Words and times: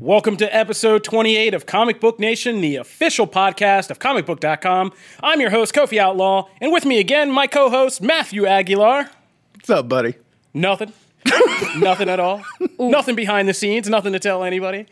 Welcome 0.00 0.36
to 0.36 0.56
episode 0.56 1.02
28 1.02 1.54
of 1.54 1.66
Comic 1.66 1.98
Book 2.00 2.20
Nation, 2.20 2.60
the 2.60 2.76
official 2.76 3.26
podcast 3.26 3.90
of 3.90 3.98
comicbook.com. 3.98 4.92
I'm 5.20 5.40
your 5.40 5.50
host, 5.50 5.74
Kofi 5.74 5.98
Outlaw, 5.98 6.48
and 6.60 6.70
with 6.70 6.84
me 6.84 7.00
again, 7.00 7.32
my 7.32 7.48
co 7.48 7.68
host, 7.68 8.00
Matthew 8.00 8.46
Aguilar. 8.46 9.10
What's 9.54 9.70
up, 9.70 9.88
buddy? 9.88 10.14
Nothing. 10.54 10.92
nothing 11.78 12.08
at 12.08 12.20
all. 12.20 12.44
Nothing 12.78 13.16
behind 13.16 13.48
the 13.48 13.54
scenes, 13.54 13.88
nothing 13.88 14.12
to 14.12 14.20
tell 14.20 14.44
anybody. 14.44 14.86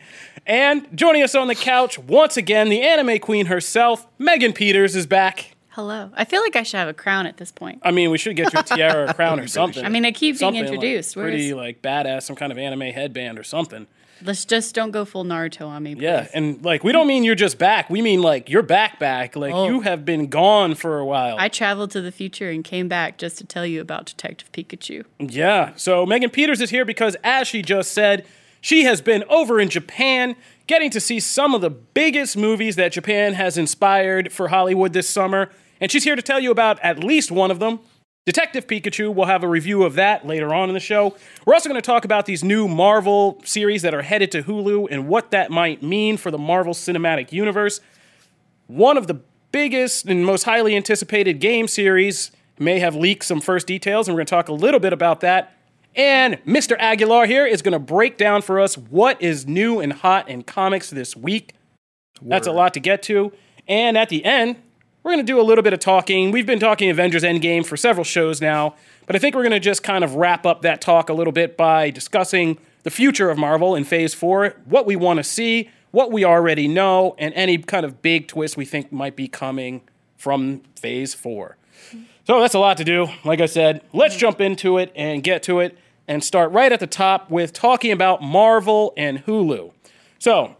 And 0.45 0.85
joining 0.93 1.23
us 1.23 1.35
on 1.35 1.47
the 1.47 1.55
couch 1.55 1.97
once 1.97 2.35
again, 2.35 2.67
the 2.67 2.81
anime 2.81 3.19
queen 3.19 3.45
herself, 3.45 4.05
Megan 4.19 4.51
Peters, 4.51 4.93
is 4.93 5.07
back. 5.07 5.55
Hello. 5.69 6.11
I 6.15 6.25
feel 6.25 6.41
like 6.41 6.57
I 6.57 6.63
should 6.63 6.79
have 6.79 6.89
a 6.89 6.93
crown 6.93 7.27
at 7.27 7.37
this 7.37 7.53
point. 7.53 7.79
I 7.83 7.91
mean, 7.91 8.11
we 8.11 8.17
should 8.17 8.35
get 8.35 8.51
you 8.51 8.59
a 8.59 8.63
tiara 8.75 9.03
or 9.03 9.05
a 9.05 9.13
crown 9.13 9.39
or 9.39 9.47
something. 9.47 9.85
I 9.85 9.89
mean, 9.89 10.05
I 10.05 10.11
keep 10.11 10.33
being 10.33 10.39
Something, 10.39 10.63
like, 10.65 10.73
introduced. 10.73 11.15
Where 11.15 11.27
pretty 11.27 11.53
like 11.53 11.81
badass, 11.81 12.23
some 12.23 12.35
kind 12.35 12.51
of 12.51 12.57
anime 12.57 12.81
headband 12.81 13.39
or 13.39 13.43
something. 13.43 13.87
Let's 14.23 14.45
just 14.45 14.73
don't 14.75 14.91
go 14.91 15.05
full 15.05 15.23
Naruto 15.23 15.67
on 15.67 15.83
me. 15.83 15.95
Please. 15.95 16.03
Yeah, 16.03 16.27
and 16.33 16.63
like 16.63 16.83
we 16.83 16.91
don't 16.91 17.07
mean 17.07 17.23
you're 17.23 17.35
just 17.35 17.57
back. 17.57 17.89
We 17.89 18.01
mean 18.01 18.21
like 18.21 18.49
you're 18.49 18.63
back, 18.63 18.99
back. 18.99 19.35
Like 19.35 19.53
Oh. 19.53 19.67
you 19.67 19.81
have 19.81 20.05
been 20.05 20.27
gone 20.27 20.75
for 20.75 20.99
a 20.99 21.05
while. 21.05 21.35
I 21.39 21.49
traveled 21.49 21.91
to 21.91 22.01
the 22.01 22.11
future 22.11 22.49
and 22.49 22.63
came 22.63 22.87
back 22.87 23.17
just 23.17 23.37
to 23.39 23.45
tell 23.45 23.65
you 23.65 23.81
about 23.81 24.05
Detective 24.05 24.51
Pikachu. 24.51 25.03
yeah. 25.19 25.71
So 25.75 26.05
Megan 26.05 26.29
Peters 26.29 26.61
is 26.61 26.69
here 26.69 26.85
because, 26.85 27.15
as 27.23 27.47
she 27.47 27.61
just 27.61 27.91
said, 27.91 28.25
she 28.61 28.83
has 28.85 29.01
been 29.01 29.23
over 29.29 29.59
in 29.59 29.69
Japan, 29.69 30.35
getting 30.65 30.89
to 30.89 30.99
see 30.99 31.19
some 31.19 31.53
of 31.53 31.61
the 31.61 31.69
biggest 31.69 32.35
movies 32.35 32.75
that 32.75 32.91
Japan 32.91 33.33
has 33.33 33.57
inspired 33.57 34.33
for 34.33 34.47
Hollywood 34.49 34.93
this 34.93 35.07
summer, 35.07 35.51
and 35.79 35.91
she's 35.91 36.03
here 36.03 36.15
to 36.15 36.21
tell 36.23 36.39
you 36.39 36.49
about 36.51 36.79
at 36.81 37.03
least 37.03 37.31
one 37.31 37.51
of 37.51 37.59
them. 37.59 37.79
Detective 38.27 38.67
Pikachu, 38.67 39.15
we'll 39.15 39.27
have 39.27 39.41
a 39.41 39.47
review 39.47 39.83
of 39.83 39.93
that 39.93 40.27
later 40.27 40.53
on 40.53 40.67
in 40.67 40.73
the 40.73 40.81
show. 40.81 41.15
We're 41.45 41.53
also 41.53 41.69
going 41.69 41.81
to 41.81 41.85
talk 41.85 42.03
about 42.03 42.25
these 42.25 42.43
new 42.43 42.67
Marvel 42.67 43.41
series 43.45 43.83
that 43.83 43.93
are 43.93 44.01
headed 44.01 44.33
to 44.33 44.43
Hulu 44.43 44.89
and 44.91 45.07
what 45.07 45.31
that 45.31 45.49
might 45.49 45.81
mean 45.81 46.17
for 46.17 46.29
the 46.29 46.37
Marvel 46.37 46.73
Cinematic 46.73 47.31
Universe. 47.31 47.79
One 48.67 48.97
of 48.97 49.07
the 49.07 49.21
biggest 49.53 50.07
and 50.07 50.25
most 50.25 50.43
highly 50.43 50.75
anticipated 50.75 51.39
game 51.39 51.69
series 51.69 52.31
may 52.59 52.79
have 52.79 52.97
leaked 52.97 53.23
some 53.23 53.39
first 53.39 53.65
details, 53.65 54.09
and 54.09 54.13
we're 54.13 54.19
going 54.19 54.25
to 54.25 54.31
talk 54.31 54.49
a 54.49 54.53
little 54.53 54.81
bit 54.81 54.91
about 54.91 55.21
that. 55.21 55.53
And 55.95 56.33
Mr. 56.43 56.75
Aguilar 56.79 57.27
here 57.27 57.45
is 57.45 57.61
going 57.61 57.71
to 57.71 57.79
break 57.79 58.17
down 58.17 58.41
for 58.41 58.59
us 58.59 58.77
what 58.77 59.21
is 59.21 59.47
new 59.47 59.79
and 59.79 59.93
hot 59.93 60.27
in 60.27 60.43
comics 60.43 60.89
this 60.89 61.15
week. 61.15 61.53
That's 62.21 62.45
a 62.45 62.51
lot 62.51 62.73
to 62.73 62.81
get 62.81 63.03
to. 63.03 63.31
And 63.69 63.97
at 63.97 64.09
the 64.09 64.25
end, 64.25 64.57
we're 65.07 65.13
going 65.13 65.25
to 65.25 65.31
do 65.31 65.39
a 65.39 65.41
little 65.41 65.63
bit 65.63 65.71
of 65.71 65.79
talking. 65.79 66.31
We've 66.31 66.45
been 66.45 66.59
talking 66.59 66.89
Avengers 66.89 67.23
Endgame 67.23 67.65
for 67.65 67.77
several 67.77 68.03
shows 68.03 68.41
now, 68.41 68.75
but 69.05 69.15
I 69.15 69.19
think 69.19 69.37
we're 69.37 69.43
going 69.43 69.53
to 69.53 69.59
just 69.61 69.81
kind 69.81 70.03
of 70.03 70.15
wrap 70.15 70.45
up 70.45 70.63
that 70.63 70.81
talk 70.81 71.07
a 71.07 71.13
little 71.13 71.31
bit 71.31 71.55
by 71.55 71.91
discussing 71.91 72.57
the 72.83 72.89
future 72.89 73.29
of 73.29 73.37
Marvel 73.37 73.73
in 73.73 73.85
Phase 73.85 74.13
4, 74.13 74.55
what 74.65 74.85
we 74.85 74.97
want 74.97 75.15
to 75.19 75.23
see, 75.23 75.69
what 75.91 76.11
we 76.11 76.25
already 76.25 76.67
know, 76.67 77.15
and 77.17 77.33
any 77.35 77.57
kind 77.57 77.85
of 77.85 78.01
big 78.01 78.27
twist 78.27 78.57
we 78.57 78.65
think 78.65 78.91
might 78.91 79.15
be 79.15 79.29
coming 79.29 79.79
from 80.17 80.59
Phase 80.75 81.13
4. 81.13 81.55
So 82.25 82.41
that's 82.41 82.53
a 82.53 82.59
lot 82.59 82.75
to 82.75 82.83
do. 82.83 83.07
Like 83.23 83.39
I 83.39 83.45
said, 83.45 83.83
let's 83.93 84.17
jump 84.17 84.41
into 84.41 84.77
it 84.77 84.91
and 84.93 85.23
get 85.23 85.41
to 85.43 85.61
it 85.61 85.77
and 86.09 86.21
start 86.21 86.51
right 86.51 86.69
at 86.69 86.81
the 86.81 86.87
top 86.87 87.31
with 87.31 87.53
talking 87.53 87.93
about 87.93 88.21
Marvel 88.21 88.91
and 88.97 89.25
Hulu. 89.25 89.71
So, 90.19 90.57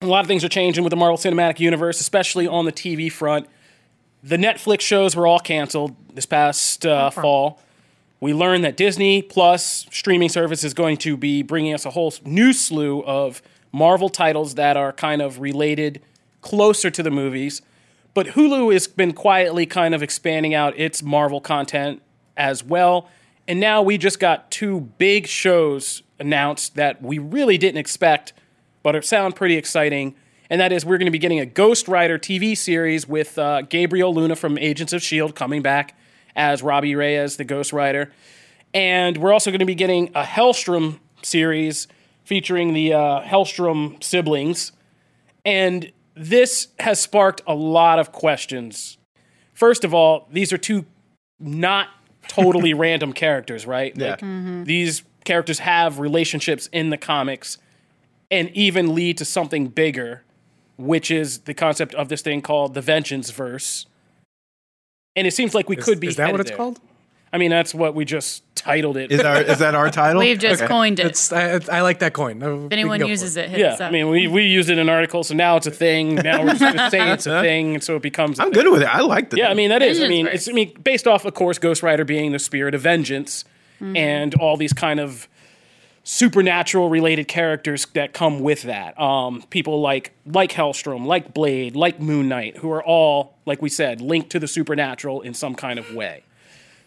a 0.00 0.06
lot 0.06 0.20
of 0.22 0.26
things 0.26 0.42
are 0.42 0.48
changing 0.48 0.82
with 0.82 0.90
the 0.90 0.96
Marvel 0.96 1.16
Cinematic 1.16 1.60
Universe, 1.60 2.00
especially 2.00 2.48
on 2.48 2.64
the 2.64 2.72
TV 2.72 3.10
front. 3.10 3.46
The 4.22 4.36
Netflix 4.36 4.80
shows 4.80 5.14
were 5.14 5.26
all 5.26 5.38
canceled 5.38 5.94
this 6.12 6.26
past 6.26 6.84
uh, 6.84 7.10
fall. 7.10 7.60
We 8.20 8.34
learned 8.34 8.64
that 8.64 8.76
Disney 8.76 9.22
Plus 9.22 9.86
streaming 9.92 10.28
service 10.28 10.64
is 10.64 10.74
going 10.74 10.96
to 10.98 11.16
be 11.16 11.42
bringing 11.42 11.72
us 11.72 11.86
a 11.86 11.90
whole 11.90 12.12
new 12.24 12.52
slew 12.52 13.04
of 13.04 13.40
Marvel 13.70 14.08
titles 14.08 14.56
that 14.56 14.76
are 14.76 14.92
kind 14.92 15.22
of 15.22 15.40
related 15.40 16.02
closer 16.40 16.90
to 16.90 17.02
the 17.02 17.10
movies. 17.10 17.62
But 18.14 18.28
Hulu 18.28 18.72
has 18.72 18.88
been 18.88 19.12
quietly 19.12 19.66
kind 19.66 19.94
of 19.94 20.02
expanding 20.02 20.52
out 20.52 20.76
its 20.76 21.00
Marvel 21.02 21.40
content 21.40 22.02
as 22.36 22.64
well. 22.64 23.08
And 23.46 23.60
now 23.60 23.82
we 23.82 23.98
just 23.98 24.18
got 24.18 24.50
two 24.50 24.80
big 24.98 25.28
shows 25.28 26.02
announced 26.18 26.74
that 26.74 27.00
we 27.00 27.18
really 27.18 27.56
didn't 27.56 27.78
expect, 27.78 28.32
but 28.82 28.96
it 28.96 29.04
sound 29.04 29.36
pretty 29.36 29.56
exciting. 29.56 30.16
And 30.50 30.60
that 30.60 30.72
is, 30.72 30.84
we're 30.84 30.98
going 30.98 31.06
to 31.06 31.12
be 31.12 31.18
getting 31.18 31.40
a 31.40 31.46
Ghost 31.46 31.88
Rider 31.88 32.18
TV 32.18 32.56
series 32.56 33.06
with 33.06 33.38
uh, 33.38 33.62
Gabriel 33.62 34.14
Luna 34.14 34.34
from 34.34 34.56
Agents 34.58 34.92
of 34.92 34.98
S.H.I.E.L.D. 34.98 35.34
coming 35.34 35.60
back 35.62 35.96
as 36.34 36.62
Robbie 36.62 36.94
Reyes, 36.94 37.36
the 37.36 37.44
Ghost 37.44 37.72
Rider. 37.72 38.12
And 38.72 39.18
we're 39.18 39.32
also 39.32 39.50
going 39.50 39.60
to 39.60 39.66
be 39.66 39.74
getting 39.74 40.08
a 40.14 40.22
Helstrom 40.22 41.00
series 41.22 41.86
featuring 42.24 42.72
the 42.72 42.94
uh, 42.94 43.22
Helstrom 43.22 44.02
siblings. 44.02 44.72
And 45.44 45.92
this 46.14 46.68
has 46.78 47.00
sparked 47.00 47.42
a 47.46 47.54
lot 47.54 47.98
of 47.98 48.12
questions. 48.12 48.98
First 49.54 49.84
of 49.84 49.94
all, 49.94 50.28
these 50.30 50.52
are 50.52 50.58
two 50.58 50.86
not 51.40 51.88
totally 52.26 52.74
random 52.74 53.12
characters, 53.12 53.66
right? 53.66 53.92
Yeah. 53.96 54.16
Like, 54.20 54.64
These 54.64 55.02
characters 55.24 55.58
have 55.60 55.98
relationships 55.98 56.68
in 56.72 56.90
the 56.90 56.96
comics 56.96 57.58
and 58.30 58.50
even 58.50 58.94
lead 58.94 59.18
to 59.18 59.24
something 59.24 59.68
bigger, 59.68 60.22
which 60.78 61.10
is 61.10 61.40
the 61.40 61.52
concept 61.54 61.94
of 61.94 62.08
this 62.08 62.22
thing 62.22 62.40
called 62.40 62.72
the 62.74 62.80
Vengeance 62.80 63.30
Verse. 63.30 63.84
And 65.16 65.26
it 65.26 65.32
seems 65.34 65.54
like 65.54 65.68
we 65.68 65.76
Is, 65.76 65.84
could 65.84 66.00
be. 66.00 66.06
is 66.06 66.16
that 66.16 66.30
what 66.32 66.40
it's 66.40 66.50
there. 66.50 66.56
called? 66.56 66.80
I 67.32 67.36
mean, 67.36 67.50
that's 67.50 67.74
what 67.74 67.94
we 67.94 68.06
just 68.06 68.42
titled 68.54 68.96
it. 68.96 69.12
Is 69.12 69.20
our 69.20 69.42
is 69.42 69.58
that 69.58 69.74
our 69.74 69.90
title? 69.90 70.20
We've 70.20 70.38
just 70.38 70.62
Okay. 70.62 70.68
coined 70.68 70.98
it. 70.98 71.06
It's 71.06 71.30
I, 71.30 71.60
I 71.70 71.80
like 71.82 71.98
that 71.98 72.14
coin. 72.14 72.40
if 72.42 72.72
anyone 72.72 73.04
uses 73.06 73.36
it, 73.36 73.50
hit 73.50 73.60
yeah, 73.60 73.72
us 73.74 73.80
up. 73.82 73.88
I 73.88 73.90
mean, 73.90 74.08
we, 74.08 74.28
we 74.28 74.44
used 74.44 74.70
it 74.70 74.74
in 74.74 74.78
an 74.78 74.88
article, 74.88 75.22
so 75.24 75.34
now 75.34 75.56
it's 75.56 75.66
a 75.66 75.70
thing. 75.70 76.14
Now 76.14 76.42
we're 76.42 76.54
just 76.54 76.60
going 76.60 76.76
to 76.78 76.90
say 76.90 77.12
it's 77.12 77.26
a 77.26 77.42
thing, 77.42 77.74
and 77.74 77.84
so 77.84 77.96
it 77.96 78.02
becomes. 78.02 78.38
a 78.38 78.42
I'm 78.44 78.52
thing. 78.52 78.62
good 78.62 78.72
with 78.72 78.80
it. 78.80 78.88
I 78.88 79.00
like 79.00 79.28
the 79.28 79.36
Yeah, 79.36 79.50
I 79.50 79.54
mean 79.54 79.68
that 79.68 79.82
is. 79.82 80.00
I 80.00 80.08
mean, 80.08 80.24
verse. 80.24 80.34
it's. 80.36 80.48
I 80.48 80.52
mean, 80.52 80.72
based 80.82 81.06
off, 81.06 81.26
of 81.26 81.34
course, 81.34 81.58
Ghost 81.58 81.82
Rider 81.82 82.04
being 82.06 82.32
the 82.32 82.38
spirit 82.38 82.74
of 82.74 82.80
vengeance, 82.80 83.44
Mm-hmm. 83.80 83.96
and 83.96 84.34
all 84.36 84.56
these 84.56 84.72
kind 84.72 84.98
of 84.98 85.28
supernatural 86.10 86.88
related 86.88 87.28
characters 87.28 87.84
that 87.92 88.14
come 88.14 88.40
with 88.40 88.62
that. 88.62 88.98
Um, 88.98 89.42
people 89.50 89.82
like 89.82 90.14
like 90.24 90.50
Helstrom, 90.52 91.04
like 91.04 91.34
Blade, 91.34 91.76
like 91.76 92.00
Moon 92.00 92.28
Knight, 92.30 92.56
who 92.56 92.72
are 92.72 92.82
all, 92.82 93.34
like 93.44 93.60
we 93.60 93.68
said, 93.68 94.00
linked 94.00 94.30
to 94.30 94.38
the 94.38 94.48
supernatural 94.48 95.20
in 95.20 95.34
some 95.34 95.54
kind 95.54 95.78
of 95.78 95.92
way. 95.92 96.24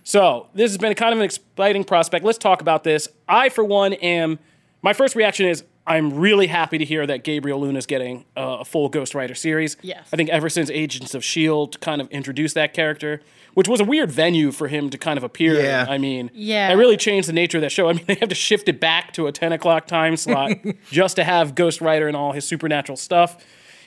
So 0.04 0.48
this 0.56 0.72
has 0.72 0.80
been 0.80 0.96
kind 0.96 1.14
of 1.14 1.20
an 1.20 1.26
exciting 1.26 1.84
prospect. 1.84 2.26
Let's 2.26 2.40
talk 2.40 2.62
about 2.62 2.84
this. 2.84 3.08
I, 3.30 3.50
for 3.50 3.64
one, 3.64 3.94
am. 3.94 4.40
My 4.82 4.94
first 4.94 5.16
reaction 5.16 5.46
is 5.46 5.64
I'm 5.86 6.16
really 6.16 6.48
happy 6.48 6.80
to 6.80 6.86
hear 6.86 7.06
that 7.06 7.24
Gabriel 7.24 7.62
Luna 7.62 7.78
is 7.78 7.86
getting 7.86 8.26
uh, 8.36 8.58
a 8.62 8.66
full 8.66 8.90
Ghost 8.90 9.14
Rider 9.14 9.36
series. 9.36 9.78
Yes. 9.84 10.08
I 10.12 10.16
think 10.16 10.30
ever 10.30 10.50
since 10.50 10.72
Agents 10.72 11.14
of 11.14 11.24
Shield 11.24 11.80
kind 11.80 12.02
of 12.02 12.10
introduced 12.10 12.56
that 12.56 12.74
character, 12.74 13.22
which 13.54 13.68
was 13.68 13.80
a 13.80 13.84
weird 13.84 14.12
venue 14.12 14.52
for 14.52 14.68
him 14.68 14.90
to 14.90 14.98
kind 14.98 15.18
of 15.18 15.24
appear. 15.24 15.58
in. 15.60 15.66
Yeah. 15.66 15.86
I 15.90 15.98
mean, 15.98 16.30
Yeah. 16.34 16.70
it 16.72 16.76
really 16.76 16.98
changed 16.98 17.28
the 17.28 17.34
nature 17.34 17.58
of 17.58 17.62
that 17.62 17.72
show. 17.72 17.90
I 17.90 17.94
mean, 17.94 18.04
they 18.08 18.16
have 18.16 18.30
to 18.30 18.36
shift 18.36 18.68
it 18.70 18.80
back 18.80 19.14
to 19.14 19.28
a 19.28 19.32
10 19.32 19.52
o'clock 19.52 19.88
time 19.88 20.16
slot 20.18 20.52
just 20.92 21.16
to 21.18 21.24
have 21.24 21.56
Ghost 21.56 21.82
Rider 21.82 22.08
and 22.08 22.16
all 22.16 22.32
his 22.32 22.46
supernatural 22.48 22.96
stuff. 22.98 23.38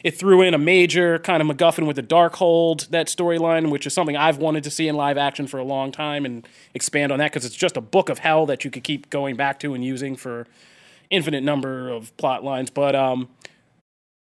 It 0.02 0.18
threw 0.18 0.42
in 0.42 0.52
a 0.52 0.58
major 0.58 1.18
kind 1.18 1.40
of 1.40 1.48
MacGuffin 1.48 1.86
with 1.86 1.96
the 1.96 2.02
Darkhold, 2.02 2.88
that 2.90 3.06
storyline, 3.06 3.70
which 3.70 3.86
is 3.86 3.94
something 3.94 4.18
I've 4.18 4.36
wanted 4.36 4.62
to 4.64 4.70
see 4.70 4.86
in 4.86 4.96
live 4.96 5.16
action 5.16 5.46
for 5.46 5.56
a 5.58 5.64
long 5.64 5.92
time 5.92 6.26
and 6.26 6.46
expand 6.74 7.10
on 7.10 7.18
that 7.20 7.32
because 7.32 7.46
it's 7.46 7.56
just 7.56 7.78
a 7.78 7.80
book 7.80 8.10
of 8.10 8.18
hell 8.18 8.44
that 8.44 8.66
you 8.66 8.70
could 8.70 8.84
keep 8.84 9.08
going 9.08 9.34
back 9.34 9.58
to 9.60 9.72
and 9.72 9.82
using 9.82 10.14
for 10.14 10.46
infinite 11.08 11.42
number 11.42 11.88
of 11.88 12.14
plot 12.18 12.44
lines. 12.44 12.68
But 12.68 12.94
um, 12.94 13.30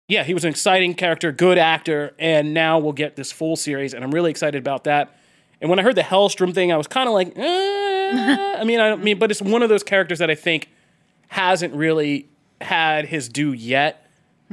yeah, 0.06 0.22
he 0.22 0.32
was 0.32 0.44
an 0.44 0.50
exciting 0.50 0.94
character, 0.94 1.32
good 1.32 1.58
actor, 1.58 2.14
and 2.20 2.54
now 2.54 2.78
we'll 2.78 2.92
get 2.92 3.16
this 3.16 3.32
full 3.32 3.56
series, 3.56 3.94
and 3.94 4.04
I'm 4.04 4.12
really 4.12 4.30
excited 4.30 4.58
about 4.58 4.84
that. 4.84 5.16
And 5.64 5.70
when 5.70 5.78
I 5.78 5.82
heard 5.82 5.94
the 5.94 6.02
Helstrom 6.02 6.52
thing, 6.52 6.72
I 6.72 6.76
was 6.76 6.86
kind 6.86 7.08
of 7.08 7.14
like, 7.14 7.32
eh. 7.38 8.58
I 8.60 8.64
mean, 8.64 8.80
I 8.80 8.90
don't 8.90 9.02
mean, 9.02 9.18
but 9.18 9.30
it's 9.30 9.40
one 9.40 9.62
of 9.62 9.70
those 9.70 9.82
characters 9.82 10.18
that 10.18 10.28
I 10.28 10.34
think 10.34 10.68
hasn't 11.28 11.72
really 11.72 12.28
had 12.60 13.06
his 13.06 13.30
due 13.30 13.52
yet, 13.52 14.06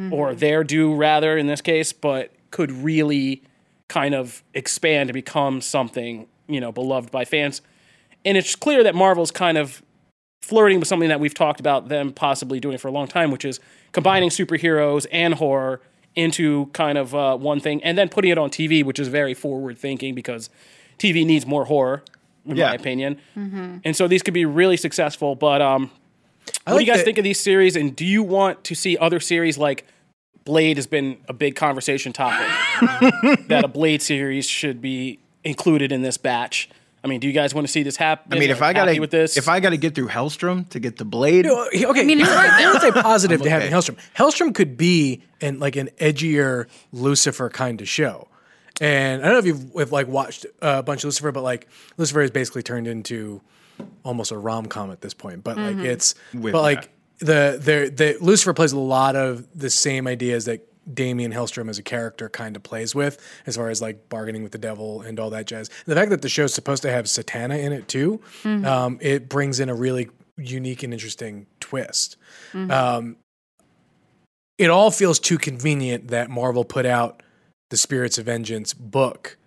or 0.09 0.33
their 0.33 0.63
due 0.63 0.95
rather 0.95 1.37
in 1.37 1.47
this 1.47 1.59
case, 1.59 1.91
but 1.91 2.31
could 2.49 2.71
really 2.71 3.43
kind 3.89 4.15
of 4.15 4.41
expand 4.53 5.07
to 5.09 5.13
become 5.13 5.59
something 5.59 6.27
you 6.47 6.61
know 6.61 6.71
beloved 6.71 7.11
by 7.11 7.25
fans. 7.25 7.61
And 8.23 8.37
it's 8.37 8.55
clear 8.55 8.81
that 8.81 8.95
Marvel's 8.95 9.31
kind 9.31 9.57
of 9.57 9.83
flirting 10.41 10.79
with 10.79 10.87
something 10.87 11.09
that 11.09 11.19
we've 11.19 11.33
talked 11.33 11.59
about 11.59 11.89
them 11.89 12.13
possibly 12.13 12.61
doing 12.61 12.77
for 12.77 12.87
a 12.87 12.91
long 12.91 13.07
time, 13.07 13.31
which 13.31 13.43
is 13.43 13.59
combining 13.91 14.29
superheroes 14.29 15.05
and 15.11 15.33
horror 15.33 15.81
into 16.15 16.67
kind 16.67 16.97
of 16.97 17.13
uh, 17.13 17.35
one 17.35 17.59
thing, 17.59 17.83
and 17.83 17.97
then 17.97 18.07
putting 18.07 18.31
it 18.31 18.37
on 18.37 18.49
TV, 18.49 18.81
which 18.81 18.97
is 18.97 19.09
very 19.09 19.33
forward 19.33 19.77
thinking 19.77 20.15
because 20.15 20.49
TV 21.01 21.25
needs 21.25 21.45
more 21.45 21.65
horror, 21.65 22.03
in 22.45 22.55
Yeah. 22.55 22.67
my 22.69 22.75
opinion. 22.75 23.17
And 23.35 23.95
so 23.95 24.07
these 24.07 24.21
could 24.21 24.33
be 24.33 24.45
really 24.45 24.77
successful. 24.77 25.35
But 25.35 25.61
um, 25.61 25.89
what 26.65 26.77
do 26.77 26.79
you 26.79 26.85
guys 26.85 26.97
that- 26.99 27.05
think 27.05 27.17
of 27.17 27.23
these 27.23 27.39
series? 27.39 27.75
And 27.75 27.95
do 27.95 28.05
you 28.05 28.23
want 28.23 28.63
to 28.65 28.75
see 28.75 28.97
other 28.97 29.19
series 29.19 29.57
like 29.57 29.85
Blade 30.43 30.77
has 30.77 30.87
been 30.87 31.17
a 31.27 31.33
big 31.33 31.55
conversation 31.55 32.13
topic 32.13 32.47
that 33.47 33.63
a 33.63 33.67
Blade 33.67 34.01
series 34.01 34.47
should 34.47 34.81
be 34.81 35.19
included 35.43 35.91
in 35.91 36.01
this 36.01 36.17
batch? 36.17 36.69
I 37.03 37.07
mean, 37.07 37.19
do 37.19 37.25
you 37.25 37.33
guys 37.33 37.55
want 37.55 37.65
to 37.65 37.71
see 37.73 37.81
this 37.81 37.95
happen? 37.97 38.31
I 38.31 38.39
mean, 38.39 38.51
if 38.51 38.61
I 38.61 38.73
gotta 38.73 38.99
with 38.99 39.09
this, 39.09 39.35
if 39.35 39.47
I 39.49 39.59
gotta 39.59 39.77
get 39.77 39.95
through 39.95 40.09
Helstrom 40.09 40.69
to 40.69 40.79
get 40.79 40.97
the 40.97 41.05
blade, 41.05 41.45
Well, 41.47 41.67
he- 41.71 41.83
okay, 41.87 42.01
I 42.01 42.03
mean, 42.03 42.19
mean, 42.19 42.27
it's 42.27 42.35
right 42.35 42.57
there 42.59 42.77
is 42.77 42.83
a 42.95 43.01
positive 43.01 43.41
to 43.41 43.49
having. 43.49 43.71
Helstrom. 43.71 43.97
Helstrom 44.15 44.53
could 44.53 44.77
be 44.77 45.23
an 45.41 45.57
like 45.59 45.75
an 45.75 45.89
edgier 45.99 46.67
Lucifer 46.91 47.49
kind 47.49 47.81
of 47.81 47.89
show. 47.89 48.27
And 48.81 49.21
I 49.21 49.25
don't 49.25 49.33
know 49.33 49.39
if 49.39 49.45
you've 49.45 49.71
if, 49.75 49.91
like 49.91 50.07
watched 50.07 50.47
a 50.61 50.81
bunch 50.81 51.01
of 51.01 51.05
Lucifer, 51.05 51.31
but 51.31 51.43
like 51.43 51.67
Lucifer 51.97 52.21
has 52.21 52.31
basically 52.31 52.63
turned 52.63 52.87
into 52.87 53.39
almost 54.03 54.31
a 54.31 54.37
rom 54.37 54.65
com 54.65 54.91
at 54.91 55.01
this 55.01 55.13
point. 55.13 55.43
But 55.43 55.55
like 55.57 55.77
it's 55.77 56.15
With 56.33 56.51
but 56.51 56.63
like 56.63 56.89
the 57.19 57.59
the 57.61 57.93
the 57.95 58.17
Lucifer 58.19 58.53
plays 58.53 58.71
a 58.71 58.79
lot 58.79 59.15
of 59.15 59.47
the 59.57 59.69
same 59.69 60.07
ideas 60.07 60.45
that 60.45 60.67
Damien 60.91 61.31
Helstrom 61.31 61.69
as 61.69 61.77
a 61.77 61.83
character 61.83 62.27
kind 62.27 62.55
of 62.55 62.63
plays 62.63 62.95
with, 62.95 63.19
as 63.45 63.55
far 63.55 63.69
as 63.69 63.83
like 63.83 64.09
bargaining 64.09 64.41
with 64.41 64.51
the 64.51 64.57
devil 64.57 65.01
and 65.01 65.19
all 65.19 65.29
that 65.29 65.45
jazz. 65.45 65.69
And 65.85 65.91
the 65.91 65.95
fact 65.95 66.09
that 66.09 66.23
the 66.23 66.29
show's 66.29 66.51
supposed 66.51 66.81
to 66.81 66.91
have 66.91 67.05
Satana 67.05 67.59
in 67.63 67.71
it 67.71 67.87
too, 67.87 68.19
um, 68.65 68.97
it 68.99 69.29
brings 69.29 69.59
in 69.59 69.69
a 69.69 69.75
really 69.75 70.09
unique 70.37 70.81
and 70.81 70.91
interesting 70.91 71.45
twist. 71.59 72.17
Um, 72.71 73.17
it 74.57 74.71
all 74.71 74.89
feels 74.89 75.19
too 75.19 75.37
convenient 75.37 76.07
that 76.07 76.31
Marvel 76.31 76.65
put 76.65 76.87
out 76.87 77.21
the 77.71 77.77
Spirits 77.77 78.17
of 78.19 78.25
Vengeance 78.27 78.73
book 78.73 79.37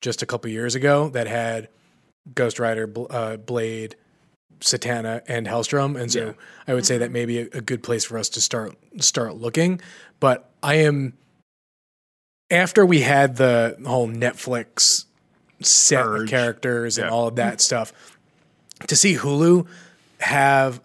just 0.00 0.22
a 0.22 0.26
couple 0.26 0.48
years 0.50 0.74
ago 0.74 1.08
that 1.10 1.26
had 1.26 1.68
Ghost 2.34 2.58
Rider, 2.58 2.90
uh, 3.10 3.36
Blade, 3.36 3.96
Satana, 4.60 5.22
and 5.26 5.46
Helstrom, 5.48 6.00
and 6.00 6.10
so 6.10 6.34
I 6.68 6.74
would 6.74 6.86
say 6.86 6.96
that 6.98 7.10
may 7.10 7.26
be 7.26 7.40
a, 7.40 7.48
a 7.52 7.60
good 7.60 7.82
place 7.82 8.04
for 8.04 8.16
us 8.18 8.28
to 8.30 8.40
start 8.40 8.76
start 9.00 9.34
looking. 9.36 9.80
But 10.20 10.48
I 10.62 10.76
am 10.76 11.14
after 12.50 12.86
we 12.86 13.00
had 13.00 13.36
the 13.36 13.76
whole 13.84 14.08
Netflix 14.08 15.06
set 15.60 16.06
of 16.06 16.28
characters 16.28 16.98
and 16.98 17.06
Yeah. 17.06 17.12
all 17.12 17.26
of 17.28 17.36
that 17.36 17.60
stuff 17.60 17.92
to 18.86 18.94
see 18.94 19.16
Hulu 19.16 19.66
have 20.20 20.80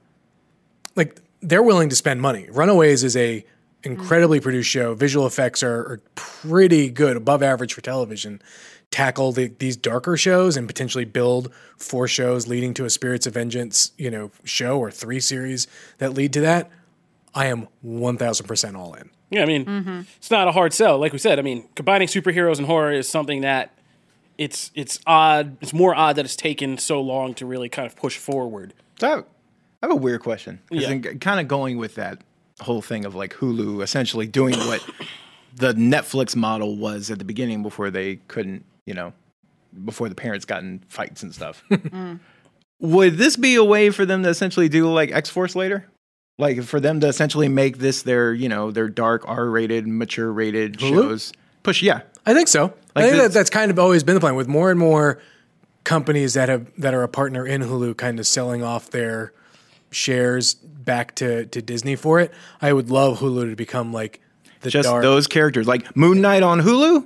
like 0.95 1.19
they're 1.41 1.61
willing 1.63 1.89
to 1.89 1.95
spend 1.95 2.21
money. 2.21 2.47
Runaways 2.49 3.03
is 3.03 3.15
a 3.15 3.45
incredibly 3.83 4.39
mm-hmm. 4.39 4.43
produced 4.43 4.69
show. 4.69 4.93
Visual 4.93 5.25
effects 5.25 5.63
are, 5.63 5.79
are 5.79 6.01
pretty 6.15 6.89
good, 6.89 7.17
above 7.17 7.43
average 7.43 7.73
for 7.73 7.81
television. 7.81 8.41
Tackle 8.89 9.33
the, 9.33 9.51
these 9.59 9.75
darker 9.75 10.15
shows 10.15 10.55
and 10.55 10.65
potentially 10.65 11.03
build 11.05 11.51
four 11.77 12.07
shows 12.07 12.47
leading 12.47 12.73
to 12.75 12.85
a 12.85 12.89
Spirits 12.89 13.27
of 13.27 13.33
Vengeance, 13.33 13.91
you 13.97 14.09
know, 14.09 14.31
show 14.45 14.79
or 14.79 14.89
three 14.91 15.19
series 15.19 15.67
that 15.97 16.13
lead 16.13 16.31
to 16.33 16.41
that. 16.41 16.71
I 17.35 17.47
am 17.47 17.67
one 17.81 18.17
thousand 18.17 18.47
percent 18.47 18.77
all 18.77 18.93
in. 18.93 19.09
Yeah, 19.29 19.43
I 19.43 19.45
mean, 19.45 19.65
mm-hmm. 19.65 20.01
it's 20.15 20.31
not 20.31 20.47
a 20.47 20.53
hard 20.53 20.73
sell. 20.73 20.97
Like 20.97 21.11
we 21.11 21.19
said, 21.19 21.37
I 21.37 21.41
mean, 21.41 21.67
combining 21.75 22.07
superheroes 22.07 22.59
and 22.59 22.65
horror 22.65 22.93
is 22.93 23.09
something 23.09 23.41
that 23.41 23.77
it's 24.37 24.71
it's 24.73 24.99
odd. 25.05 25.57
It's 25.61 25.73
more 25.73 25.93
odd 25.93 26.15
that 26.15 26.23
it's 26.23 26.37
taken 26.37 26.77
so 26.77 27.01
long 27.01 27.33
to 27.35 27.45
really 27.45 27.67
kind 27.67 27.85
of 27.85 27.95
push 27.97 28.17
forward. 28.17 28.73
So 28.99 29.07
I 29.07 29.09
have, 29.09 29.25
I 29.83 29.87
have 29.87 29.91
a 29.91 29.95
weird 29.95 30.21
question. 30.21 30.61
Yeah. 30.71 30.97
Kind 30.97 31.41
of 31.41 31.47
going 31.49 31.77
with 31.77 31.95
that 31.95 32.21
whole 32.59 32.81
thing 32.81 33.05
of 33.05 33.15
like 33.15 33.33
Hulu 33.35 33.81
essentially 33.83 34.27
doing 34.27 34.57
what 34.59 34.83
the 35.55 35.73
Netflix 35.73 36.35
model 36.35 36.77
was 36.77 37.11
at 37.11 37.19
the 37.19 37.25
beginning 37.25 37.63
before 37.63 37.89
they 37.89 38.17
couldn't, 38.27 38.65
you 38.85 38.93
know, 38.93 39.13
before 39.85 40.09
the 40.09 40.15
parents 40.15 40.45
got 40.45 40.63
in 40.63 40.83
fights 40.87 41.23
and 41.23 41.33
stuff. 41.33 41.63
Mm. 41.71 42.19
Would 42.79 43.17
this 43.17 43.37
be 43.37 43.55
a 43.55 43.63
way 43.63 43.89
for 43.89 44.05
them 44.05 44.21
to 44.21 44.29
essentially 44.29 44.69
do 44.69 44.87
like 44.91 45.11
X 45.11 45.31
Force 45.31 45.55
later? 45.55 45.87
Like 46.37 46.61
for 46.61 46.79
them 46.79 46.99
to 46.99 47.07
essentially 47.07 47.47
make 47.47 47.79
this 47.79 48.03
their, 48.03 48.35
you 48.35 48.49
know, 48.49 48.69
their 48.69 48.87
dark 48.87 49.23
R-rated, 49.27 49.87
mature 49.87 50.31
rated 50.31 50.79
shows? 50.79 51.33
Push, 51.63 51.81
yeah. 51.81 52.01
I 52.27 52.35
think 52.35 52.47
so. 52.47 52.73
I 52.95 53.01
think 53.01 53.15
that 53.15 53.31
that's 53.31 53.49
kind 53.49 53.71
of 53.71 53.79
always 53.79 54.03
been 54.03 54.13
the 54.13 54.21
plan 54.21 54.35
with 54.35 54.47
more 54.47 54.69
and 54.69 54.79
more 54.79 55.19
companies 55.85 56.35
that 56.35 56.49
have 56.49 56.69
that 56.77 56.93
are 56.93 57.01
a 57.01 57.07
partner 57.07 57.47
in 57.47 57.61
Hulu 57.61 57.97
kind 57.97 58.19
of 58.19 58.27
selling 58.27 58.61
off 58.61 58.91
their 58.91 59.33
shares 59.91 60.53
back 60.53 61.15
to, 61.15 61.45
to 61.47 61.61
Disney 61.61 61.95
for 61.95 62.19
it. 62.19 62.31
I 62.61 62.73
would 62.73 62.89
love 62.89 63.19
Hulu 63.19 63.49
to 63.49 63.55
become 63.55 63.91
like 63.93 64.21
the 64.61 64.69
just 64.69 64.87
dark. 64.89 65.03
those 65.03 65.27
characters 65.27 65.67
like 65.67 65.95
Moon 65.95 66.21
Knight 66.21 66.43
on 66.43 66.61
Hulu 66.61 67.05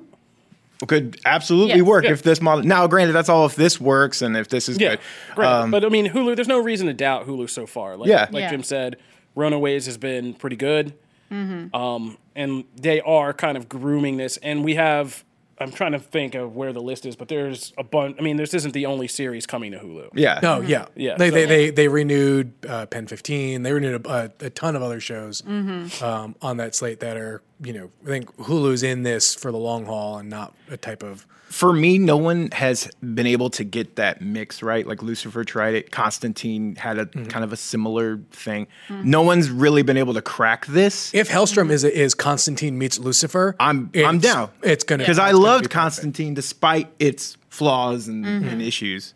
could 0.87 1.19
absolutely 1.25 1.75
Yes. 1.77 1.83
work 1.83 2.03
Yeah. 2.05 2.11
if 2.11 2.23
this 2.23 2.41
model. 2.41 2.63
Now, 2.63 2.87
granted, 2.87 3.13
that's 3.13 3.29
all 3.29 3.45
if 3.45 3.55
this 3.55 3.79
works 3.79 4.21
and 4.23 4.35
if 4.35 4.47
this 4.49 4.67
is 4.67 4.79
Yeah, 4.79 4.91
good. 4.95 4.99
great. 5.35 5.47
Um, 5.47 5.69
but 5.71 5.85
I 5.85 5.89
mean, 5.89 6.07
Hulu. 6.07 6.35
There's 6.35 6.47
no 6.47 6.59
reason 6.59 6.87
to 6.87 6.93
doubt 6.93 7.27
Hulu 7.27 7.49
so 7.49 7.67
far. 7.67 7.97
Like, 7.97 8.09
Yeah. 8.09 8.27
like 8.31 8.41
Yeah. 8.41 8.49
Jim 8.49 8.63
said, 8.63 8.97
Runaways 9.35 9.85
has 9.85 9.97
been 9.97 10.33
pretty 10.33 10.55
good, 10.55 10.93
um, 11.31 12.17
and 12.35 12.63
they 12.75 12.99
are 13.01 13.31
kind 13.33 13.57
of 13.57 13.69
grooming 13.69 14.17
this. 14.17 14.37
And 14.37 14.63
we 14.65 14.75
have. 14.75 15.23
I'm 15.61 15.71
trying 15.71 15.91
to 15.93 15.99
think 15.99 16.35
of 16.35 16.55
where 16.55 16.73
the 16.73 16.81
list 16.81 17.05
is, 17.05 17.15
but 17.15 17.27
there's 17.27 17.73
a 17.77 17.83
bunch. 17.83 18.17
I 18.19 18.21
mean, 18.21 18.37
this 18.37 18.53
isn't 18.53 18.73
the 18.73 18.85
only 18.87 19.07
series 19.07 19.45
coming 19.45 19.71
to 19.73 19.79
Hulu. 19.79 20.09
yeah, 20.13 20.39
No, 20.41 20.61
yeah, 20.61 20.85
Yeah, 20.95 21.15
They, 21.17 21.29
so- 21.29 21.35
they, 21.35 21.45
they 21.45 21.69
they 21.69 21.87
renewed 21.87 22.53
uh, 22.67 22.85
PEN15. 22.87 23.63
They 23.63 23.71
renewed 23.73 24.05
a, 24.05 24.09
a, 24.41 24.45
a 24.45 24.49
ton 24.49 24.75
of 24.75 24.81
other 24.81 24.99
shows 24.99 25.41
um, 25.45 26.35
on 26.41 26.57
that 26.57 26.75
slate 26.75 26.99
that 27.01 27.17
are 27.17 27.41
you 27.63 27.73
know 27.73 27.91
I 28.03 28.07
think 28.07 28.35
Hulu's 28.37 28.83
in 28.83 29.03
this 29.03 29.35
for 29.35 29.51
the 29.51 29.57
long 29.57 29.85
haul 29.85 30.17
and 30.17 30.29
not 30.29 30.55
a 30.69 30.77
type 30.77 31.03
of 31.03 31.25
For 31.51 31.73
me, 31.73 31.97
no 31.97 32.15
one 32.17 32.49
has 32.53 32.89
been 33.01 33.27
able 33.27 33.49
to 33.51 33.63
get 33.63 33.97
that 33.97 34.21
mix 34.21 34.63
right. 34.63 34.87
Like 34.87 35.03
Lucifer 35.03 35.43
tried 35.43 35.75
it. 35.75 35.91
Constantine 35.91 36.75
had 36.75 36.97
a 36.97 37.05
Mm-hmm. 37.05 37.25
kind 37.25 37.43
of 37.43 37.51
a 37.51 37.57
similar 37.57 38.19
thing. 38.31 38.67
No 38.89 39.21
one's 39.21 39.49
really 39.49 39.81
been 39.83 39.97
able 39.97 40.13
to 40.13 40.21
crack 40.21 40.65
this. 40.67 41.13
if 41.13 41.27
Helstrom 41.29 41.69
is 41.69 41.83
is 41.83 42.13
Constantine 42.15 42.77
meets 42.77 42.97
Lucifer. 42.99 43.55
I'm 43.59 43.91
I'm 43.95 44.19
down. 44.19 44.49
It's 44.63 44.83
gonna 44.85 45.03
because 45.03 45.19
I 45.19 45.31
loved 45.31 45.65
be. 45.65 45.69
Constantine 45.69 46.33
despite 46.33 46.87
its 46.99 47.37
flaws 47.49 48.07
and, 48.07 48.25
and 48.25 48.61
issues. 48.61 49.13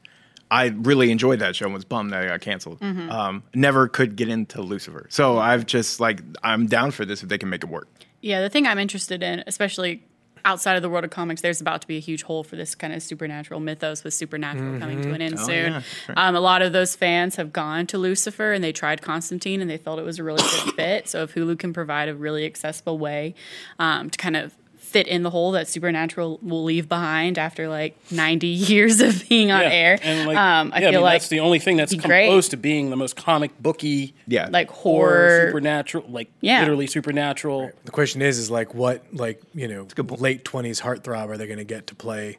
I 0.51 0.65
really 0.67 1.09
enjoyed 1.11 1.39
that 1.39 1.55
show. 1.55 1.65
and 1.65 1.73
Was 1.73 1.85
bummed 1.85 2.11
that 2.13 2.23
it 2.23 2.27
got 2.27 2.41
canceled. 2.41 2.81
Um, 2.83 3.43
never 3.53 3.87
could 3.87 4.15
get 4.15 4.29
into 4.29 4.61
Lucifer, 4.61 5.07
so 5.09 5.37
I've 5.39 5.65
just 5.65 5.99
like 5.99 6.21
I'm 6.43 6.67
down 6.67 6.91
for 6.91 7.05
this 7.05 7.23
if 7.23 7.29
they 7.29 7.37
can 7.37 7.49
make 7.49 7.63
it 7.63 7.69
work. 7.69 7.87
Yeah, 8.21 8.41
the 8.41 8.49
thing 8.49 8.67
I'm 8.67 8.77
interested 8.79 9.23
in, 9.23 9.43
especially 9.47 10.03
outside 10.45 10.75
of 10.75 10.81
the 10.81 10.89
world 10.89 11.03
of 11.03 11.09
comics, 11.09 11.42
there's 11.42 11.59
about 11.59 11.81
to 11.81 11.88
be 11.88 11.97
a 11.97 12.00
huge 12.00 12.24
hole 12.24 12.44
for 12.44 12.56
this 12.56 12.75
kind 12.75 12.94
of 12.94 13.03
supernatural 13.03 13.59
mythos 13.59 14.03
with 14.03 14.13
supernatural 14.13 14.80
coming 14.80 15.01
to 15.01 15.12
an 15.12 15.21
end 15.21 15.39
soon. 15.39 15.74
yeah, 15.74 15.81
sure. 16.06 16.15
um, 16.18 16.36
a 16.36 16.39
lot 16.39 16.62
of 16.62 16.71
those 16.71 16.95
fans 16.95 17.36
have 17.36 17.51
gone 17.51 17.88
to 17.88 17.97
Lucifer 17.97 18.53
and 18.53 18.63
they 18.63 18.71
tried 18.71 19.01
Constantine 19.01 19.59
and 19.59 19.69
they 19.69 19.77
felt 19.77 20.00
it 20.00 20.03
was 20.03 20.19
a 20.19 20.24
really 20.24 20.42
good 20.42 20.74
fit. 20.75 21.09
So 21.09 21.24
if 21.24 21.33
Hulu 21.33 21.59
can 21.59 21.74
provide 21.74 22.07
a 22.07 22.15
really 22.15 22.45
accessible 22.45 22.97
way 22.97 23.33
um, 23.80 24.09
to 24.09 24.18
kind 24.18 24.38
of 24.38 24.56
fit 24.85 25.07
in 25.07 25.23
the 25.23 25.29
hole 25.29 25.51
that 25.51 25.67
supernatural 25.67 26.39
will 26.41 26.63
leave 26.63 26.87
behind 26.87 27.37
after 27.37 27.67
like 27.67 27.97
90 28.11 28.47
years 28.71 29.01
of 29.01 29.27
being 29.27 29.51
on 29.51 29.61
Yeah. 29.61 29.69
air, 29.71 29.99
And 30.01 30.27
like, 30.27 30.37
um, 30.37 30.71
I 30.73 30.79
yeah, 30.79 30.91
feel 30.91 30.99
mean, 30.99 31.01
like 31.01 31.13
that's 31.21 31.27
the 31.29 31.39
only 31.41 31.59
thing 31.59 31.75
that's 31.77 31.93
come 31.95 32.09
great. 32.09 32.27
close 32.27 32.47
to 32.49 32.57
being 32.57 32.89
the 32.89 32.95
most 32.95 33.15
comic 33.15 33.51
booky, 33.61 34.13
Yeah, 34.27 34.47
like 34.51 34.69
horror, 34.69 35.27
horror. 35.27 35.47
supernatural, 35.47 36.06
like 36.09 36.30
Yeah. 36.42 36.61
literally 36.61 36.87
supernatural. 36.87 37.71
The 37.83 37.92
question 37.92 38.21
is, 38.21 38.37
is 38.37 38.49
like 38.51 38.73
what, 38.73 39.04
like 39.13 39.42
you 39.54 39.68
know, 39.68 39.87
late 40.18 40.45
twenties 40.45 40.81
heartthrob 40.81 41.30
are 41.30 41.37
they 41.37 41.47
going 41.47 41.57
to 41.59 41.63
get 41.65 41.87
to 41.87 41.95
play 41.95 42.37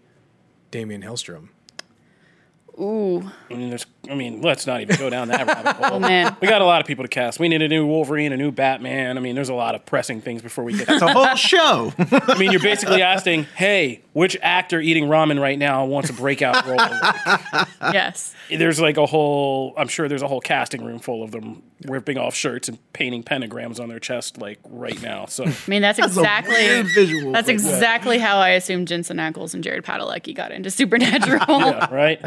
Damien 0.71 1.03
Helstrom? 1.03 1.49
Ooh, 2.79 3.31
I 3.51 3.55
mean, 3.55 3.71
there's, 3.71 3.87
I 4.11 4.15
mean, 4.15 4.43
let's 4.43 4.67
not 4.67 4.83
even 4.83 4.97
go 4.97 5.09
down 5.09 5.29
that 5.29 5.47
rabbit 5.47 5.77
hole. 5.77 5.95
oh 5.95 5.99
man. 5.99 6.37
We 6.43 6.47
got 6.49 6.61
a 6.61 6.67
lot 6.67 6.83
of 6.83 6.87
people 6.87 7.05
to 7.05 7.09
cast. 7.09 7.41
We 7.41 7.49
need 7.49 7.63
a 7.63 7.69
new 7.69 7.87
Wolverine, 7.87 8.33
a 8.33 8.37
new 8.37 8.51
Batman. 8.51 9.17
I 9.17 9.21
mean, 9.23 9.35
there's 9.35 9.49
a 9.49 9.55
lot 9.55 9.75
of 9.75 9.87
pressing 9.87 10.21
things 10.21 10.43
before 10.43 10.63
we 10.63 10.77
get. 10.77 10.87
To 10.89 10.99
the 10.99 11.09
whole 11.11 11.35
show. 11.37 11.95
I 11.99 12.37
mean, 12.39 12.51
you're 12.53 12.61
basically 12.61 13.01
asking, 13.01 13.45
hey, 13.57 14.03
which 14.13 14.37
actor 14.43 14.79
eating 14.79 15.05
ramen 15.05 15.41
right 15.41 15.59
now 15.59 15.87
wants 15.87 16.11
a 16.11 16.13
breakout 16.13 16.67
role? 16.67 16.77
yes. 17.93 18.35
there's 18.51 18.79
like 18.81 18.99
a 18.99 19.07
whole. 19.07 19.73
I'm 19.79 19.89
sure 19.89 20.07
there's 20.09 20.23
a 20.23 20.29
whole 20.29 20.41
casting 20.43 20.85
room 20.85 20.99
full 20.99 21.23
of 21.23 21.31
them 21.31 21.63
ripping 21.87 22.19
off 22.19 22.35
shirts 22.35 22.69
and 22.69 22.79
painting 22.93 23.23
pentagrams 23.23 23.81
on 23.81 23.89
their 23.89 24.01
chest, 24.01 24.39
like 24.39 24.59
right 24.69 25.01
now. 25.01 25.27
So 25.27 25.45
I 25.45 25.55
mean, 25.67 25.81
that's 25.83 25.99
exactly 25.99 26.55
weird 26.55 26.87
visual, 26.95 27.33
That's 27.33 27.47
but- 27.47 27.53
exactly 27.55 28.19
how 28.19 28.37
I 28.39 28.51
assume 28.51 28.85
Jensen 28.87 29.17
Ackles 29.17 29.55
and 29.55 29.65
Jared 29.65 29.85
Padalecki 29.85 30.35
got 30.35 30.53
into 30.53 30.71
Supernatural. 30.77 31.47
yeah, 31.49 31.95
right? 31.95 32.21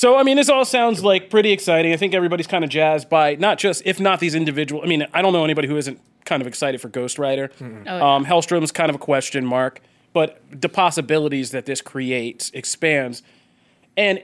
So, 0.00 0.16
I 0.16 0.22
mean, 0.22 0.38
this 0.38 0.48
all 0.48 0.64
sounds 0.64 1.04
like 1.04 1.28
pretty 1.28 1.52
exciting. 1.52 1.92
I 1.92 1.98
think 1.98 2.14
everybody's 2.14 2.46
kind 2.46 2.64
of 2.64 2.70
jazzed 2.70 3.10
by 3.10 3.34
not 3.34 3.58
just, 3.58 3.82
if 3.84 4.00
not 4.00 4.18
these 4.18 4.34
individual. 4.34 4.80
I 4.82 4.86
mean, 4.86 5.06
I 5.12 5.20
don't 5.20 5.34
know 5.34 5.44
anybody 5.44 5.68
who 5.68 5.76
isn't 5.76 6.00
kind 6.24 6.40
of 6.40 6.48
excited 6.48 6.80
for 6.80 6.88
Ghost 6.88 7.18
Rider. 7.18 7.50
Oh, 7.60 7.66
yeah. 7.84 8.14
Um, 8.14 8.24
Helstrom's 8.24 8.72
kind 8.72 8.88
of 8.88 8.96
a 8.96 8.98
question 8.98 9.44
mark, 9.44 9.82
but 10.14 10.40
the 10.50 10.70
possibilities 10.70 11.50
that 11.50 11.66
this 11.66 11.82
creates 11.82 12.50
expands. 12.52 13.22
And 13.94 14.22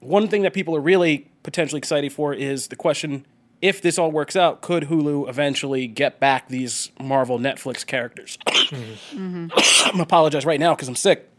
one 0.00 0.26
thing 0.26 0.42
that 0.42 0.54
people 0.54 0.74
are 0.74 0.80
really 0.80 1.30
potentially 1.44 1.78
excited 1.78 2.12
for 2.12 2.34
is 2.34 2.66
the 2.66 2.74
question 2.74 3.24
if 3.60 3.80
this 3.80 4.00
all 4.00 4.10
works 4.10 4.34
out, 4.34 4.60
could 4.60 4.88
Hulu 4.88 5.28
eventually 5.28 5.86
get 5.86 6.18
back 6.18 6.48
these 6.48 6.90
Marvel 7.00 7.38
Netflix 7.38 7.86
characters? 7.86 8.38
I'm 9.12 9.48
gonna 9.48 10.02
apologize 10.02 10.44
right 10.44 10.58
now 10.58 10.74
because 10.74 10.88
I'm 10.88 10.96
sick. 10.96 11.30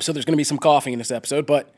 So 0.00 0.12
there's 0.12 0.24
going 0.24 0.32
to 0.32 0.36
be 0.36 0.42
some 0.42 0.58
coughing 0.58 0.94
in 0.94 0.98
this 0.98 1.12
episode, 1.12 1.46
but 1.46 1.72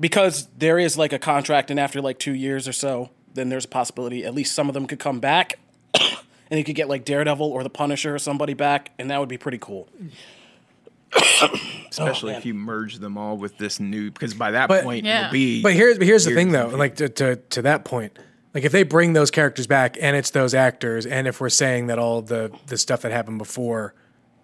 because 0.00 0.48
there 0.58 0.78
is 0.78 0.96
like 0.98 1.12
a 1.12 1.18
contract, 1.18 1.70
and 1.70 1.78
after 1.78 2.00
like 2.00 2.18
two 2.18 2.34
years 2.34 2.66
or 2.66 2.72
so, 2.72 3.10
then 3.34 3.48
there's 3.50 3.66
a 3.66 3.68
possibility 3.68 4.24
at 4.24 4.34
least 4.34 4.54
some 4.54 4.68
of 4.68 4.74
them 4.74 4.86
could 4.86 4.98
come 4.98 5.20
back, 5.20 5.58
and 5.94 6.58
you 6.58 6.64
could 6.64 6.74
get 6.74 6.88
like 6.88 7.04
Daredevil 7.04 7.46
or 7.46 7.62
the 7.62 7.70
Punisher 7.70 8.14
or 8.14 8.18
somebody 8.18 8.54
back, 8.54 8.90
and 8.98 9.10
that 9.10 9.20
would 9.20 9.28
be 9.28 9.38
pretty 9.38 9.58
cool. 9.58 9.88
Especially 11.90 12.32
man. 12.32 12.38
if 12.40 12.46
you 12.46 12.54
merge 12.54 12.98
them 12.98 13.18
all 13.18 13.36
with 13.36 13.58
this 13.58 13.80
new, 13.80 14.10
because 14.10 14.34
by 14.34 14.52
that 14.52 14.68
But- 14.68 14.84
point 14.84 15.04
Yeah. 15.04 15.22
it'll 15.22 15.32
be. 15.32 15.62
But 15.62 15.74
here's 15.74 15.98
but 15.98 16.06
here's 16.06 16.24
the 16.24 16.34
thing 16.34 16.52
though, 16.52 16.68
and 16.68 16.78
like 16.78 16.96
to, 16.96 17.08
to 17.08 17.36
to 17.36 17.62
that 17.62 17.84
point, 17.84 18.16
like 18.54 18.64
if 18.64 18.72
they 18.72 18.84
bring 18.84 19.12
those 19.12 19.30
characters 19.30 19.66
back 19.66 19.96
and 20.00 20.16
it's 20.16 20.30
those 20.30 20.54
actors, 20.54 21.06
and 21.06 21.26
if 21.26 21.40
we're 21.40 21.48
saying 21.48 21.88
that 21.88 21.98
all 21.98 22.22
the 22.22 22.52
the 22.66 22.78
stuff 22.78 23.02
that 23.02 23.10
happened 23.12 23.38
before 23.38 23.94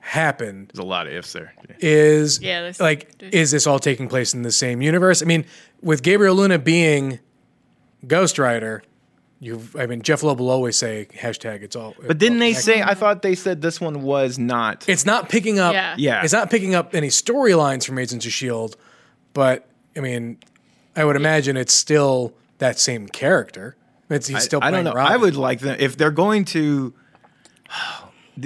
happened, 0.06 0.70
there's 0.72 0.82
a 0.82 0.86
lot 0.86 1.06
of 1.08 1.12
ifs 1.12 1.32
there. 1.32 1.52
is 1.80 2.40
Yeah, 2.40 2.60
there's- 2.62 2.78
like 2.80 3.10
is 3.20 3.50
this 3.50 3.66
all 3.66 3.78
taking 3.80 4.08
place 4.08 4.34
in 4.34 4.42
the 4.42 4.52
same 4.52 4.80
universe? 4.80 5.20
I 5.22 5.24
mean, 5.24 5.44
with 5.82 6.02
Gabriel 6.02 6.34
Luna 6.36 6.58
being 6.58 7.18
Ghost 8.06 8.38
Rider, 8.38 8.82
you 9.40 9.60
I 9.78 9.86
mean 9.86 10.02
Jeph 10.02 10.22
Loeb 10.22 10.38
will 10.38 10.50
always 10.50 10.76
say 10.76 11.08
hashtag 11.12 11.62
it's 11.62 11.74
all. 11.76 11.94
But 12.06 12.18
didn't 12.18 12.38
they 12.38 12.54
say? 12.54 12.82
I 12.82 12.94
thought 12.94 13.22
they 13.22 13.34
said 13.34 13.60
this 13.62 13.80
one 13.80 14.02
was 14.02 14.38
not. 14.38 14.88
it's 14.88 15.04
not 15.04 15.28
picking 15.28 15.58
up? 15.58 15.74
Yeah. 15.74 15.94
Yeah. 15.98 16.22
it's 16.22 16.32
not 16.32 16.50
picking 16.50 16.74
up 16.74 16.94
any 16.94 17.08
storylines 17.08 17.84
from 17.84 17.98
Agents 17.98 18.24
of 18.24 18.32
Shield, 18.32 18.76
but 19.34 19.68
I 19.96 20.00
mean, 20.00 20.38
I 20.94 21.04
would 21.04 21.16
imagine 21.16 21.56
it's 21.56 21.74
still 21.74 22.32
that 22.58 22.78
same 22.78 23.08
character. 23.08 23.76
It's 24.08 24.28
he's 24.28 24.44
still. 24.44 24.60
I 24.62 24.70
don't 24.70 24.84
playing 24.84 24.96
know. 24.96 25.00
I 25.02 25.16
would 25.16 25.34
like 25.36 25.58
them 25.58 25.76
if 25.80 25.96
they're 25.96 26.10
going 26.12 26.44
to. 26.46 26.94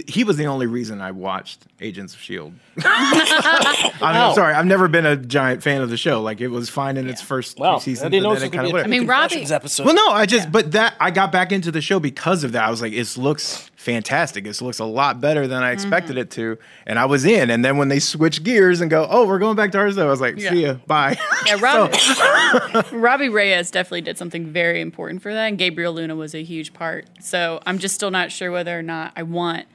He 0.06 0.23
was 0.23 0.37
the 0.37 0.47
only 0.47 0.66
reason 0.66 1.00
I 1.00 1.11
watched 1.11 1.66
Agents 1.80 2.14
of 2.14 2.20
Shield. 2.20 2.54
I 2.85 3.92
am 4.00 4.00
oh. 4.30 4.35
sorry, 4.35 4.54
I've 4.54 4.66
never 4.66 4.87
been 4.87 5.04
a 5.04 5.16
giant 5.16 5.64
fan 5.64 5.80
of 5.80 5.90
the 5.90 5.97
show. 5.97 6.23
Like 6.23 6.40
it 6.40 6.49
was 6.49 6.68
fine 6.68 6.97
in 6.97 7.09
its 7.09 7.20
first 7.20 7.59
Wow, 7.59 7.78
few 7.78 7.97
seasons, 7.97 8.14
I 8.14 8.16
and 8.16 8.25
then 8.25 8.42
it 8.42 8.52
kind 8.52 8.66
of 8.66 8.73
went. 8.73 8.87
I 8.87 8.88
mean, 8.88 9.06
Robbie- 9.06 9.44
episode. 9.50 9.87
Well, 9.87 9.94
no, 9.94 10.11
I 10.11 10.26
just 10.26 10.52
but 10.52 10.73
that 10.73 10.94
I 11.00 11.11
got 11.11 11.32
back 11.32 11.50
into 11.50 11.73
the 11.73 11.80
show 11.80 11.99
because 11.99 12.44
of 12.44 12.52
that. 12.52 12.64
I 12.64 12.70
was 12.70 12.80
like, 12.80 12.92
it 12.92 13.16
looks 13.16 13.70
fantastic. 13.75 14.47
It 14.47 14.61
looks 14.61 14.78
a 14.78 14.85
lot 14.85 15.20
better 15.20 15.49
than 15.49 15.62
I 15.62 15.73
expected 15.73 16.12
mm-hmm. 16.12 16.20
it 16.20 16.30
to, 16.32 16.59
and 16.87 16.99
I 16.99 17.06
was 17.06 17.25
in. 17.25 17.50
And 17.50 17.64
then 17.64 17.76
when 17.76 17.88
they 17.88 17.99
switch 17.99 18.44
gears 18.44 18.80
and 18.80 18.90
go, 18.90 19.09
oh, 19.11 19.26
we're 19.26 19.38
going 19.38 19.56
back 19.56 19.73
to 19.73 19.78
ours, 19.78 19.97
show, 19.97 20.06
I 20.06 20.11
was 20.11 20.20
like, 20.20 20.38
see 20.38 20.62
ya, 20.62 20.75
bye. 20.87 21.18
Yeah, 21.47 21.59
Robbie, 21.61 22.97
Robbie 22.97 23.28
Reyes 23.28 23.70
definitely 23.70 24.02
did 24.02 24.18
something 24.18 24.47
very 24.47 24.80
important 24.80 25.23
for 25.23 25.32
that, 25.32 25.47
and 25.47 25.59
Gabriel 25.59 25.92
Luna 25.94 26.14
was 26.14 26.35
a 26.35 26.44
huge 26.44 26.73
part. 26.75 27.06
So 27.20 27.61
I'm 27.66 27.78
just 27.78 27.94
still 27.94 28.11
not 28.11 28.30
sure 28.30 28.52
whether 28.52 28.78
or 28.78 28.82
not 28.82 29.12
I 29.16 29.25
want 29.25 29.66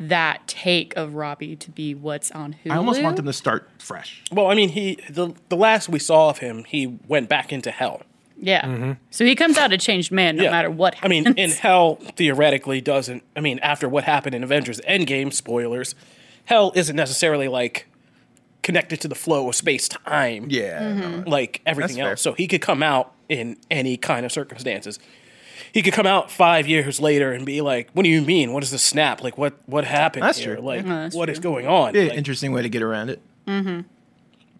that 0.00 0.46
take 0.48 0.96
of 0.96 1.14
Robbie 1.14 1.56
to 1.56 1.70
be 1.70 1.94
what's 1.94 2.30
on 2.32 2.56
Hulu. 2.64 2.72
I 2.72 2.76
almost 2.76 3.02
want 3.02 3.16
them 3.16 3.26
to 3.26 3.32
start 3.32 3.68
fresh. 3.78 4.22
Well, 4.32 4.46
I 4.48 4.54
mean, 4.54 4.70
he 4.70 4.98
the 5.08 5.32
the 5.48 5.56
last 5.56 5.88
we 5.88 5.98
saw 5.98 6.30
of 6.30 6.38
him, 6.38 6.64
he 6.64 6.98
went 7.08 7.28
back 7.28 7.52
into 7.52 7.70
hell. 7.70 8.02
Yeah. 8.40 8.62
Mm-hmm. 8.66 8.92
So 9.10 9.24
he 9.24 9.36
comes 9.36 9.56
out 9.56 9.72
a 9.72 9.78
changed 9.78 10.10
man 10.10 10.36
no 10.36 10.42
Yeah. 10.44 10.50
matter 10.50 10.70
what 10.70 10.94
happens. 10.96 11.26
I 11.26 11.30
mean, 11.30 11.38
in 11.38 11.50
hell 11.50 11.96
theoretically 12.16 12.80
doesn't. 12.80 13.22
I 13.36 13.40
mean, 13.40 13.60
after 13.60 13.88
what 13.88 14.04
happened 14.04 14.34
in 14.34 14.42
Avengers 14.42 14.80
Endgame, 14.88 15.32
spoilers, 15.32 15.94
hell 16.46 16.72
isn't 16.74 16.96
necessarily 16.96 17.46
like 17.48 17.86
connected 18.62 19.00
to 19.02 19.08
the 19.08 19.14
flow 19.14 19.48
of 19.48 19.54
space 19.54 19.88
time. 19.88 20.46
Yeah, 20.50 20.94
no, 20.94 21.24
like 21.30 21.60
everything 21.64 21.96
That's 21.96 22.02
fair. 22.02 22.10
else. 22.12 22.22
So 22.22 22.32
he 22.32 22.48
could 22.48 22.60
come 22.60 22.82
out 22.82 23.12
in 23.28 23.56
any 23.70 23.96
kind 23.96 24.26
of 24.26 24.32
circumstances. 24.32 24.98
He 25.72 25.82
could 25.82 25.92
come 25.92 26.06
out 26.06 26.30
five 26.30 26.66
years 26.66 27.00
later 27.00 27.32
and 27.32 27.44
be 27.46 27.60
like, 27.60 27.90
"What 27.92 28.02
do 28.04 28.08
you 28.08 28.22
mean? 28.22 28.52
What 28.52 28.62
is 28.62 28.70
the 28.70 28.78
snap? 28.78 29.22
Like, 29.22 29.36
what 29.38 29.54
what 29.66 29.84
happened 29.84 30.24
That's 30.24 30.38
here? 30.38 30.56
true. 30.56 30.64
Like, 30.64 30.84
Yeah, 30.84 31.02
that's 31.02 31.16
what 31.16 31.28
is 31.30 31.38
true. 31.38 31.42
going 31.50 31.66
on?" 31.66 31.94
Yeah, 31.94 32.02
Like, 32.04 32.14
interesting 32.14 32.52
way 32.52 32.62
to 32.62 32.68
get 32.68 32.82
around 32.82 33.10
it, 33.10 33.20
mm-hmm. 33.46 33.80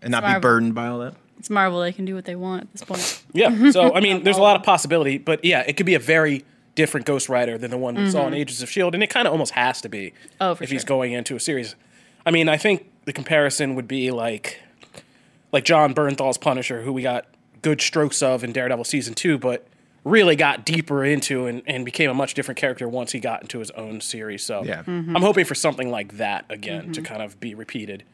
and 0.02 0.10
not 0.10 0.24
be 0.24 0.40
burdened 0.40 0.74
by 0.74 0.88
all 0.88 0.98
that. 1.00 1.14
it's 1.38 1.50
Marvel; 1.50 1.80
they 1.80 1.92
can 1.92 2.04
do 2.04 2.14
what 2.14 2.24
they 2.24 2.36
want 2.36 2.62
at 2.62 2.72
this 2.72 2.84
point. 2.84 3.22
Yeah. 3.32 3.70
So 3.70 3.94
I 3.94 4.00
mean, 4.00 4.22
there's 4.24 4.38
a 4.38 4.42
lot 4.48 4.56
of 4.56 4.62
possibility, 4.62 5.18
but 5.18 5.44
yeah, 5.44 5.60
it 5.66 5.76
could 5.76 5.86
be 5.86 5.94
a 5.94 5.98
very 6.00 6.44
different 6.74 7.06
Ghost 7.06 7.28
Rider 7.28 7.56
than 7.58 7.70
the 7.70 7.78
one 7.78 7.94
we 7.94 8.10
saw 8.10 8.26
in 8.26 8.34
Agents 8.34 8.62
of 8.62 8.70
Shield, 8.70 8.94
and 8.94 9.02
it 9.02 9.08
kind 9.10 9.26
of 9.26 9.32
almost 9.32 9.52
has 9.52 9.80
to 9.82 9.88
be. 9.88 10.06
Mm-hmm. 10.06 10.28
Oh, 10.40 10.54
for 10.54 10.64
if 10.64 10.70
he's 10.70 10.84
going 10.84 11.12
into 11.12 11.36
a 11.36 11.40
series. 11.40 11.74
I 12.26 12.30
mean, 12.30 12.48
I 12.48 12.56
think 12.56 12.90
the 13.04 13.12
comparison 13.12 13.74
would 13.74 13.86
be 13.86 14.10
like, 14.10 14.60
like 15.52 15.64
Jon 15.64 15.94
Bernthal's 15.94 16.38
Punisher, 16.38 16.82
who 16.82 16.92
we 16.92 17.02
got 17.02 17.26
good 17.62 17.80
strokes 17.80 18.22
of 18.22 18.42
in 18.44 18.52
Daredevil 18.52 18.84
season 18.84 19.14
two, 19.14 19.38
but 19.38 19.66
really 20.04 20.36
got 20.36 20.64
deeper 20.66 21.04
into 21.04 21.46
and, 21.46 21.62
and 21.66 21.84
became 21.84 22.10
a 22.10 22.14
much 22.14 22.34
different 22.34 22.58
character 22.58 22.86
once 22.88 23.12
he 23.12 23.18
got 23.20 23.40
into 23.42 23.58
his 23.58 23.70
own 23.72 24.00
series. 24.00 24.44
So 24.44 24.62
Yeah. 24.62 24.82
Mm-hmm. 24.82 25.16
I'm 25.16 25.22
hoping 25.22 25.44
for 25.46 25.54
something 25.54 25.90
like 25.90 26.18
that 26.18 26.44
again 26.50 26.92
to 26.92 27.02
kind 27.02 27.22
of 27.22 27.40
be 27.40 27.54
repeated. 27.54 28.04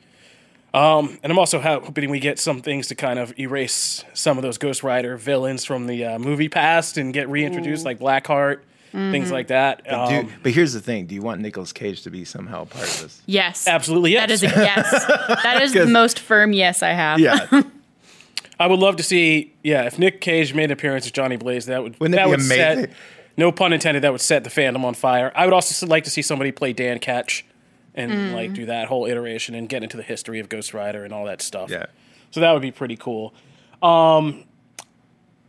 Um, 0.72 1.18
and 1.24 1.32
I'm 1.32 1.38
also 1.38 1.58
hoping 1.60 2.10
we 2.10 2.20
get 2.20 2.38
some 2.38 2.62
things 2.62 2.86
to 2.88 2.94
kind 2.94 3.18
of 3.18 3.36
erase 3.40 4.04
some 4.14 4.38
of 4.38 4.42
those 4.42 4.56
Ghost 4.56 4.84
Rider 4.84 5.16
villains 5.16 5.64
from 5.64 5.88
the 5.88 6.04
uh, 6.04 6.18
movie 6.20 6.48
past 6.48 6.96
and 6.96 7.12
get 7.12 7.28
reintroduced, 7.28 7.84
like 7.84 7.98
Blackheart, 7.98 8.60
Mm-hmm. 8.92 9.12
things 9.12 9.30
like 9.30 9.46
that. 9.46 9.84
Do- 9.84 9.90
Um, 9.94 10.32
but 10.42 10.50
here's 10.50 10.72
the 10.72 10.80
thing: 10.80 11.06
Do 11.06 11.14
you 11.14 11.22
want 11.22 11.40
Nicolas 11.40 11.72
Cage 11.72 12.02
to 12.02 12.10
be 12.10 12.24
somehow 12.24 12.64
part 12.64 12.86
of 12.88 13.02
this? 13.02 13.22
Yes, 13.24 13.68
absolutely, 13.68 14.10
yes. 14.14 14.22
That 14.26 14.30
is 14.32 14.42
a 14.42 14.46
yes. 14.46 15.04
that 15.44 15.62
is 15.62 15.72
the 15.74 15.86
most 15.86 16.18
firm 16.18 16.52
yes 16.52 16.82
I 16.82 16.88
have. 16.90 17.20
Yeah, 17.20 17.46
I 18.60 18.66
would 18.66 18.78
love 18.78 18.96
to 18.96 19.02
see, 19.02 19.54
yeah, 19.64 19.84
if 19.86 19.98
Nick 19.98 20.20
Cage 20.20 20.54
made 20.54 20.64
an 20.64 20.70
appearance 20.72 21.06
as 21.06 21.12
Johnny 21.12 21.36
Blaze, 21.36 21.66
that 21.66 21.82
would 21.82 21.98
Wouldn't 21.98 22.14
it 22.14 22.18
that 22.18 22.24
be 22.26 22.30
would 22.30 22.40
amazing? 22.40 22.84
set 22.90 22.90
no 23.36 23.50
pun 23.50 23.72
intended, 23.72 24.02
that 24.04 24.12
would 24.12 24.20
set 24.20 24.44
the 24.44 24.50
fandom 24.50 24.84
on 24.84 24.92
fire. 24.94 25.32
I 25.34 25.46
would 25.46 25.54
also 25.54 25.86
like 25.86 26.04
to 26.04 26.10
see 26.10 26.20
somebody 26.22 26.52
play 26.52 26.72
Dan 26.74 26.98
Ketch, 26.98 27.44
and 27.94 28.12
Mm. 28.12 28.34
like 28.34 28.52
do 28.52 28.66
that 28.66 28.86
whole 28.88 29.06
iteration 29.06 29.54
and 29.56 29.68
get 29.68 29.82
into 29.82 29.96
the 29.96 30.02
history 30.02 30.38
of 30.40 30.48
Ghost 30.48 30.74
Rider 30.74 31.04
and 31.04 31.12
all 31.12 31.24
that 31.24 31.40
stuff. 31.42 31.70
yeah. 31.70 31.86
So 32.30 32.40
that 32.40 32.52
would 32.52 32.62
be 32.62 32.70
pretty 32.70 32.96
cool. 32.96 33.34
Um, 33.82 34.44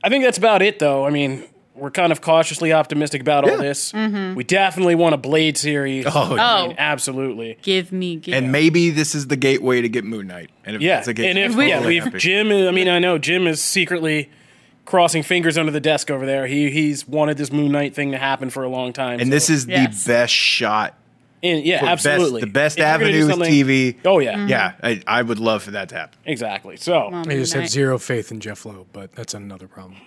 I 0.04 0.10
think 0.10 0.24
that's 0.24 0.38
about 0.40 0.62
it, 0.64 0.80
though. 0.80 1.06
I 1.06 1.10
mean, 1.12 1.44
we're 1.82 1.90
kind 1.92 2.12
of 2.12 2.22
cautiously 2.22 2.72
optimistic 2.72 3.22
about 3.22 3.44
all 3.44 3.50
Yeah. 3.52 3.58
this. 3.58 3.92
Mm-hmm. 3.92 4.36
We 4.36 4.44
definitely 4.44 4.94
want 4.96 5.16
a 5.16 5.18
Blade 5.18 5.58
series. 5.58 6.06
Oh, 6.08 6.12
I 6.38 6.62
oh. 6.62 6.68
mean, 6.68 6.72
Oh. 6.72 6.76
absolutely. 6.78 7.58
Give 7.64 7.92
me, 7.92 8.18
give 8.18 8.36
And 8.36 8.52
maybe 8.52 8.92
this 8.92 9.16
is 9.16 9.28
the 9.28 9.36
gateway 9.36 9.82
to 9.82 9.90
get 9.90 10.04
Moon 10.06 10.28
Knight. 10.28 10.52
And 10.64 10.76
if 10.76 10.82
Yeah, 10.84 11.00
it's 11.00 11.08
a 11.08 11.14
gateway, 11.14 11.30
and 11.30 11.40
if 11.40 11.56
We- 11.58 11.70
yeah, 11.70 11.76
totally 11.78 11.96
we've 11.96 12.04
happy. 12.04 12.20
Jim. 12.20 12.52
I 12.52 12.70
mean, 12.72 12.88
I 12.88 13.00
know 13.00 13.18
Jim 13.18 13.48
is 13.48 13.62
secretly 13.62 14.30
crossing 14.86 15.24
fingers 15.24 15.58
under 15.58 15.72
the 15.72 15.80
desk 15.80 16.12
over 16.12 16.26
there. 16.26 16.46
He 16.48 16.70
he's 16.70 17.08
wanted 17.08 17.38
this 17.38 17.52
Moon 17.52 17.72
Knight 17.72 17.96
thing 17.96 18.12
to 18.12 18.18
happen 18.18 18.50
for 18.52 18.64
a 18.64 18.70
long 18.70 18.94
time. 18.94 19.20
and 19.20 19.28
so- 19.30 19.32
this 19.32 19.50
is 19.50 19.66
Yes. 19.68 20.04
the 20.04 20.08
best 20.14 20.34
shot. 20.34 20.96
and, 21.44 21.66
yeah, 21.66 21.80
for 21.80 21.88
absolutely 21.88 22.42
Best, 22.42 22.46
the 22.46 22.52
best 22.54 22.78
If 22.78 22.82
you're 22.84 22.88
gonna 22.88 23.00
do 23.00 23.06
avenue 23.06 23.24
is 23.24 23.30
something- 23.32 23.52
TV. 23.52 23.96
Oh 24.06 24.20
yeah, 24.20 24.36
mm-hmm. 24.36 24.48
Yeah, 24.50 24.74
I, 24.84 25.02
I 25.08 25.22
would 25.24 25.40
love 25.40 25.64
for 25.64 25.72
that 25.72 25.90
to 25.90 25.96
happen. 25.96 26.20
exactly. 26.24 26.78
So 26.78 27.10
I 27.12 27.24
just 27.24 27.54
have 27.56 27.68
zero 27.68 27.98
faith 27.98 28.32
in 28.32 28.40
Jeph 28.40 28.64
Loeb, 28.66 28.86
but 28.94 29.14
that's 29.16 29.34
another 29.34 29.68
problem. 29.68 29.98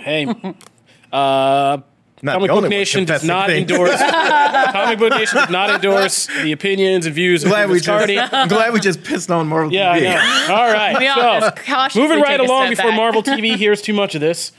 hey, 0.00 0.26
uh, 1.12 1.78
Not 2.22 2.34
Comic 2.34 2.50
Book 2.50 2.68
Nation 2.70 3.04
does 3.04 3.24
not 3.24 3.48
things. 3.48 3.70
endorse. 3.70 4.00
Comic 4.72 4.98
Book 4.98 5.10
Nation 5.10 5.38
does 5.38 5.50
not 5.50 5.70
endorse 5.70 6.26
the 6.42 6.52
opinions 6.52 7.06
and 7.06 7.14
views 7.14 7.42
of 7.44 7.50
glad 7.50 7.68
we 7.68 7.74
Chris 7.74 7.86
Cardi. 7.86 8.14
just, 8.14 8.32
I'm 8.32 8.48
glad 8.56 8.72
we 8.72 8.80
just 8.80 9.02
pissed 9.04 9.30
on 9.30 9.48
Marvel 9.48 9.72
Yeah, 9.72 9.96
TV. 9.98 10.02
know. 10.48 10.54
All 10.54 10.72
right. 10.72 10.98
We 10.98 11.06
all 11.08 11.40
so, 11.40 11.50
just 11.64 11.96
moving 11.96 12.20
right 12.20 12.40
along 12.40 12.70
before 12.70 12.90
back. 12.90 12.96
Marvel 12.96 13.22
TV 13.22 13.56
hears 13.64 13.82
too 13.82 13.92
much 13.92 14.14
of 14.14 14.20
this, 14.20 14.52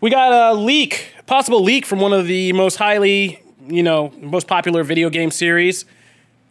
we 0.00 0.10
got 0.10 0.32
a 0.32 0.54
leak, 0.54 1.12
possible 1.26 1.62
leak 1.62 1.84
from 1.84 1.98
one 2.00 2.12
of 2.12 2.26
the 2.26 2.52
most 2.52 2.76
highly, 2.76 3.42
you 3.66 3.82
know, 3.82 4.12
most 4.20 4.46
popular 4.46 4.84
video 4.84 5.10
game 5.10 5.30
series, 5.32 5.84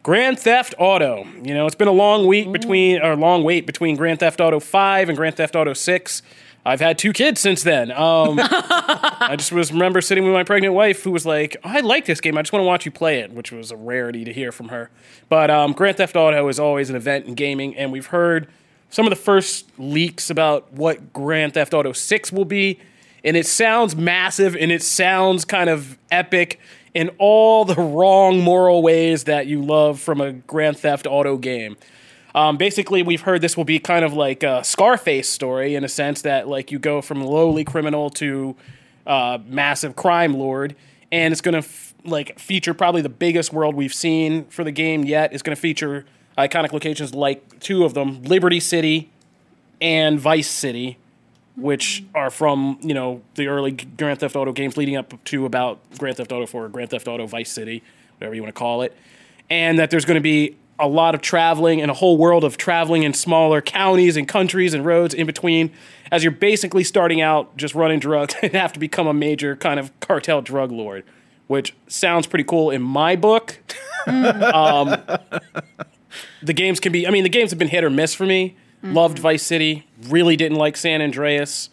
Grand 0.03 0.37
Theft 0.37 0.75
Auto. 0.77 1.25
You 1.43 1.53
know, 1.53 1.65
it's 1.65 1.75
been 1.75 1.87
a 1.87 1.93
long 1.93 2.27
week 2.27 2.51
between, 2.51 3.01
or 3.01 3.15
long 3.15 3.43
wait 3.43 3.65
between 3.65 3.95
Grand 3.95 4.19
Theft 4.19 4.39
Auto 4.41 4.59
5 4.59 5.09
and 5.09 5.17
Grand 5.17 5.35
Theft 5.37 5.55
Auto 5.55 5.73
6. 5.73 6.21
I've 6.67 6.81
had 6.81 6.97
two 6.97 7.13
kids 7.13 7.39
since 7.39 7.63
then. 7.63 7.91
Um, 7.93 8.39
I 8.41 9.36
just 9.38 9.53
was 9.53 9.71
remember 9.71 10.01
sitting 10.01 10.25
with 10.25 10.33
my 10.33 10.43
pregnant 10.43 10.74
wife 10.74 11.01
who 11.01 11.12
was 11.12 11.25
like, 11.25 11.55
"I 11.63 11.79
like 11.79 12.03
this 12.03 12.19
game. 12.19 12.38
I 12.38 12.41
just 12.41 12.51
want 12.51 12.62
to 12.62 12.67
watch 12.67 12.86
you 12.86 12.91
play 12.91 13.19
it," 13.19 13.31
which 13.31 13.53
was 13.53 13.71
a 13.71 13.77
rarity 13.77 14.25
to 14.25 14.33
hear 14.33 14.51
from 14.51 14.67
her. 14.67 14.89
But 15.29 15.50
um, 15.50 15.71
Grand 15.71 15.95
Theft 15.95 16.17
Auto 16.17 16.45
is 16.50 16.59
always 16.59 16.89
an 16.89 16.97
event 16.97 17.25
in 17.25 17.36
gaming, 17.36 17.74
and 17.77 17.93
we've 17.93 18.07
heard 18.07 18.50
some 18.89 19.05
of 19.05 19.12
the 19.12 19.15
first 19.15 19.69
leaks 19.79 20.29
about 20.29 20.74
what 20.74 21.13
Grand 21.13 21.53
Theft 21.53 21.74
Auto 21.74 21.93
Six 21.93 22.33
will 22.33 22.45
be, 22.45 22.79
and 23.24 23.38
it 23.38 23.45
sounds 23.45 23.95
massive 23.95 24.53
and 24.57 24.69
it 24.69 24.83
sounds 24.83 25.45
kind 25.45 25.69
of 25.69 25.97
epic 26.12 26.59
in 26.93 27.12
all 27.17 27.63
the 27.63 27.75
wrong 27.75 28.41
moral 28.41 28.81
ways 28.81 29.24
that 29.24 29.47
you 29.47 29.62
love 29.62 30.01
from 30.01 30.19
a 30.19 30.33
Grand 30.33 30.77
Theft 30.77 31.07
Auto 31.07 31.38
game. 31.38 31.77
Um, 32.36 32.57
basically, 32.57 33.01
we've 33.01 33.22
heard 33.22 33.41
this 33.41 33.57
will 33.57 33.65
be 33.65 33.79
kind 33.79 34.05
of 34.05 34.13
like 34.13 34.43
a 34.43 34.63
Scarface 34.63 35.29
story 35.29 35.75
in 35.75 35.84
a 35.84 35.89
sense 35.89 36.22
that 36.24 36.48
like 36.48 36.72
you 36.72 36.79
go 36.79 37.01
from 37.01 37.24
lowly 37.24 37.63
criminal 37.63 38.10
to 38.12 38.55
uh, 39.05 39.39
massive 39.48 39.96
crime 39.96 40.34
lord, 40.34 40.75
and 41.12 41.31
it's 41.31 41.41
going 41.41 41.53
to 41.53 41.60
f- 41.60 41.93
like 42.03 42.38
feature 42.38 42.74
probably 42.74 43.01
the 43.01 43.10
biggest 43.10 43.53
world 43.53 43.75
we've 43.75 43.93
seen 43.93 44.46
for 44.46 44.63
the 44.63 44.72
game 44.72 45.03
yet. 45.03 45.34
It's 45.34 45.41
going 45.41 45.55
to 45.55 45.60
feature 45.60 46.05
iconic 46.38 46.72
locations 46.72 47.13
like 47.13 47.60
two 47.60 47.84
of 47.86 47.93
them, 47.93 48.22
Liberty 48.24 48.60
City 48.60 49.10
and 49.81 50.19
Vice 50.19 50.50
City, 50.50 50.98
which 51.55 52.03
are 52.13 52.29
from 52.29 52.77
you 52.81 52.93
know 52.93 53.22
the 53.36 53.48
early 53.48 53.72
Grand 53.72 54.19
Theft 54.19 54.36
Auto 54.36 54.51
games 54.51 54.77
leading 54.77 54.96
up 54.96 55.13
to 55.25 55.46
about 55.46 55.79
Grand 55.98 56.17
Theft 56.17 56.31
Auto 56.31 56.46
4, 56.46 56.69
Grand 56.69 56.89
Theft 56.89 57.07
Auto 57.07 57.25
Vice 57.25 57.51
City, 57.51 57.81
whatever 58.17 58.36
you 58.36 58.43
want 58.43 58.53
to 58.53 58.60
call 58.60 58.81
it, 58.81 58.96
and 59.50 59.79
that 59.79 59.89
there's 59.89 60.05
going 60.05 60.15
to 60.15 60.22
be 60.22 60.57
a 60.79 60.88
lot 60.88 61.15
of 61.15 61.22
traveling 61.22 61.81
and 61.81 61.89
a 61.89 61.93
whole 61.93 62.17
world 62.17 62.43
of 62.43 62.57
traveling 62.57 63.03
in 63.03 63.13
smaller 63.13 63.62
counties 63.62 64.15
and 64.15 64.27
countries 64.27 64.74
and 64.74 64.86
roads 64.86 65.13
in 65.13 65.25
between 65.25 65.72
as 66.12 66.24
you're 66.24 66.31
basically 66.31 66.84
starting 66.84 67.19
out 67.19 67.55
just 67.57 67.74
running 67.74 68.00
drugs 68.00 68.36
and 68.41 68.53
have 68.53 68.74
to 68.74 68.79
become 68.79 69.07
a 69.07 69.13
major 69.13 69.55
kind 69.55 69.79
of 69.79 69.98
cartel 70.00 70.41
drug 70.41 70.72
lord 70.72 71.03
which 71.48 71.75
sounds 71.88 72.27
pretty 72.27 72.43
cool 72.43 72.69
in 72.69 72.81
my 72.81 73.15
book 73.15 73.60
um, 74.07 74.96
the 76.41 76.53
games 76.53 76.79
can 76.79 76.91
be. 76.91 77.07
I 77.07 77.12
mean, 77.12 77.24
the 77.24 77.29
games 77.29 77.51
have 77.51 77.60
been 77.60 77.67
hit 77.67 77.84
or 77.84 77.89
miss 77.89 78.13
for 78.13 78.25
me. 78.25 78.55
Loved 78.84 79.19
Vice 79.19 79.43
City. 79.43 79.88
Really 80.03 80.36
didn't 80.38 80.57
like 80.57 80.77
San 80.77 81.01
Andreas. 81.01 81.69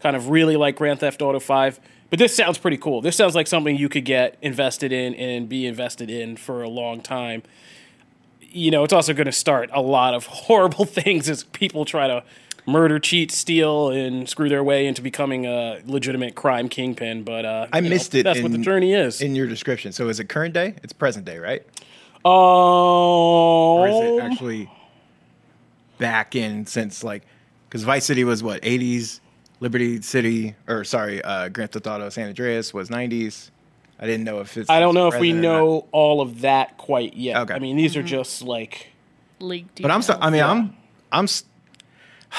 Kind 0.00 0.16
of 0.16 0.30
really 0.30 0.56
like 0.56 0.76
Grand 0.76 1.00
Theft 1.00 1.20
Auto 1.20 1.40
Five. 1.40 1.80
But 2.10 2.18
this 2.18 2.34
sounds 2.34 2.58
pretty 2.58 2.76
cool. 2.76 3.00
This 3.00 3.16
sounds 3.16 3.34
like 3.34 3.46
something 3.46 3.76
you 3.76 3.88
could 3.88 4.04
get 4.04 4.38
invested 4.40 4.92
in 4.92 5.14
and 5.14 5.48
be 5.48 5.66
invested 5.66 6.10
in 6.10 6.36
for 6.36 6.62
a 6.62 6.68
long 6.68 7.00
time. 7.00 7.42
You 8.54 8.70
know, 8.70 8.84
it's 8.84 8.92
also 8.92 9.12
going 9.14 9.26
to 9.26 9.32
start 9.32 9.68
a 9.72 9.82
lot 9.82 10.14
of 10.14 10.26
horrible 10.46 10.84
things 10.84 11.28
as 11.28 11.44
people 11.44 11.84
try 11.84 12.06
to 12.06 12.22
murder, 12.66 12.98
cheat, 12.98 13.30
steal, 13.30 13.90
and 13.90 14.28
screw 14.28 14.48
their 14.48 14.64
way 14.64 14.86
into 14.86 15.02
becoming 15.02 15.44
a 15.44 15.80
legitimate 15.86 16.34
crime 16.34 16.68
kingpin. 16.68 17.24
But 17.24 17.44
uh, 17.44 17.66
I 17.72 17.78
you 17.78 17.82
know, 17.82 17.88
missed 17.90 18.14
it. 18.14 18.22
That's 18.22 18.40
what 18.40 18.52
the 18.52 18.58
journey 18.58 18.94
is. 18.94 19.20
in 19.20 19.34
your 19.34 19.46
description. 19.46 19.92
So 19.92 20.08
is 20.08 20.20
it 20.20 20.28
current 20.28 20.54
day? 20.54 20.74
It's 20.82 20.92
present 20.92 21.24
day, 21.24 21.38
right? 21.38 21.66
Oh, 22.24 23.78
Or 23.78 23.88
is 23.88 23.94
it 23.96 24.22
actually 24.22 24.70
back 25.98 26.34
in 26.34 26.66
since 26.66 27.04
like 27.04 27.22
because 27.68 27.82
Vice 27.82 28.04
City 28.04 28.24
was 28.24 28.42
what 28.42 28.62
80s, 28.62 29.20
Liberty 29.60 30.00
City 30.00 30.54
or 30.66 30.84
sorry, 30.84 31.22
uh, 31.22 31.48
Grand 31.48 31.72
Theft 31.72 31.86
Auto 31.86 32.08
San 32.08 32.28
Andreas 32.28 32.72
was 32.72 32.88
90s. 32.88 33.50
I 34.04 34.06
didn't 34.06 34.24
know 34.24 34.40
if 34.40 34.56
it's. 34.58 34.68
I 34.68 34.80
don't 34.80 34.94
know 34.94 35.08
if 35.08 35.14
we 35.18 35.30
present 35.30 35.42
not. 35.44 35.48
know 35.58 35.86
all 35.90 36.20
of 36.20 36.42
that 36.42 36.76
quite 36.76 37.14
yet. 37.16 37.38
Okay. 37.38 37.54
I 37.54 37.58
mean, 37.58 37.76
these 37.76 37.96
are 37.96 38.02
just 38.02 38.42
like 38.42 38.88
League 39.40 39.66
But 39.80 39.90
I'm. 39.90 40.02
So, 40.02 40.18
I 40.20 40.28
mean, 40.28 40.40
Yeah. 40.40 40.50
I'm. 40.50 40.76
I'm. 41.10 41.24
s- 41.24 41.44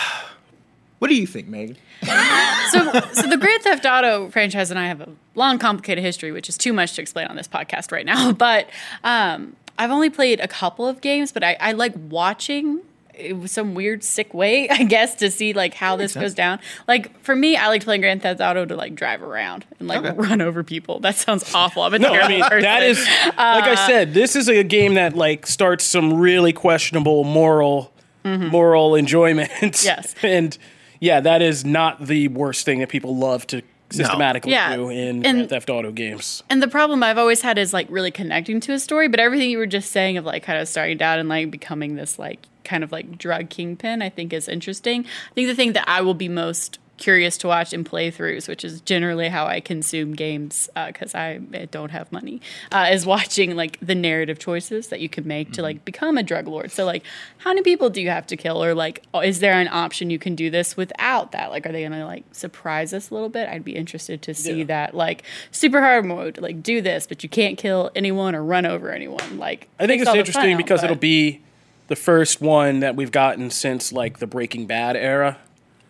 What 1.00 1.10
do 1.10 1.15
you 1.15 1.27
think, 1.27 1.48
Megan? 1.50 1.75
so, 2.01 2.91
so 3.13 3.27
the 3.27 3.38
Grand 3.39 3.62
Theft 3.63 3.86
Auto 3.86 4.29
franchise 4.29 4.72
and 4.72 4.79
I 4.79 4.88
have 4.88 5.01
a 5.01 5.10
long, 5.36 5.60
complicated 5.60 6.03
history, 6.03 6.31
which 6.31 6.48
is 6.50 6.57
too 6.57 6.72
much 6.72 6.93
to 6.93 7.01
explain 7.01 7.27
on 7.27 7.36
this 7.36 7.48
podcast 7.48 7.91
right 7.91 8.05
now. 8.05 8.31
But 8.45 8.69
um, 9.03 9.55
I've 9.77 9.91
only 9.91 10.10
played 10.10 10.39
a 10.39 10.48
couple 10.48 10.88
of 10.88 11.01
games, 11.01 11.31
but 11.31 11.43
I, 11.43 11.57
I 11.60 11.72
like 11.74 11.93
watching. 12.10 12.79
It 13.17 13.38
was 13.39 13.51
some 13.51 13.75
weird, 13.75 14.03
sick 14.03 14.34
way, 14.34 14.69
I 14.69 14.84
guess, 14.84 15.15
to 15.15 15.31
see 15.31 15.53
like 15.53 15.74
how 15.74 15.95
this 15.95 16.13
goes 16.13 16.34
down. 16.34 16.60
Like 16.88 17.19
for 17.24 17.36
me, 17.36 17.55
I 17.55 17.67
like 17.67 17.84
playing 17.84 18.01
Grand 18.01 18.22
Theft 18.22 18.41
Auto 18.41 18.65
to 18.65 18.75
like 18.75 18.95
drive 18.95 19.22
around 19.24 19.65
and 19.79 19.88
like 19.88 20.03
Okay. 20.03 20.12
run 20.12 20.41
over 20.41 20.63
people. 20.63 21.00
That 21.00 21.15
sounds 21.15 21.51
awful. 21.55 21.84
I'm 21.84 21.93
a 21.93 22.00
no. 22.00 22.13
I 22.13 22.27
mean, 22.27 22.43
person. 22.43 22.62
that 22.62 22.84
is 22.84 23.00
like 23.25 23.38
I 23.38 23.74
uh, 23.74 23.88
said. 23.88 24.13
This 24.13 24.36
is 24.36 24.50
a 24.50 24.63
game 24.63 24.95
that 24.95 25.15
like 25.15 25.48
starts 25.48 25.86
some 25.86 26.13
really 26.13 26.53
questionable 26.53 27.24
moral 27.24 27.93
mm-hmm. 28.24 28.48
moral 28.48 28.95
enjoyment. 28.95 29.50
Yes. 29.84 30.15
and 30.24 30.57
yeah, 31.00 31.19
that 31.22 31.41
is 31.41 31.63
not 31.63 32.05
the 32.05 32.27
worst 32.29 32.65
thing 32.65 32.79
that 32.79 32.89
people 32.89 33.15
love 33.15 33.45
to 33.48 33.62
systematically 33.91 34.51
Yeah, 34.51 34.75
do 34.75 34.89
in 34.89 34.98
and- 34.98 35.24
Grand 35.24 35.50
Theft 35.50 35.69
Auto 35.69 35.91
games. 35.91 36.43
And 36.50 36.62
the 36.62 36.67
problem 36.67 37.03
I've 37.03 37.17
always 37.17 37.41
had 37.41 37.57
is 37.57 37.74
like 37.74 37.88
really 37.89 38.12
connecting 38.12 38.60
to 38.62 38.74
a 38.74 38.79
story, 38.79 39.07
but 39.07 39.19
everything 39.19 39.50
you 39.50 39.57
were 39.60 39.67
just 39.67 39.91
saying 39.91 40.17
of 40.17 40.25
like 40.25 40.43
kind 40.43 40.60
of 40.60 40.67
starting 40.67 40.98
down 40.98 41.19
and 41.19 41.29
like 41.29 41.51
becoming 41.51 41.95
this 41.95 42.17
like 42.17 42.39
kind 42.65 42.84
of 42.84 42.91
like 42.91 43.17
drug 43.17 43.50
kingpin, 43.50 44.01
I 44.01 44.10
think 44.10 44.34
is 44.34 44.48
interesting. 44.50 45.05
I 45.05 45.34
think 45.34 45.48
the 45.48 45.55
thing 45.55 45.74
that 45.74 45.88
I 45.88 46.01
will 46.01 46.13
be 46.13 46.27
most 46.29 46.79
curious 46.98 47.38
to 47.38 47.45
watch 47.45 47.74
in 47.74 47.84
playthroughs, 47.84 48.48
which 48.48 48.63
is 48.63 48.79
generally 48.79 49.27
how 49.27 49.45
I 49.45 49.60
consume 49.60 50.13
games 50.13 50.69
because 50.88 51.13
I 51.13 51.41
eh, 51.53 51.65
don't 51.69 51.89
have 51.91 52.10
money, 52.10 52.39
uh, 52.72 52.88
is 52.89 53.05
watching 53.05 53.53
like 53.57 53.77
the 53.81 53.95
narrative 53.95 54.39
choices 54.39 54.88
that 54.88 55.01
you 55.01 55.10
can 55.10 55.27
make 55.27 55.51
to 55.53 55.62
like 55.62 55.84
become 55.84 56.17
a 56.17 56.24
drug 56.24 56.48
lord. 56.48 56.72
So 56.72 56.86
like, 56.86 57.03
how 57.39 57.50
many 57.50 57.63
people 57.63 57.89
do 57.89 58.01
you 58.01 58.10
have 58.10 58.25
to 58.27 58.38
kill, 58.38 58.63
or 58.63 58.74
like, 58.74 59.03
is 59.25 59.39
there 59.39 59.60
an 59.60 59.67
option 59.67 60.10
you 60.10 60.19
can 60.19 60.36
do 60.36 60.50
this 60.50 60.77
without 60.77 61.34
that? 61.34 61.51
Like, 61.51 61.65
are 61.65 61.74
they 61.74 61.84
gonna 61.84 62.05
like 62.05 62.24
surprise 62.34 62.93
us 62.93 63.10
a 63.10 63.13
little 63.13 63.27
bit? 63.27 63.50
I'd 63.50 63.65
be 63.65 63.75
interested 63.75 64.22
to 64.22 64.34
see 64.34 64.60
Yeah. 64.60 64.63
that 64.67 64.95
like 64.95 65.24
super 65.51 65.81
hard 65.81 66.05
mode, 66.05 66.38
like 66.38 66.63
do 66.63 66.79
this, 66.79 67.07
but 67.07 67.24
you 67.24 67.27
can't 67.29 67.57
kill 67.57 67.91
anyone 67.93 68.36
or 68.36 68.41
run 68.41 68.65
over 68.65 68.89
anyone. 68.89 69.38
Like, 69.38 69.67
I 69.81 69.86
think 69.86 70.01
it's 70.01 70.15
interesting 70.15 70.53
out, 70.53 70.57
because 70.57 70.79
but- 70.79 70.86
it'll 70.91 70.95
be 70.95 71.41
the 71.88 71.96
first 71.96 72.42
one 72.42 72.80
that 72.80 72.96
we've 72.96 73.12
gotten 73.12 73.50
since 73.50 73.92
like 73.94 74.20
the 74.20 74.27
Breaking 74.27 74.65
Bad 74.65 74.96
era. 74.96 75.38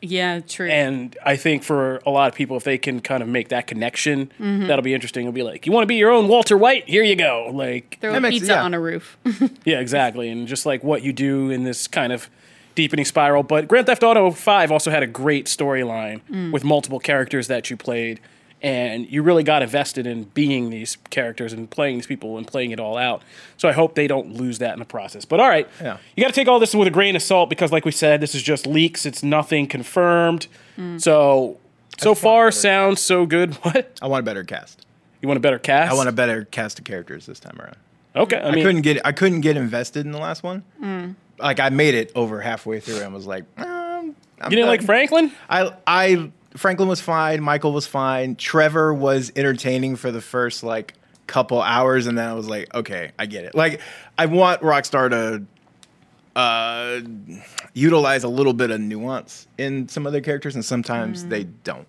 yeah, 0.02 0.40
true. 0.42 0.68
And 0.70 1.18
I 1.26 1.36
think 1.36 1.64
for 1.64 1.98
a 2.06 2.10
lot 2.12 2.28
of 2.30 2.36
people, 2.36 2.58
if 2.58 2.64
they 2.64 2.78
can 2.78 3.00
kind 3.00 3.24
of 3.24 3.30
make 3.30 3.50
that 3.50 3.66
connection, 3.66 4.28
Mm-hmm. 4.40 4.68
that'll 4.68 4.84
be 4.84 4.94
interesting. 4.94 5.24
It'll 5.24 5.32
be 5.34 5.42
like, 5.42 5.66
you 5.66 5.72
want 5.72 5.84
to 5.84 5.88
be 5.88 5.96
your 5.96 6.12
own 6.12 6.28
Walter 6.28 6.58
White? 6.58 6.88
Here 6.88 7.04
you 7.04 7.16
go. 7.16 7.50
Like, 7.52 7.98
Throw 8.02 8.14
a 8.14 8.20
makes- 8.22 8.36
pizza 8.36 8.54
yeah. 8.54 8.64
on 8.64 8.74
a 8.74 8.80
roof. 8.80 9.18
yeah, 9.66 9.80
exactly. 9.80 10.30
And 10.30 10.48
just 10.48 10.66
like 10.66 10.84
what 10.84 11.02
you 11.02 11.12
do 11.14 11.50
in 11.50 11.64
this 11.64 11.88
kind 11.88 12.12
of 12.14 12.30
deepening 12.76 13.06
spiral. 13.06 13.42
But 13.42 13.68
Grand 13.68 13.86
Theft 13.88 14.04
Auto 14.04 14.30
5 14.32 14.72
also 14.72 14.92
had 14.92 15.02
a 15.02 15.08
great 15.08 15.46
storyline 15.46 16.22
Mm. 16.30 16.52
with 16.52 16.64
multiple 16.64 17.00
characters 17.00 17.48
that 17.48 17.70
you 17.70 17.78
played. 17.78 18.20
And 18.66 19.08
you 19.12 19.22
really 19.22 19.44
got 19.44 19.62
invested 19.62 20.08
in 20.08 20.24
being 20.24 20.72
these 20.72 20.98
characters 21.12 21.54
and 21.54 21.70
playing 21.70 21.98
these 21.98 22.08
people 22.08 22.36
and 22.40 22.48
playing 22.48 22.72
it 22.72 22.80
all 22.80 22.98
out. 22.98 23.22
So 23.58 23.70
I 23.70 23.74
hope 23.74 23.94
they 23.94 24.08
don't 24.08 24.34
lose 24.34 24.58
that 24.58 24.74
in 24.74 24.80
the 24.80 24.86
process. 24.86 25.24
But 25.24 25.40
all 25.40 25.48
right, 25.48 25.70
Yeah. 25.80 25.98
you 26.16 26.24
got 26.24 26.30
to 26.30 26.34
take 26.34 26.48
all 26.48 26.58
this 26.60 26.74
with 26.74 26.88
a 26.88 26.92
grain 26.92 27.16
of 27.16 27.22
salt 27.22 27.48
because, 27.48 27.72
like 27.72 27.86
we 27.86 27.92
said, 27.92 28.22
this 28.22 28.34
is 28.34 28.42
just 28.42 28.66
leaks. 28.66 29.06
It's 29.06 29.22
nothing 29.22 29.68
confirmed. 29.68 30.48
Mm. 30.80 31.00
So, 31.00 31.58
so 32.00 32.16
far, 32.16 32.50
sounds 32.50 33.02
so 33.02 33.28
good. 33.28 33.54
What? 33.62 34.00
I 34.02 34.08
want 34.08 34.22
a 34.22 34.26
better 34.26 34.44
cast. 34.44 34.84
You 35.22 35.28
want 35.28 35.38
a 35.38 35.42
better 35.42 35.60
cast? 35.60 35.92
I 35.92 35.96
want 35.96 36.10
a 36.10 36.12
better 36.12 36.46
cast 36.46 36.80
of 36.80 36.86
characters 36.86 37.28
this 37.28 37.40
time 37.40 37.60
around. 37.62 37.78
Okay. 38.16 38.38
I 38.38 38.50
I, 38.50 38.54
couldn't 38.54 38.82
get. 38.82 39.06
I 39.06 39.12
couldn't 39.12 39.42
get 39.42 39.58
invested 39.58 40.08
in 40.08 40.12
the 40.12 40.18
last 40.18 40.42
one. 40.42 40.64
Like 41.38 41.60
I 41.60 41.70
made 41.70 41.94
it 41.94 42.12
over 42.16 42.42
halfway 42.42 42.80
through 42.80 43.02
and 43.02 43.14
was 43.14 43.28
like, 43.28 43.44
um, 43.58 44.16
I'm 44.42 44.52
you 44.52 44.56
didn't 44.56 44.70
like. 44.70 44.82
Franklin? 44.82 45.32
I 45.50 45.72
I 45.86 46.32
Franklin 46.56 46.88
was 46.88 47.02
fine. 47.02 47.42
Michael 47.44 47.74
was 47.74 47.88
fine. 47.88 48.36
Trevor 48.36 48.94
was 48.94 49.32
entertaining 49.36 49.96
for 49.96 50.12
the 50.12 50.22
first 50.22 50.64
like 50.64 50.94
couple 51.28 51.62
hours, 51.62 52.08
and 52.08 52.18
then 52.18 52.28
I 52.28 52.34
was 52.34 52.48
like, 52.48 52.74
okay, 52.74 53.12
I 53.18 53.26
get 53.26 53.46
it. 53.46 53.56
Like 53.56 53.82
I 54.18 54.26
want 54.28 54.62
Rockstar 54.62 55.10
to 55.10 55.46
uh, 56.40 57.02
utilize 57.74 58.24
a 58.24 58.28
little 58.28 58.54
bit 58.54 58.72
of 58.72 58.80
nuance 58.82 59.48
in 59.58 59.88
some 59.88 60.06
of 60.06 60.12
their 60.12 60.22
characters, 60.22 60.56
and 60.56 60.64
sometimes 60.64 61.26
they 61.26 61.44
don't. 61.44 61.88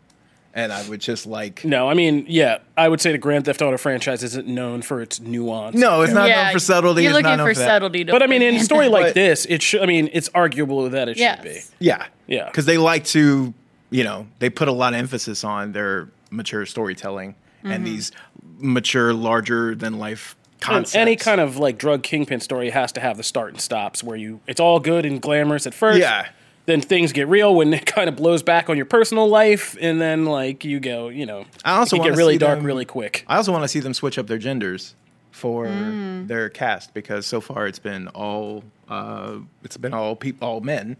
And 0.54 0.72
I 0.72 0.88
would 0.88 1.02
just 1.02 1.26
like. 1.26 1.66
No, 1.66 1.86
I 1.86 1.92
mean, 1.92 2.24
yeah, 2.28 2.58
I 2.78 2.88
would 2.88 2.98
say 2.98 3.12
the 3.12 3.18
Grand 3.18 3.44
Theft 3.44 3.60
Auto 3.60 3.76
franchise 3.76 4.22
isn't 4.22 4.46
known 4.48 4.80
for 4.80 5.02
its 5.02 5.20
nuance. 5.20 5.76
No, 5.76 6.00
it's 6.00 6.14
not 6.14 6.30
known 6.30 6.52
for 6.52 6.58
subtlety. 6.58 7.02
You're 7.02 7.12
it's 7.12 7.22
not 7.22 7.38
looking 7.38 7.54
for 7.54 7.60
for 7.60 7.66
subtlety. 7.66 8.04
But 8.04 8.22
I 8.22 8.26
mean, 8.26 8.40
in 8.40 8.54
a 8.54 8.60
story 8.60 8.88
like 9.00 9.12
this, 9.12 9.44
it 9.44 9.60
should. 9.60 9.82
I 9.82 9.86
mean, 9.86 10.08
it's 10.14 10.30
arguable 10.34 10.88
that 10.88 11.10
it 11.10 11.18
should 11.18 11.42
be. 11.42 11.60
Yeah. 11.78 12.06
Yeah. 12.26 12.46
Because 12.46 12.64
they 12.64 12.78
like 12.78 13.04
to, 13.06 13.52
you 13.90 14.04
know, 14.04 14.26
they 14.38 14.50
put 14.50 14.68
a 14.68 14.72
lot 14.72 14.92
of 14.94 14.98
emphasis 14.98 15.44
on 15.44 15.72
their 15.72 16.08
mature 16.30 16.66
storytelling 16.66 17.34
Mm-hmm. 17.62 17.72
and 17.72 17.86
these 17.86 18.12
mature, 18.58 19.12
larger 19.14 19.74
than 19.74 19.98
life 19.98 20.36
And 20.52 20.60
concepts. 20.60 20.94
any 20.94 21.16
kind 21.16 21.40
of 21.40 21.56
like 21.56 21.78
drug 21.78 22.02
kingpin 22.02 22.38
story 22.40 22.70
has 22.70 22.92
to 22.92 23.00
have 23.00 23.16
the 23.16 23.22
start 23.22 23.52
and 23.52 23.60
stops 23.60 24.04
where 24.04 24.16
you 24.16 24.40
it's 24.46 24.60
all 24.60 24.78
good 24.78 25.04
and 25.06 25.20
glamorous 25.20 25.66
at 25.66 25.74
first. 25.74 25.98
Yeah. 25.98 26.28
Then 26.66 26.80
things 26.80 27.12
get 27.12 27.26
real 27.28 27.54
when 27.54 27.72
it 27.72 27.86
kind 27.96 28.08
of 28.08 28.14
blows 28.16 28.42
back 28.42 28.68
on 28.68 28.76
your 28.76 28.86
personal 28.86 29.26
life, 29.28 29.76
and 29.80 30.00
then 30.00 30.26
like 30.26 30.64
you 30.64 30.78
go, 30.80 31.08
you 31.08 31.24
know, 31.26 31.44
I 31.64 31.76
also 31.78 31.96
get 31.96 32.14
really 32.14 32.38
dark 32.38 32.58
them- 32.58 32.66
really 32.66 32.84
quick. 32.84 33.24
I 33.26 33.36
also 33.36 33.52
want 33.52 33.64
to 33.64 33.68
see 33.68 33.80
them 33.80 33.94
switch 33.94 34.18
up 34.18 34.26
their 34.26 34.38
genders 34.38 34.94
for 35.32 35.66
Mm. 35.66 36.28
their 36.28 36.48
cast 36.50 36.92
because 36.94 37.26
so 37.26 37.40
far 37.40 37.66
it's 37.66 37.78
been 37.80 38.06
all 38.08 38.62
uh, 38.88 39.36
it's 39.64 39.76
been 39.78 39.94
all 39.94 40.14
people 40.14 40.46
all 40.46 40.60
men. 40.60 40.96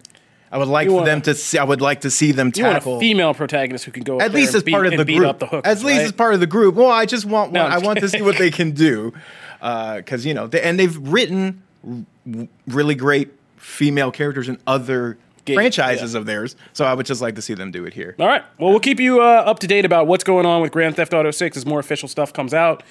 I 0.53 0.59
would 0.59 0.69
like 0.69 0.85
You 0.85 0.91
for 0.91 0.95
wanna- 0.99 1.07
them 1.07 1.21
to 1.23 1.35
see. 1.35 1.59
I 1.59 1.65
would 1.65 1.81
like 1.81 2.03
to 2.03 2.11
see 2.11 2.33
them 2.33 2.53
You 2.55 2.65
want 2.65 2.75
tackle 2.77 2.97
a 2.97 3.01
female 3.01 3.35
protagonist 3.35 3.85
who 3.85 3.91
can 3.91 4.03
go 4.05 4.17
up 4.17 4.23
at 4.23 4.33
there 4.33 4.41
least 4.41 4.51
and 4.51 4.57
as 4.59 4.63
beat, 4.63 4.73
part 4.73 4.87
of 4.87 4.93
and 4.93 5.01
the 5.01 5.05
beat 5.05 5.17
group. 5.19 5.29
up 5.29 5.39
the 5.41 5.47
hook. 5.47 5.67
at 5.67 5.83
least 5.83 6.03
as 6.03 6.13
part 6.13 6.35
of 6.35 6.41
the 6.41 6.47
group. 6.47 6.75
Well, 6.77 6.91
I 6.91 7.05
just 7.07 7.25
want 7.25 7.53
one. 7.53 7.61
I'm 7.63 7.73
I 7.73 7.79
want 7.79 7.99
to 8.01 8.09
see 8.09 8.23
what 8.23 8.39
they 8.39 8.51
can 8.51 8.71
do 8.73 9.13
because 9.61 10.25
you 10.25 10.35
know, 10.35 10.47
they, 10.47 10.61
and 10.63 10.79
they've 10.79 10.97
written 10.99 11.63
r- 11.87 12.47
really 12.69 12.95
great 12.95 13.31
female 13.57 14.11
characters 14.13 14.49
in 14.49 14.59
other 14.67 15.19
Games, 15.45 15.57
franchises 15.57 16.15
of 16.15 16.27
theirs. 16.27 16.55
So 16.73 16.85
I 16.85 16.95
would 16.95 17.07
just 17.07 17.21
like 17.21 17.35
to 17.37 17.43
see 17.43 17.55
them 17.55 17.71
do 17.71 17.85
it 17.85 17.95
here. 17.95 18.15
All 18.19 18.27
right. 18.27 18.43
Well, 18.59 18.71
we'll 18.71 18.81
keep 18.81 19.01
you 19.01 19.21
uh, 19.21 19.25
up 19.47 19.59
to 19.61 19.67
date 19.67 19.85
about 19.85 20.07
what's 20.07 20.25
going 20.25 20.47
on 20.47 20.61
with 20.63 20.71
Grand 20.73 20.97
Theft 20.97 21.15
Auto 21.15 21.31
6 21.31 21.57
as 21.57 21.67
more 21.67 21.79
official 21.81 22.09
stuff 22.09 22.33
comes 22.33 22.53
out. 22.55 22.83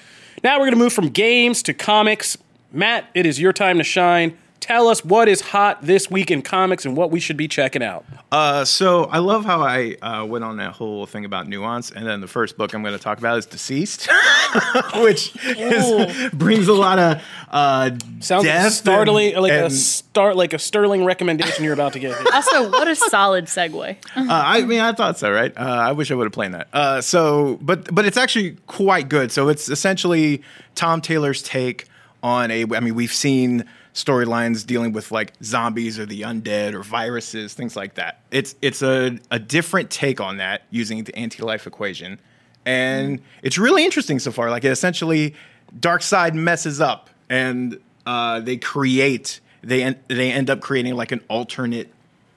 Now 0.44 0.54
we're 0.58 0.66
going 0.66 0.72
to 0.72 0.78
move 0.78 0.92
from 0.92 1.08
games 1.08 1.62
to 1.64 1.72
comics. 1.74 2.36
Matt, 2.72 3.06
it 3.14 3.24
is 3.26 3.40
your 3.40 3.52
time 3.54 3.78
to 3.78 3.84
shine. 3.84 4.36
Tell 4.60 4.88
us 4.88 5.04
what 5.04 5.28
is 5.28 5.40
hot 5.40 5.82
this 5.82 6.10
week 6.10 6.30
in 6.30 6.42
comics 6.42 6.84
and 6.84 6.96
what 6.96 7.10
we 7.12 7.20
should 7.20 7.36
be 7.36 7.46
checking 7.46 7.82
out. 7.82 8.04
Uh, 8.32 8.64
so 8.64 9.04
I 9.04 9.18
love 9.18 9.44
how 9.44 9.60
I 9.62 9.94
uh, 10.02 10.24
went 10.24 10.42
on 10.44 10.56
that 10.56 10.72
whole 10.72 11.06
thing 11.06 11.24
about 11.24 11.46
nuance, 11.46 11.90
and 11.92 12.04
then 12.06 12.20
the 12.20 12.26
first 12.26 12.56
book 12.56 12.74
I'm 12.74 12.82
going 12.82 12.92
to 12.96 12.98
talk 13.02 13.18
about 13.18 13.38
is 13.38 13.46
Deceased, 13.46 14.08
which 14.96 15.32
is, 15.44 16.30
brings 16.32 16.66
a 16.66 16.72
lot 16.72 16.98
of 16.98 17.22
uh, 17.50 17.90
Sounds 18.20 18.44
death 18.44 18.72
startling, 18.72 19.34
and- 19.34 19.42
like 19.42 19.52
a 19.52 19.70
start, 19.70 20.36
like 20.36 20.52
a 20.52 20.58
sterling 20.58 21.04
recommendation 21.04 21.62
you're 21.62 21.72
about 21.74 21.92
to 21.92 21.98
get. 22.00 22.16
Here. 22.16 22.26
Also, 22.36 22.70
what 22.70 22.86
a 22.88 22.94
solid 22.96 23.46
segue. 23.46 23.96
Uh, 24.14 24.26
I 24.28 24.62
mean, 24.62 24.80
I 24.80 24.92
thought 24.92 25.18
so, 25.18 25.30
right? 25.32 25.56
Uh, 25.56 25.60
I 25.60 25.92
wish 25.92 26.10
I 26.10 26.14
would 26.14 26.24
have 26.24 26.32
planned 26.32 26.54
that. 26.54 26.68
Uh, 26.72 27.00
so, 27.00 27.58
but 27.62 27.94
but 27.94 28.04
it's 28.04 28.16
actually 28.18 28.56
quite 28.66 29.08
good. 29.08 29.32
So 29.32 29.48
it's 29.48 29.68
essentially 29.70 30.42
Tom 30.74 31.00
Taylor's 31.00 31.42
take 31.42 31.86
on 32.22 32.50
a. 32.50 32.64
I 32.74 32.80
mean, 32.80 32.94
we've 32.94 33.12
seen 33.12 33.64
storylines 33.96 34.64
dealing 34.64 34.92
with 34.92 35.10
like 35.10 35.32
zombies 35.42 35.98
or 35.98 36.04
the 36.04 36.20
undead 36.20 36.74
or 36.74 36.82
viruses, 36.82 37.54
things 37.54 37.74
like 37.74 37.94
that. 37.94 38.20
It's 38.30 38.54
it's 38.60 38.82
a 38.82 39.18
a 39.30 39.38
different 39.38 39.90
take 39.90 40.20
on 40.20 40.36
that 40.36 40.62
using 40.70 41.02
the 41.04 41.16
anti-life 41.16 41.66
equation, 41.66 42.20
and 42.66 43.20
it's 43.42 43.58
really 43.58 43.84
interesting 43.84 44.18
so 44.18 44.30
far. 44.30 44.50
Like 44.50 44.64
it 44.64 44.70
essentially, 44.70 45.34
Darkseid 45.80 46.34
messes 46.34 46.80
up, 46.80 47.08
and 47.30 47.80
uh, 48.04 48.40
they 48.40 48.58
create 48.58 49.40
they 49.62 49.82
en- 49.82 49.98
they 50.08 50.30
end 50.30 50.50
up 50.50 50.60
creating 50.60 50.94
like 50.94 51.10
an 51.10 51.22
alternate 51.28 51.92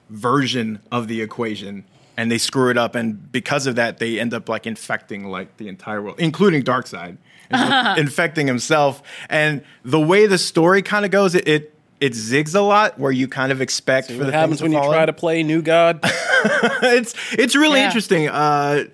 version 0.08 0.80
of 0.90 1.06
the 1.06 1.20
equation 1.20 1.84
and 2.16 2.32
they 2.32 2.38
screw 2.38 2.68
it 2.68 2.76
up 2.76 2.96
and 2.96 3.30
because 3.30 3.68
of 3.68 3.76
that 3.76 3.98
they 3.98 4.18
end 4.18 4.34
up 4.34 4.48
like 4.48 4.66
infecting 4.66 5.24
like 5.24 5.56
the 5.58 5.68
entire 5.68 6.02
world 6.02 6.18
including 6.18 6.64
darkseid 6.64 7.16
infecting 7.98 8.46
himself 8.46 9.02
and 9.28 9.62
the 9.84 10.00
way 10.00 10.26
the 10.26 10.38
story 10.38 10.82
kind 10.82 11.04
of 11.04 11.10
goes 11.10 11.34
it, 11.34 11.46
it 11.48 11.74
it 12.00 12.12
zigs 12.12 12.54
a 12.54 12.60
lot 12.60 12.98
where 12.98 13.12
you 13.12 13.28
kind 13.28 13.52
of 13.52 13.60
expect 13.60 14.08
for 14.10 14.16
What 14.18 14.26
the 14.26 14.32
happens 14.32 14.60
things 14.60 14.62
when 14.62 14.70
to 14.70 14.76
you 14.78 14.82
fall 14.82 14.92
try 14.92 15.02
in. 15.02 15.06
to 15.08 15.12
play 15.12 15.42
New 15.42 15.60
God? 15.62 16.00
it's 16.04 17.14
it's 17.32 17.54
really 17.54 17.80
Yeah. 17.80 17.86
interesting. 17.86 18.28
Uh, 18.28 18.84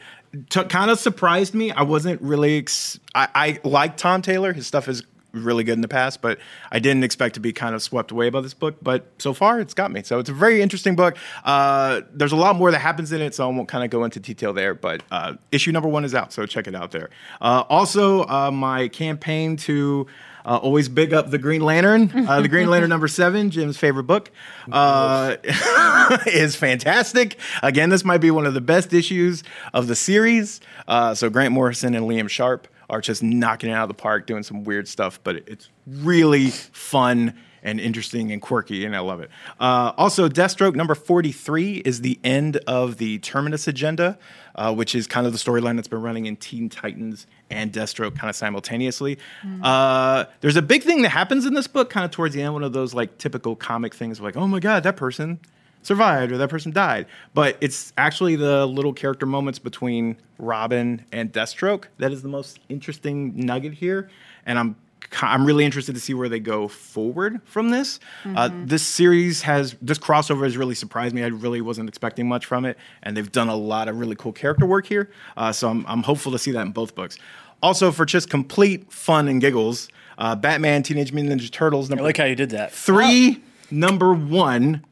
t- 0.50 0.64
kind 0.64 0.90
of 0.90 0.98
surprised 0.98 1.54
me. 1.54 1.70
I 1.70 1.82
wasn't 1.82 2.20
really. 2.20 2.58
Ex- 2.58 2.98
I, 3.14 3.28
I 3.34 3.68
like 3.68 3.96
Tom 3.96 4.22
Taylor. 4.22 4.52
His 4.52 4.66
stuff 4.66 4.88
is 4.88 5.04
really 5.36 5.64
good 5.64 5.74
in 5.74 5.80
the 5.80 5.88
past, 5.88 6.22
but 6.22 6.38
I 6.70 6.78
didn't 6.78 7.04
expect 7.04 7.34
to 7.34 7.40
be 7.40 7.52
kind 7.52 7.74
of 7.74 7.82
swept 7.82 8.10
away 8.10 8.30
by 8.30 8.40
this 8.40 8.54
book. 8.54 8.76
But 8.82 9.06
so 9.18 9.32
far, 9.32 9.60
it's 9.60 9.74
got 9.74 9.90
me. 9.90 10.02
So 10.02 10.18
it's 10.18 10.30
a 10.30 10.34
very 10.34 10.62
interesting 10.62 10.96
book. 10.96 11.16
Uh, 11.44 12.02
there's 12.12 12.32
a 12.32 12.36
lot 12.36 12.56
more 12.56 12.70
that 12.70 12.78
happens 12.78 13.12
in 13.12 13.20
it, 13.20 13.34
so 13.34 13.48
I 13.48 13.54
won't 13.54 13.68
kind 13.68 13.84
of 13.84 13.90
go 13.90 14.04
into 14.04 14.20
detail 14.20 14.52
there. 14.52 14.74
But 14.74 15.02
uh, 15.10 15.34
issue 15.52 15.72
number 15.72 15.88
one 15.88 16.04
is 16.04 16.14
out, 16.14 16.32
so 16.32 16.46
check 16.46 16.66
it 16.66 16.74
out 16.74 16.90
there. 16.90 17.10
Uh, 17.40 17.64
also, 17.68 18.24
uh, 18.26 18.50
my 18.50 18.88
campaign 18.88 19.56
to. 19.58 20.06
Uh, 20.44 20.58
always 20.58 20.88
big 20.88 21.12
up 21.12 21.30
the 21.30 21.38
Green 21.38 21.60
Lantern. 21.60 22.08
Uh, 22.28 22.40
the 22.40 22.46
Green 22.46 22.70
Lantern 22.70 22.88
number 22.88 23.08
seven, 23.08 23.50
Jim's 23.50 23.76
favorite 23.76 24.04
book, 24.04 24.30
uh, 24.70 25.38
is 26.26 26.54
fantastic. 26.54 27.36
Again, 27.64 27.90
this 27.90 28.04
might 28.04 28.18
be 28.18 28.30
one 28.30 28.46
of 28.46 28.54
the 28.54 28.60
best 28.60 28.92
issues 28.92 29.42
of 29.74 29.88
the 29.88 29.96
series. 29.96 30.60
Uh, 30.86 31.16
so 31.16 31.28
Grant 31.30 31.52
Morrison 31.52 31.96
and 31.96 32.06
Liam 32.06 32.30
Sharp 32.30 32.68
are 32.88 33.00
just 33.00 33.22
knocking 33.22 33.70
it 33.70 33.72
out 33.72 33.82
of 33.82 33.88
the 33.88 33.94
park, 33.94 34.26
doing 34.26 34.42
some 34.42 34.64
weird 34.64 34.88
stuff, 34.88 35.20
but 35.24 35.36
it's 35.46 35.68
really 35.86 36.50
fun 36.50 37.34
and 37.62 37.80
interesting 37.80 38.30
and 38.30 38.40
quirky, 38.40 38.84
and 38.84 38.94
I 38.94 39.00
love 39.00 39.20
it. 39.20 39.28
Uh, 39.58 39.92
also, 39.96 40.28
Deathstroke 40.28 40.76
number 40.76 40.94
43 40.94 41.78
is 41.84 42.00
the 42.00 42.18
end 42.22 42.58
of 42.68 42.98
the 42.98 43.18
Terminus 43.18 43.66
agenda, 43.66 44.18
uh, 44.54 44.72
which 44.72 44.94
is 44.94 45.08
kind 45.08 45.26
of 45.26 45.32
the 45.32 45.38
storyline 45.38 45.74
that's 45.74 45.88
been 45.88 46.00
running 46.00 46.26
in 46.26 46.36
Teen 46.36 46.68
Titans 46.68 47.26
and 47.50 47.72
Deathstroke 47.72 48.16
kind 48.16 48.30
of 48.30 48.36
simultaneously. 48.36 49.18
Uh, 49.62 50.26
there's 50.42 50.56
a 50.56 50.62
big 50.62 50.84
thing 50.84 51.02
that 51.02 51.08
happens 51.08 51.44
in 51.44 51.54
this 51.54 51.66
book, 51.66 51.90
kind 51.90 52.04
of 52.04 52.12
towards 52.12 52.36
the 52.36 52.42
end, 52.42 52.52
one 52.54 52.62
of 52.62 52.72
those 52.72 52.94
like 52.94 53.18
typical 53.18 53.56
comic 53.56 53.94
things, 53.94 54.20
like, 54.20 54.36
oh 54.36 54.46
my 54.46 54.60
God, 54.60 54.84
that 54.84 54.96
person 54.96 55.40
survived 55.86 56.32
or 56.32 56.38
that 56.38 56.50
person 56.50 56.72
died. 56.72 57.06
But 57.32 57.56
it's 57.60 57.92
actually 57.96 58.36
the 58.36 58.66
little 58.66 58.92
character 58.92 59.26
moments 59.26 59.58
between 59.58 60.16
Robin 60.38 61.04
and 61.12 61.32
Deathstroke 61.32 61.84
that 61.98 62.12
is 62.12 62.22
the 62.22 62.28
most 62.28 62.60
interesting 62.68 63.36
nugget 63.36 63.74
here. 63.74 64.10
And 64.44 64.58
I'm 64.58 64.76
I'm 65.22 65.46
really 65.46 65.64
interested 65.64 65.94
to 65.94 66.00
see 66.00 66.14
where 66.14 66.28
they 66.28 66.40
go 66.40 66.68
forward 66.68 67.40
from 67.44 67.70
this. 67.70 68.00
Uh, 68.24 68.50
this 68.64 68.82
series 68.82 69.42
has 69.42 69.76
this 69.80 69.98
crossover 69.98 70.44
has 70.44 70.56
really 70.56 70.74
surprised 70.74 71.14
me. 71.14 71.22
I 71.22 71.28
really 71.28 71.60
wasn't 71.60 71.88
expecting 71.88 72.28
much 72.28 72.44
from 72.44 72.64
it, 72.64 72.76
and 73.02 73.16
they've 73.16 73.30
done 73.30 73.48
a 73.48 73.56
lot 73.56 73.88
of 73.88 73.98
really 73.98 74.16
cool 74.16 74.32
character 74.32 74.66
work 74.66 74.86
here. 74.86 75.10
Uh, 75.36 75.52
so 75.52 75.68
I'm 75.68 75.84
I'm 75.86 76.02
hopeful 76.02 76.32
to 76.32 76.38
see 76.38 76.50
that 76.52 76.62
in 76.62 76.72
both 76.72 76.94
books. 76.94 77.18
Also, 77.62 77.92
for 77.92 78.04
just 78.04 78.28
complete 78.28 78.92
fun 78.92 79.28
and 79.28 79.40
giggles, 79.40 79.88
uh, 80.18 80.34
Batman 80.34 80.82
Teenage 80.82 81.12
Mutant 81.12 81.40
Ninja 81.40 81.50
Turtles 81.50 81.88
I 81.88 81.94
number 81.94 82.04
like 82.04 82.16
how 82.16 82.24
you 82.24 82.34
did 82.34 82.50
that. 82.50 82.72
three, 82.72 83.42
number 83.70 84.12
one 84.12 84.84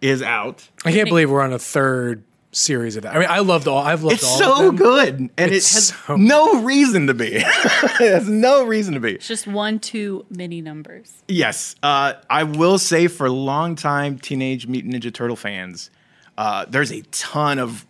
is 0.00 0.22
out. 0.22 0.68
I 0.84 0.92
can't 0.92 1.08
believe 1.08 1.30
we're 1.30 1.42
on 1.42 1.52
a 1.52 1.58
third 1.58 2.22
series 2.52 2.96
of 2.96 3.02
that. 3.02 3.14
I 3.14 3.18
mean, 3.18 3.28
I 3.28 3.40
loved 3.40 3.68
all. 3.68 3.78
I've 3.78 4.02
loved 4.02 4.14
It's 4.16 4.24
all. 4.24 4.32
of 4.32 4.38
so 4.38 4.62
them. 4.68 4.76
good, 4.76 5.18
and 5.18 5.30
It's 5.52 5.70
it 5.70 5.74
has 5.74 5.86
so- 6.06 6.16
no 6.16 6.62
reason 6.62 7.06
to 7.08 7.14
be. 7.14 7.26
it 7.36 7.42
has 8.00 8.28
no 8.28 8.64
reason 8.66 8.94
to 8.94 9.00
be. 9.00 9.14
It's 9.14 9.28
just 9.28 9.46
one, 9.46 9.78
two 9.78 10.24
mini 10.30 10.60
numbers. 10.62 11.22
Yes, 11.28 11.76
uh, 11.82 12.14
I 12.30 12.44
will 12.44 12.78
say 12.78 13.06
for 13.06 13.28
longtime 13.30 14.18
Teenage 14.18 14.66
Mutant 14.66 14.94
Ninja 14.94 15.12
Turtle 15.12 15.36
fans, 15.36 15.90
uh, 16.38 16.64
there's 16.68 16.90
a 16.92 17.02
ton 17.10 17.58
of 17.58 17.84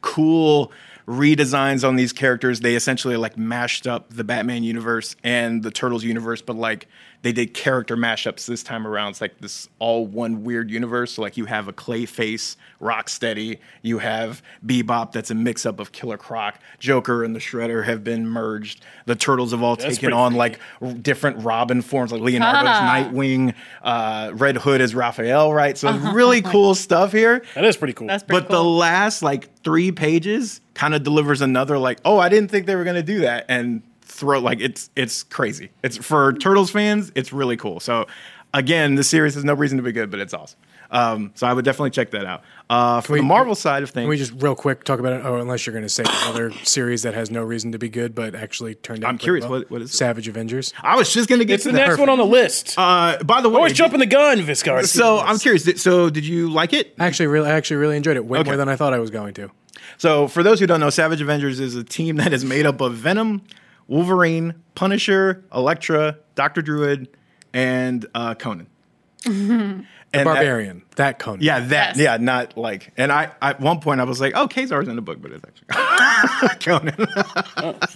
cool 0.00 0.72
redesigns 1.06 1.86
on 1.86 1.96
these 1.96 2.12
characters. 2.12 2.60
They 2.60 2.74
essentially 2.74 3.16
like 3.16 3.38
mashed 3.38 3.86
up 3.86 4.10
the 4.10 4.24
Batman 4.24 4.62
universe 4.62 5.16
and 5.24 5.62
the 5.62 5.70
Turtles 5.70 6.04
universe, 6.04 6.42
but 6.42 6.56
like 6.56 6.86
they 7.22 7.32
did 7.32 7.52
character 7.52 7.96
mashups 7.96 8.46
this 8.46 8.62
time 8.62 8.86
around. 8.86 9.10
It's 9.10 9.20
like 9.20 9.38
this 9.40 9.68
all 9.80 10.06
one 10.06 10.44
weird 10.44 10.70
universe. 10.70 11.14
So 11.14 11.22
like 11.22 11.36
you 11.36 11.46
have 11.46 11.66
a 11.66 11.72
Clayface, 11.72 12.54
Rocksteady, 12.80 13.58
you 13.82 13.98
have 13.98 14.40
Bebop 14.64 15.12
that's 15.12 15.30
a 15.30 15.34
mix 15.34 15.66
up 15.66 15.80
of 15.80 15.90
Killer 15.92 16.16
Croc, 16.16 16.58
Joker 16.78 17.24
and 17.24 17.34
the 17.34 17.40
Shredder 17.40 17.84
have 17.84 18.04
been 18.04 18.26
merged. 18.28 18.84
The 19.06 19.16
Turtles 19.16 19.50
have 19.50 19.62
all 19.62 19.76
taken 19.76 20.12
on 20.12 20.30
freaky. 20.32 20.38
like 20.38 20.60
r- 20.80 20.92
different 20.92 21.42
Robin 21.44 21.82
forms, 21.82 22.12
like 22.12 22.20
Leonardo's 22.20 22.68
Nightwing, 23.12 23.54
uh, 23.82 24.30
Red 24.34 24.56
Hood 24.58 24.80
is 24.80 24.94
Raphael, 24.94 25.52
right? 25.52 25.76
So 25.76 25.92
really 26.12 26.40
cool 26.40 26.74
stuff 26.74 27.10
here. 27.12 27.42
That 27.54 27.64
is 27.64 27.76
pretty 27.76 27.94
cool. 27.94 28.06
That's 28.06 28.22
pretty 28.22 28.42
But 28.42 28.48
the 28.50 28.62
last 28.62 29.22
like 29.22 29.52
three 29.64 29.90
pages 29.92 30.60
kind 30.74 30.94
of 30.94 31.02
delivers 31.02 31.40
another 31.40 31.78
like, 31.78 31.98
oh, 32.04 32.18
I 32.18 32.28
didn't 32.28 32.50
think 32.50 32.66
they 32.66 32.76
were 32.76 32.84
gonna 32.84 33.02
do 33.02 33.20
that, 33.20 33.44
and 33.48 33.82
throw 34.18 34.38
like 34.40 34.60
it's 34.60 34.90
it's 34.96 35.22
crazy. 35.22 35.70
It's 35.82 35.96
for 35.96 36.32
Turtles 36.34 36.70
fans, 36.70 37.12
it's 37.14 37.32
really 37.32 37.56
cool. 37.56 37.80
So 37.80 38.06
again, 38.54 38.94
the 38.96 39.04
series 39.04 39.34
has 39.34 39.44
no 39.44 39.54
reason 39.54 39.76
to 39.78 39.82
be 39.82 39.92
good, 39.92 40.10
but 40.10 40.20
it's 40.20 40.34
awesome. 40.34 40.58
Um, 40.90 41.32
so 41.34 41.46
I 41.46 41.52
would 41.52 41.66
definitely 41.66 41.90
check 41.90 42.12
that 42.12 42.24
out. 42.24 42.42
Uh, 42.70 43.02
for 43.02 43.12
we- 43.12 43.18
the 43.18 43.24
Marvel 43.26 43.54
side 43.54 43.82
of 43.82 43.90
things, 43.90 44.04
Can 44.04 44.08
we 44.08 44.16
just 44.16 44.32
real 44.38 44.54
quick 44.54 44.84
talk 44.84 44.98
about 45.00 45.12
it? 45.12 45.20
Oh, 45.22 45.36
unless 45.36 45.66
you're 45.66 45.74
going 45.74 45.82
to 45.84 45.88
say 45.90 46.02
another 46.24 46.50
series 46.64 47.02
that 47.02 47.12
has 47.12 47.30
no 47.30 47.42
reason 47.42 47.72
to 47.72 47.78
be 47.78 47.90
good, 47.90 48.14
but 48.14 48.34
actually 48.34 48.74
turned 48.74 49.04
out. 49.04 49.08
I'm 49.10 49.18
curious, 49.18 49.42
well. 49.44 49.60
what- 49.60 49.70
what 49.70 49.82
is 49.82 49.90
it? 49.90 49.96
Savage 49.96 50.28
Avengers? 50.28 50.72
I 50.82 50.96
was 50.96 51.12
just 51.12 51.28
gonna 51.28 51.44
get 51.44 51.56
it's 51.56 51.64
to 51.64 51.72
the 51.72 51.76
that. 51.76 51.88
next 51.88 51.98
one 52.00 52.08
on 52.08 52.16
the 52.16 52.24
list. 52.24 52.74
Uh, 52.78 53.18
by 53.22 53.42
the 53.42 53.50
way, 53.50 53.56
Always 53.56 53.74
jumping 53.74 54.00
the 54.00 54.06
gun, 54.06 54.38
Viscard. 54.38 54.86
So 54.86 55.18
I'm 55.18 55.38
curious. 55.38 55.62
did- 55.64 55.78
So 55.78 56.08
did 56.08 56.24
you 56.26 56.48
like 56.48 56.72
it? 56.72 56.94
I 56.98 57.04
actually 57.06 57.26
really, 57.26 57.50
I 57.50 57.52
actually 57.54 57.76
really 57.76 57.98
enjoyed 57.98 58.16
it 58.16 58.24
way 58.24 58.38
Okay. 58.38 58.48
more 58.48 58.56
than 58.56 58.70
I 58.70 58.76
thought 58.76 58.94
I 58.94 58.98
was 58.98 59.10
going 59.10 59.34
to. 59.34 59.50
So, 59.98 60.26
for 60.28 60.42
those 60.42 60.58
who 60.60 60.66
don't 60.66 60.80
know, 60.80 60.90
Savage 60.90 61.20
Avengers 61.20 61.60
is 61.60 61.74
a 61.74 61.82
team 61.84 62.16
that 62.16 62.32
is 62.32 62.44
made 62.44 62.64
up 62.66 62.80
of 62.80 62.94
Venom, 62.94 63.42
Wolverine, 63.88 64.54
Punisher, 64.74 65.44
Elektra, 65.52 66.18
Doctor 66.36 66.62
Druid, 66.62 67.08
and 67.52 68.06
uh, 68.14 68.34
Conan. 68.34 68.68
and 69.24 69.84
that- 70.12 70.24
Barbarian, 70.24 70.82
that 70.96 71.18
Conan. 71.18 71.40
yeah, 71.42 71.60
that. 71.60 71.96
Yes. 71.96 71.98
Yeah, 71.98 72.16
not 72.18 72.56
like. 72.56 72.92
And 72.96 73.10
I, 73.10 73.30
at 73.42 73.60
one 73.60 73.80
point, 73.80 74.00
I 74.00 74.04
was 74.04 74.20
like, 74.20 74.32
"Oh, 74.36 74.46
Ka-Zar's 74.46 74.88
in 74.88 74.94
the 74.96 75.02
book," 75.02 75.20
but 75.20 75.32
it's 75.32 75.44
actually 75.44 76.58
Conan. 76.64 76.94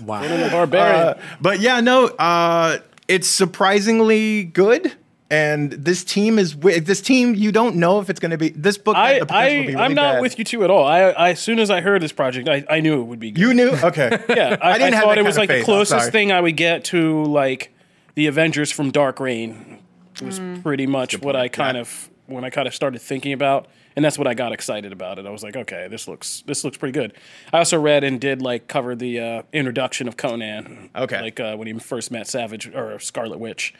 wow. 0.05 0.22
Conan 0.22 0.40
the 0.40 0.48
barbarian. 0.50 0.96
Uh, 1.09 1.20
but 1.40 1.61
yeah, 1.61 1.81
no, 1.81 2.07
uh, 2.07 2.78
it's 3.09 3.28
surprisingly 3.28 4.44
good. 4.44 4.92
And 5.33 5.73
this 5.73 6.05
team 6.05 6.38
is 6.38 6.55
this 6.59 7.01
team. 7.01 7.35
You 7.35 7.53
don't 7.53 7.77
know 7.77 8.01
if 8.01 8.11
it's 8.11 8.21
going 8.21 8.33
to 8.33 8.37
be 8.37 8.51
this 8.51 8.77
book. 8.77 8.95
I, 8.95 9.18
the 9.18 9.25
potential 9.25 9.49
to 9.49 9.59
I, 9.62 9.62
be 9.62 9.66
really 9.68 9.83
I'm 9.83 9.95
not 9.95 10.16
bad. 10.16 10.21
with 10.21 10.38
you 10.38 10.45
two 10.45 10.62
at 10.62 10.71
all. 10.71 10.85
I, 10.87 11.05
I, 11.05 11.31
as 11.31 11.40
soon 11.40 11.59
as 11.59 11.71
I 11.71 11.81
heard 11.81 12.03
this 12.03 12.12
project, 12.12 12.51
I, 12.51 12.66
I 12.68 12.81
knew 12.81 13.01
it 13.01 13.05
would 13.05 13.18
be 13.18 13.31
good. 13.31 13.40
You 13.40 13.55
knew, 13.55 13.71
okay. 13.71 14.11
yeah, 14.29 14.59
I, 14.62 14.73
I, 14.73 14.79
didn't 14.79 14.92
have 14.92 15.05
thought 15.05 15.16
it 15.16 15.25
was 15.25 15.38
like 15.38 15.49
of 15.49 15.57
the 15.57 15.64
closest 15.64 16.12
thing 16.12 16.33
I 16.33 16.40
would 16.42 16.59
get 16.59 16.85
to 16.87 17.25
like 17.25 17.75
the 18.14 18.27
Avengers 18.27 18.71
from 18.71 18.90
Dark 18.90 19.21
Reign. 19.21 19.79
It 20.16 20.23
was 20.23 20.38
pretty 20.62 20.87
much 20.87 21.18
what 21.23 21.35
I 21.35 21.49
kind 21.49 21.79
of 21.79 22.11
when 22.27 22.45
I 22.45 22.51
kind 22.51 22.68
of 22.68 22.75
started 22.75 23.01
thinking 23.01 23.33
about, 23.33 23.68
and 23.97 24.05
that's 24.05 24.18
what 24.18 24.27
I 24.27 24.35
got 24.35 24.53
excited 24.53 24.92
about 24.92 25.18
it. 25.18 25.25
I 25.25 25.31
was 25.31 25.42
like, 25.42 25.57
okay, 25.57 25.88
this 25.88 26.07
looks 26.07 26.42
this 26.42 26.62
looks 26.62 26.77
pretty 26.77 26.92
good. 26.92 27.14
I 27.55 27.59
also 27.59 27.81
read 27.81 28.05
and 28.05 28.21
did 28.21 28.42
like 28.42 28.68
cover 28.68 28.95
the 28.95 29.18
uh, 29.18 29.42
introduction 29.51 30.09
of 30.09 30.18
Conan. 30.18 30.90
Okay. 30.95 31.23
like 31.23 31.40
uh, 31.40 31.57
when 31.57 31.68
he 31.68 31.73
first 31.79 32.11
met 32.11 32.27
Savage 32.27 32.68
or 32.68 32.99
Scarlet 32.99 33.38
Witch, 33.38 33.73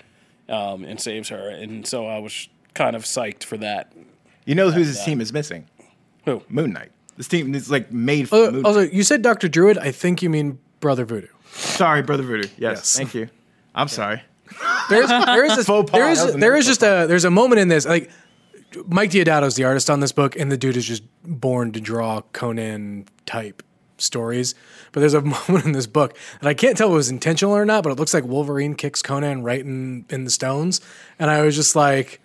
um, 0.53 0.85
and 0.85 1.01
saves 1.01 1.31
her, 1.31 1.49
and 1.49 1.85
so 1.87 2.07
I 2.07 2.19
was 2.19 2.49
kind 2.75 2.95
of 2.95 3.03
psyched 3.05 3.43
for 3.45 3.57
that. 3.57 3.93
You 4.45 4.55
know 4.55 4.71
who 4.71 4.85
this 4.85 5.05
team 5.05 5.21
is 5.21 5.33
missing? 5.33 5.67
Who? 6.25 6.43
Moon 6.49 6.73
Knight. 6.73 6.91
This 7.17 7.29
team 7.29 7.55
is 7.55 7.71
like 7.71 7.93
made 7.93 8.29
for 8.29 8.37
Uh, 8.49 8.51
Moon 8.53 8.65
also, 8.67 8.81
you 8.81 9.03
said 9.03 9.23
Doctor 9.23 9.49
Druid. 9.49 9.79
I 9.79 9.91
think 9.93 10.23
you 10.23 10.31
mean 10.31 10.59
Brother 10.81 11.05
Voodoo. 11.05 11.27
Sorry, 11.53 12.03
Brother 12.03 12.23
Voodoo. 12.23 12.49
Yes, 12.57 12.79
Yes. 12.79 12.97
thank 12.97 13.15
you. 13.15 13.29
I'm 13.75 13.89
sorry. 13.89 14.23
There's 14.91 15.09
there 15.09 15.45
is 15.45 15.59
a, 15.59 15.65
Faux 15.65 15.91
pas. 15.91 15.99
there 15.99 16.11
is 16.11 16.19
That 16.19 16.25
was 16.27 16.35
there 16.35 16.51
another 16.51 16.57
is 16.57 16.67
just 16.67 16.83
a 16.83 17.07
there's 17.09 17.25
a 17.25 17.31
moment 17.31 17.61
in 17.61 17.69
this 17.69 17.87
like 17.87 18.11
Mike 18.87 19.11
Deodato 19.11 19.55
the 19.55 19.65
artist 19.65 19.91
on 19.91 20.01
this 20.01 20.13
book, 20.13 20.35
and 20.37 20.51
the 20.51 20.57
dude 20.57 20.77
is 20.77 20.87
just 20.87 21.03
born 21.25 21.73
to 21.73 21.81
draw 21.81 22.23
Conan 22.33 23.07
type 23.27 23.63
stories. 24.03 24.55
But 24.93 25.01
there's 25.01 25.15
a 25.15 25.21
moment 25.49 25.65
in 25.65 25.73
this 25.73 25.87
book 25.87 26.17
that 26.41 26.49
I 26.49 26.55
can't 26.55 26.77
tell 26.77 26.89
if 26.89 26.93
it 26.93 26.97
was 26.97 27.09
intentional 27.11 27.55
or 27.55 27.65
not, 27.65 27.83
but 27.85 27.91
it 27.91 27.99
looks 27.99 28.13
like 28.15 28.25
Wolverine 28.25 28.75
kicks 28.75 29.03
Conan 29.03 29.43
right 29.43 29.61
in 29.61 30.05
in 30.11 30.25
the 30.25 30.31
stones, 30.31 30.81
and 31.19 31.31
I 31.31 31.43
was 31.43 31.55
just 31.57 31.75
like, 31.77 32.21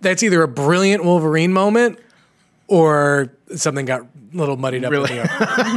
that's 0.00 0.22
either 0.22 0.42
a 0.42 0.48
brilliant 0.48 1.04
Wolverine 1.04 1.52
moment 1.52 1.98
or 2.68 3.32
something 3.56 3.84
got 3.86 4.00
a 4.02 4.06
little 4.32 4.56
muddied 4.56 4.84
up. 4.84 4.92
in 4.92 4.98
Really? 5.00 5.16
the 5.18 5.72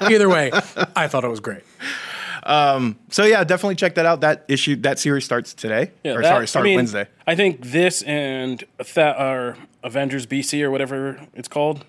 but 0.00 0.10
either 0.12 0.28
way, 0.28 0.50
I 0.96 1.06
thought 1.08 1.24
it 1.24 1.28
was 1.28 1.40
great. 1.40 1.62
Um, 2.44 2.96
So 3.10 3.24
yeah, 3.24 3.42
definitely 3.44 3.76
check 3.76 3.94
that 3.94 4.04
out. 4.06 4.20
That 4.20 4.44
issue, 4.48 4.76
that 4.76 4.98
series 4.98 5.24
starts 5.24 5.54
today. 5.54 5.92
or 6.04 6.20
that- 6.22 6.24
sorry, 6.28 6.46
start 6.48 6.64
I 6.64 6.68
mean, 6.68 6.76
Wednesday. 6.76 7.06
I 7.26 7.34
think 7.34 7.60
this 7.64 8.02
and 8.02 8.62
Th- 8.82 9.16
or 9.18 9.56
Avengers 9.82 10.26
BC 10.26 10.62
or 10.62 10.70
whatever 10.70 11.20
it's 11.34 11.48
called, 11.48 11.84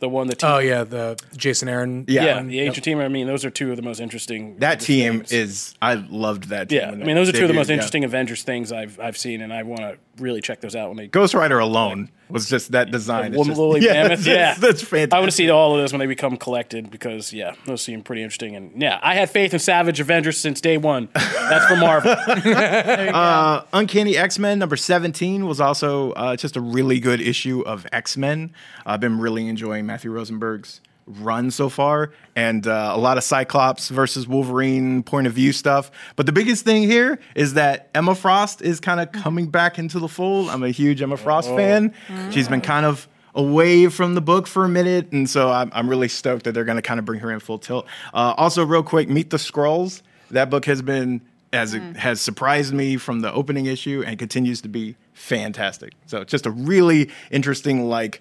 the 0.00 0.08
one 0.08 0.28
that 0.28 0.42
Oh 0.44 0.58
yeah, 0.58 0.84
the 0.84 1.18
Jason 1.36 1.68
Aaron. 1.68 2.04
Yeah. 2.06 2.24
yeah, 2.24 2.36
one. 2.36 2.48
the 2.48 2.60
ancient 2.60 2.84
team. 2.84 3.00
I 3.00 3.08
mean, 3.08 3.26
those 3.26 3.44
are 3.44 3.50
two 3.50 3.70
of 3.70 3.76
the 3.76 3.82
most 3.82 4.00
interesting. 4.00 4.58
That 4.58 4.80
team 4.80 5.18
things. 5.18 5.32
is. 5.32 5.74
I 5.82 5.94
loved 5.94 6.44
that. 6.50 6.68
Team 6.68 6.78
Yeah, 6.78 6.90
I 6.90 6.94
mean, 6.94 7.16
those 7.16 7.28
are 7.28 7.32
two 7.32 7.42
of 7.42 7.48
the 7.48 7.54
most 7.54 7.66
debuted, 7.66 7.68
yeah. 7.68 7.74
interesting 7.74 8.04
Avengers 8.04 8.42
things 8.42 8.72
I've 8.72 8.98
I've 9.00 9.16
seen, 9.16 9.40
and 9.40 9.52
I 9.52 9.62
want 9.62 9.80
to 9.80 9.98
really 10.20 10.40
check 10.40 10.60
those 10.60 10.76
out 10.76 10.88
when 10.88 10.96
they 10.96 11.06
Ghost 11.06 11.34
Rider 11.34 11.58
alone 11.58 12.10
was 12.28 12.48
just 12.48 12.72
that 12.72 12.90
design. 12.90 13.34
It's 13.34 13.46
just- 13.46 13.58
woolly 13.58 13.80
mammoth, 13.86 14.10
that's, 14.10 14.26
yeah. 14.26 14.54
that's 14.54 14.82
fantastic. 14.82 15.14
I 15.14 15.18
want 15.20 15.30
to 15.30 15.36
see 15.36 15.48
all 15.50 15.74
of 15.74 15.80
those 15.80 15.92
when 15.92 16.00
they 16.00 16.06
become 16.06 16.36
collected 16.36 16.90
because 16.90 17.32
yeah, 17.32 17.54
those 17.64 17.82
seem 17.82 18.02
pretty 18.02 18.22
interesting. 18.22 18.56
And 18.56 18.80
yeah, 18.80 18.98
I 19.02 19.14
had 19.14 19.30
faith 19.30 19.52
in 19.52 19.58
Savage 19.60 20.00
Avengers 20.00 20.38
since 20.38 20.60
day 20.60 20.76
one. 20.78 21.08
That's 21.14 21.66
for 21.66 21.76
Marvel. 21.76 22.14
Uncanny 23.72 24.16
X 24.16 24.38
Men 24.38 24.58
number 24.58 24.76
17 24.76 25.46
was 25.46 25.60
also 25.60 26.12
uh, 26.12 26.36
just 26.36 26.56
a 26.56 26.60
really 26.60 27.00
good 27.00 27.20
issue 27.20 27.62
of 27.62 27.86
X 27.92 28.16
Men. 28.16 28.52
I've 28.84 29.00
been 29.00 29.18
really 29.18 29.48
enjoying 29.48 29.86
Matthew 29.86 30.10
Rosenberg's 30.12 30.80
run 31.08 31.50
so 31.50 31.68
far, 31.68 32.12
and 32.36 32.66
uh, 32.66 32.92
a 32.94 32.98
lot 32.98 33.18
of 33.18 33.24
Cyclops 33.24 33.88
versus 33.88 34.28
Wolverine 34.28 35.02
point 35.02 35.26
of 35.26 35.32
view 35.32 35.52
stuff. 35.52 35.90
But 36.16 36.26
the 36.26 36.32
biggest 36.32 36.64
thing 36.64 36.82
here 36.82 37.18
is 37.34 37.54
that 37.54 37.90
Emma 37.94 38.14
Frost 38.14 38.62
is 38.62 38.80
kind 38.80 39.00
of 39.00 39.12
coming 39.12 39.48
back 39.48 39.78
into 39.78 39.98
the 39.98 40.08
fold. 40.08 40.48
I'm 40.48 40.62
a 40.62 40.70
huge 40.70 41.02
Emma 41.02 41.16
Frost 41.16 41.48
fan. 41.48 41.94
She's 42.30 42.48
been 42.48 42.60
kind 42.60 42.86
of 42.86 43.08
away 43.34 43.88
from 43.88 44.14
the 44.14 44.20
book 44.20 44.46
for 44.46 44.64
a 44.64 44.68
minute, 44.68 45.12
and 45.12 45.28
so 45.28 45.50
I'm, 45.50 45.70
I'm 45.74 45.88
really 45.88 46.08
stoked 46.08 46.44
that 46.44 46.52
they're 46.52 46.64
going 46.64 46.76
to 46.76 46.82
kind 46.82 46.98
of 46.98 47.06
bring 47.06 47.20
her 47.20 47.30
in 47.30 47.40
full 47.40 47.58
tilt. 47.58 47.86
Uh, 48.12 48.34
also, 48.36 48.64
real 48.64 48.82
quick, 48.82 49.08
Meet 49.08 49.30
the 49.30 49.36
Skrulls. 49.36 50.02
That 50.30 50.50
book 50.50 50.64
has 50.66 50.82
been 50.82 51.22
as 51.52 51.72
it 51.72 51.80
has 51.96 52.20
surprised 52.20 52.74
me 52.74 52.96
from 52.96 53.20
the 53.20 53.32
opening 53.32 53.66
issue 53.66 54.04
and 54.06 54.18
continues 54.18 54.60
to 54.60 54.68
be 54.68 54.96
fantastic. 55.14 55.94
So 56.06 56.22
just 56.24 56.44
a 56.46 56.50
really 56.50 57.10
interesting, 57.30 57.88
like 57.88 58.20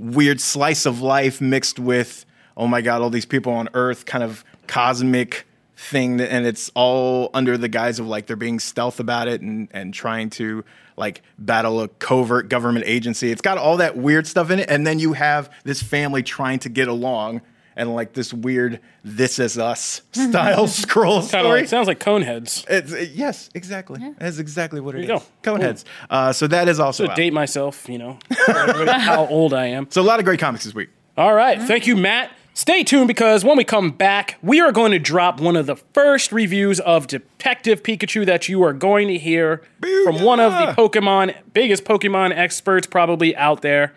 weird 0.00 0.40
slice 0.40 0.86
of 0.86 1.00
life 1.00 1.40
mixed 1.40 1.78
with 1.78 2.24
oh 2.56 2.66
my 2.66 2.82
god, 2.82 3.00
all 3.00 3.10
these 3.10 3.26
people 3.26 3.52
on 3.52 3.68
Earth, 3.74 4.04
kind 4.04 4.22
of 4.22 4.44
cosmic 4.66 5.46
thing, 5.76 6.18
that, 6.18 6.30
and 6.30 6.46
it's 6.46 6.70
all 6.74 7.30
under 7.32 7.56
the 7.56 7.68
guise 7.68 7.98
of 7.98 8.06
like 8.06 8.26
they're 8.26 8.36
being 8.36 8.60
stealth 8.60 9.00
about 9.00 9.28
it 9.28 9.40
and 9.40 9.68
and 9.72 9.94
trying 9.94 10.28
to 10.30 10.64
like 10.96 11.22
battle 11.38 11.80
a 11.80 11.88
covert 11.88 12.48
government 12.50 12.84
agency. 12.86 13.30
It's 13.30 13.40
got 13.40 13.56
all 13.56 13.78
that 13.78 13.96
weird 13.96 14.26
stuff 14.26 14.50
in 14.50 14.58
it, 14.60 14.70
and 14.70 14.86
then 14.86 14.98
you 14.98 15.14
have 15.14 15.50
this 15.64 15.82
family 15.82 16.22
trying 16.22 16.58
to 16.60 16.68
get 16.68 16.88
along. 16.88 17.40
And 17.76 17.94
like 17.94 18.12
this 18.12 18.34
weird 18.34 18.80
"This 19.04 19.38
Is 19.38 19.56
Us" 19.58 20.02
style 20.12 20.66
Skrull 20.66 21.12
Kind 21.12 21.16
of 21.16 21.24
story. 21.28 21.60
like 21.60 21.68
sounds 21.68 21.86
like 21.88 22.00
Coneheads. 22.00 22.64
It's, 22.68 22.92
uh, 22.92 23.06
yes, 23.14 23.48
exactly. 23.54 24.00
That's 24.18 24.38
exactly 24.38 24.80
what 24.80 24.94
it 24.96 25.02
is. 25.02 25.08
you 25.08 25.14
go. 25.18 25.22
Coneheads. 25.42 25.84
Uh, 26.10 26.32
so 26.32 26.46
that 26.48 26.68
is 26.68 26.78
also 26.80 27.04
To 27.06 27.10
out. 27.12 27.16
date 27.16 27.32
myself, 27.32 27.88
you 27.88 27.98
know, 27.98 28.18
how 28.46 29.26
old 29.28 29.54
I 29.54 29.66
am. 29.66 29.86
So 29.90 30.00
a 30.00 30.04
lot 30.04 30.18
of 30.18 30.24
great 30.24 30.40
comics 30.40 30.64
this 30.64 30.74
week. 30.74 30.90
All 31.16 31.32
right. 31.34 31.60
Thank 31.62 31.86
you, 31.86 31.96
Matt. 31.96 32.32
Stay 32.52 32.82
tuned 32.82 33.06
because 33.08 33.44
when 33.44 33.56
we 33.56 33.62
come 33.64 33.90
back, 33.92 34.36
we 34.42 34.60
are 34.60 34.72
going 34.72 34.90
to 34.92 34.98
drop 34.98 35.40
one 35.40 35.54
of 35.56 35.66
the 35.66 35.76
first 35.76 36.32
reviews 36.32 36.80
of 36.80 37.06
Detective 37.06 37.82
Pikachu 37.82 38.26
that 38.26 38.48
you 38.48 38.62
are 38.64 38.72
going 38.72 39.06
to 39.08 39.16
hear 39.16 39.62
from 40.04 40.20
one 40.22 40.40
of 40.40 40.52
the 40.52 40.72
Pokemon, 40.74 41.34
biggest 41.54 41.84
Pokemon 41.84 42.36
experts 42.36 42.86
probably 42.86 43.34
out 43.36 43.62
there. 43.62 43.94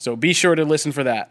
So 0.00 0.16
be 0.16 0.32
sure 0.32 0.54
to 0.54 0.64
listen 0.64 0.90
for 0.90 1.04
that. 1.04 1.30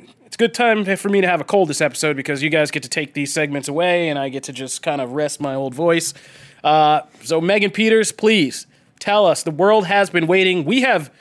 It's 0.31 0.37
a 0.37 0.47
good 0.47 0.53
time 0.53 0.85
for 0.95 1.09
me 1.09 1.19
to 1.19 1.27
have 1.27 1.41
a 1.41 1.43
cold 1.43 1.67
this 1.67 1.81
episode 1.81 2.15
because 2.15 2.41
you 2.41 2.49
guys 2.49 2.71
get 2.71 2.83
to 2.83 2.89
take 2.89 3.13
these 3.13 3.33
segments 3.33 3.67
away 3.67 4.07
and 4.07 4.17
I 4.17 4.29
get 4.29 4.43
to 4.43 4.53
just 4.53 4.81
kind 4.81 5.01
of 5.01 5.11
rest 5.11 5.41
my 5.41 5.55
old 5.55 5.75
voice. 5.75 6.13
Uh, 6.63 7.01
so, 7.21 7.41
Megan 7.41 7.69
Peters, 7.69 8.13
please 8.13 8.65
tell 8.97 9.25
us 9.25 9.43
the 9.43 9.51
world 9.51 9.87
has 9.87 10.09
been 10.09 10.27
waiting. 10.27 10.63
We 10.63 10.83
have 10.83 11.13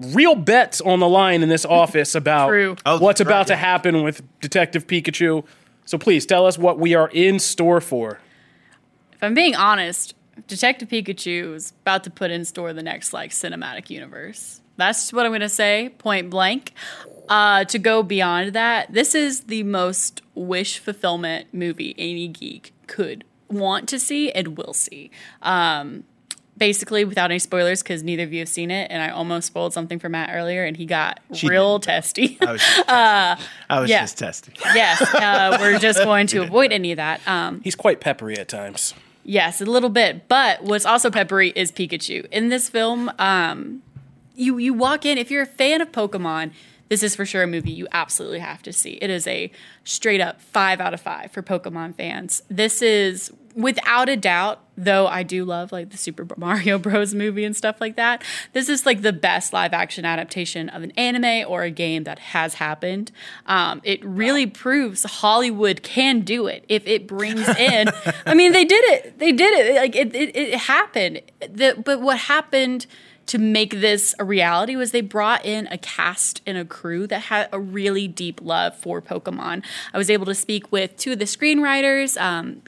real 0.00 0.34
bets 0.34 0.80
on 0.80 0.98
the 0.98 1.08
line 1.08 1.44
in 1.44 1.48
this 1.48 1.64
office 1.64 2.16
about 2.16 2.48
True. 2.48 2.74
Oh, 2.84 2.98
what's 2.98 3.20
that's 3.20 3.28
about 3.28 3.38
right, 3.38 3.46
to 3.46 3.52
yeah. 3.52 3.58
happen 3.58 4.02
with 4.02 4.20
Detective 4.40 4.88
Pikachu. 4.88 5.46
So, 5.84 5.96
please 5.96 6.26
tell 6.26 6.44
us 6.44 6.58
what 6.58 6.80
we 6.80 6.96
are 6.96 7.08
in 7.10 7.38
store 7.38 7.80
for. 7.80 8.18
If 9.12 9.22
I'm 9.22 9.34
being 9.34 9.54
honest, 9.54 10.16
Detective 10.48 10.88
Pikachu 10.88 11.54
is 11.54 11.72
about 11.82 12.02
to 12.02 12.10
put 12.10 12.32
in 12.32 12.44
store 12.44 12.72
the 12.72 12.82
next 12.82 13.12
like 13.12 13.30
cinematic 13.30 13.90
universe. 13.90 14.60
That's 14.76 15.12
what 15.12 15.26
I'm 15.26 15.32
gonna 15.32 15.48
say, 15.48 15.90
point 15.98 16.30
blank. 16.30 16.72
Uh, 17.28 17.64
to 17.64 17.78
go 17.78 18.02
beyond 18.02 18.52
that, 18.52 18.92
this 18.92 19.14
is 19.14 19.44
the 19.44 19.64
most 19.64 20.22
wish 20.34 20.78
fulfillment 20.78 21.48
movie 21.52 21.94
any 21.98 22.28
geek 22.28 22.72
could 22.86 23.24
want 23.48 23.88
to 23.88 23.98
see 23.98 24.30
and 24.30 24.56
will 24.56 24.72
see. 24.72 25.10
Um, 25.42 26.04
basically, 26.56 27.04
without 27.04 27.30
any 27.30 27.38
spoilers, 27.38 27.82
because 27.82 28.02
neither 28.02 28.22
of 28.22 28.32
you 28.32 28.40
have 28.40 28.48
seen 28.48 28.70
it, 28.70 28.90
and 28.90 29.02
I 29.02 29.08
almost 29.10 29.48
spoiled 29.48 29.72
something 29.72 29.98
for 29.98 30.08
Matt 30.08 30.30
earlier, 30.32 30.64
and 30.64 30.76
he 30.76 30.86
got 30.86 31.20
She 31.32 31.48
real 31.48 31.78
didn't, 31.78 31.94
testy. 31.94 32.38
I 32.40 32.52
was 32.52 32.60
just 32.60 32.76
testing. 32.86 33.46
I 33.70 33.80
was 33.80 33.90
yeah. 33.90 34.00
just 34.00 34.18
testing. 34.18 34.54
yes, 34.74 35.02
uh, 35.14 35.58
we're 35.60 35.78
just 35.78 35.98
going 36.04 36.26
to 36.28 36.42
avoid 36.42 36.72
any 36.72 36.92
of 36.92 36.96
that. 36.96 37.26
Um, 37.26 37.60
He's 37.62 37.76
quite 37.76 38.00
peppery 38.00 38.38
at 38.38 38.48
times. 38.48 38.94
Yes, 39.24 39.60
a 39.60 39.64
little 39.64 39.90
bit. 39.90 40.28
But 40.28 40.62
what's 40.62 40.86
also 40.86 41.10
peppery 41.10 41.48
is 41.50 41.72
Pikachu. 41.72 42.26
In 42.30 42.48
this 42.48 42.68
film, 42.68 43.10
um, 43.18 43.82
you 44.36 44.58
you 44.58 44.74
walk 44.74 45.04
in 45.04 45.18
if 45.18 45.30
you're 45.30 45.42
a 45.42 45.46
fan 45.46 45.80
of 45.80 45.92
Pokemon. 45.92 46.52
This 46.88 47.02
is 47.02 47.16
for 47.16 47.26
sure 47.26 47.42
a 47.42 47.46
movie 47.48 47.72
you 47.72 47.88
absolutely 47.90 48.38
have 48.38 48.62
to 48.62 48.72
see. 48.72 48.92
It 49.02 49.10
is 49.10 49.26
a 49.26 49.50
straight 49.82 50.20
up 50.20 50.40
five 50.40 50.80
out 50.80 50.94
of 50.94 51.00
five 51.00 51.32
for 51.32 51.42
Pokemon 51.42 51.96
fans. 51.96 52.44
This 52.48 52.80
is 52.80 53.32
without 53.56 54.08
a 54.08 54.16
doubt, 54.16 54.60
though 54.76 55.06
I 55.06 55.22
do 55.22 55.44
love 55.44 55.72
like 55.72 55.90
the 55.90 55.96
Super 55.96 56.26
Mario 56.36 56.78
Bros. 56.78 57.14
movie 57.14 57.44
and 57.44 57.56
stuff 57.56 57.80
like 57.80 57.96
that. 57.96 58.22
This 58.52 58.68
is 58.68 58.86
like 58.86 59.02
the 59.02 59.12
best 59.12 59.52
live 59.52 59.72
action 59.72 60.04
adaptation 60.04 60.68
of 60.68 60.82
an 60.82 60.92
anime 60.92 61.50
or 61.50 61.62
a 61.62 61.70
game 61.70 62.04
that 62.04 62.18
has 62.18 62.54
happened. 62.54 63.10
Um, 63.46 63.80
it 63.82 64.04
really 64.04 64.46
proves 64.46 65.02
Hollywood 65.04 65.82
can 65.82 66.20
do 66.20 66.46
it 66.46 66.64
if 66.68 66.86
it 66.86 67.08
brings 67.08 67.48
in. 67.58 67.88
I 68.26 68.34
mean, 68.34 68.52
they 68.52 68.64
did 68.64 68.84
it. 68.84 69.18
They 69.18 69.32
did 69.32 69.58
it. 69.58 69.76
Like 69.76 69.96
it, 69.96 70.14
it, 70.14 70.36
it 70.36 70.58
happened. 70.60 71.22
The, 71.40 71.82
but 71.82 72.00
what 72.00 72.18
happened? 72.18 72.86
To 73.26 73.38
make 73.38 73.80
this 73.80 74.14
a 74.18 74.24
reality 74.24 74.76
was 74.76 74.92
they 74.92 75.00
brought 75.00 75.44
in 75.44 75.66
a 75.68 75.78
cast 75.78 76.40
and 76.46 76.56
a 76.56 76.64
crew 76.64 77.06
that 77.08 77.22
had 77.22 77.48
a 77.52 77.58
really 77.58 78.06
deep 78.06 78.40
love 78.40 78.76
for 78.76 79.02
Pokemon. 79.02 79.64
I 79.92 79.98
was 79.98 80.10
able 80.10 80.26
to 80.26 80.34
speak 80.34 80.70
with 80.70 80.96
two 80.96 81.12
of 81.12 81.18
the 81.18 81.24
screenwriters, 81.24 82.20
um, 82.20 82.62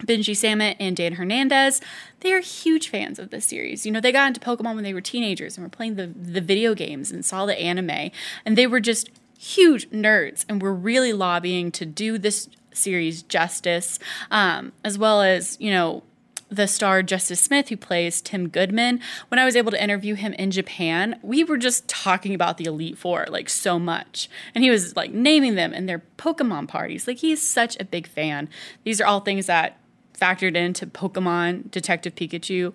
Benji 0.00 0.36
Samit 0.36 0.76
and 0.78 0.96
Dan 0.96 1.12
Hernandez. 1.12 1.80
They 2.20 2.32
are 2.32 2.40
huge 2.40 2.88
fans 2.88 3.18
of 3.18 3.30
this 3.30 3.46
series. 3.46 3.86
You 3.86 3.92
know, 3.92 4.00
they 4.00 4.12
got 4.12 4.28
into 4.28 4.40
Pokemon 4.40 4.74
when 4.74 4.84
they 4.84 4.92
were 4.92 5.00
teenagers 5.00 5.56
and 5.56 5.64
were 5.64 5.70
playing 5.70 5.94
the, 5.94 6.06
the 6.08 6.40
video 6.40 6.74
games 6.74 7.10
and 7.10 7.24
saw 7.24 7.46
the 7.46 7.58
anime, 7.58 8.10
and 8.44 8.58
they 8.58 8.66
were 8.66 8.80
just 8.80 9.10
huge 9.38 9.88
nerds 9.90 10.44
and 10.48 10.60
were 10.60 10.74
really 10.74 11.12
lobbying 11.12 11.70
to 11.70 11.86
do 11.86 12.18
this 12.18 12.48
series 12.72 13.22
justice, 13.22 13.98
um, 14.30 14.72
as 14.84 14.98
well 14.98 15.22
as, 15.22 15.56
you 15.60 15.70
know, 15.70 16.02
the 16.48 16.66
star 16.66 17.02
Justice 17.02 17.40
Smith, 17.40 17.68
who 17.68 17.76
plays 17.76 18.20
Tim 18.20 18.48
Goodman, 18.48 19.00
when 19.28 19.38
I 19.38 19.44
was 19.44 19.56
able 19.56 19.72
to 19.72 19.82
interview 19.82 20.14
him 20.14 20.32
in 20.34 20.50
Japan, 20.50 21.18
we 21.22 21.42
were 21.42 21.56
just 21.56 21.88
talking 21.88 22.34
about 22.34 22.56
the 22.56 22.64
Elite 22.64 22.96
Four 22.96 23.26
like 23.28 23.48
so 23.48 23.78
much. 23.78 24.28
And 24.54 24.62
he 24.62 24.70
was 24.70 24.94
like 24.94 25.12
naming 25.12 25.56
them 25.56 25.72
and 25.72 25.88
their 25.88 26.02
Pokemon 26.18 26.68
parties. 26.68 27.06
Like 27.06 27.18
he's 27.18 27.42
such 27.42 27.76
a 27.80 27.84
big 27.84 28.06
fan. 28.06 28.48
These 28.84 29.00
are 29.00 29.06
all 29.06 29.20
things 29.20 29.46
that 29.46 29.78
factored 30.18 30.56
into 30.56 30.86
Pokemon 30.86 31.70
Detective 31.70 32.14
Pikachu 32.14 32.72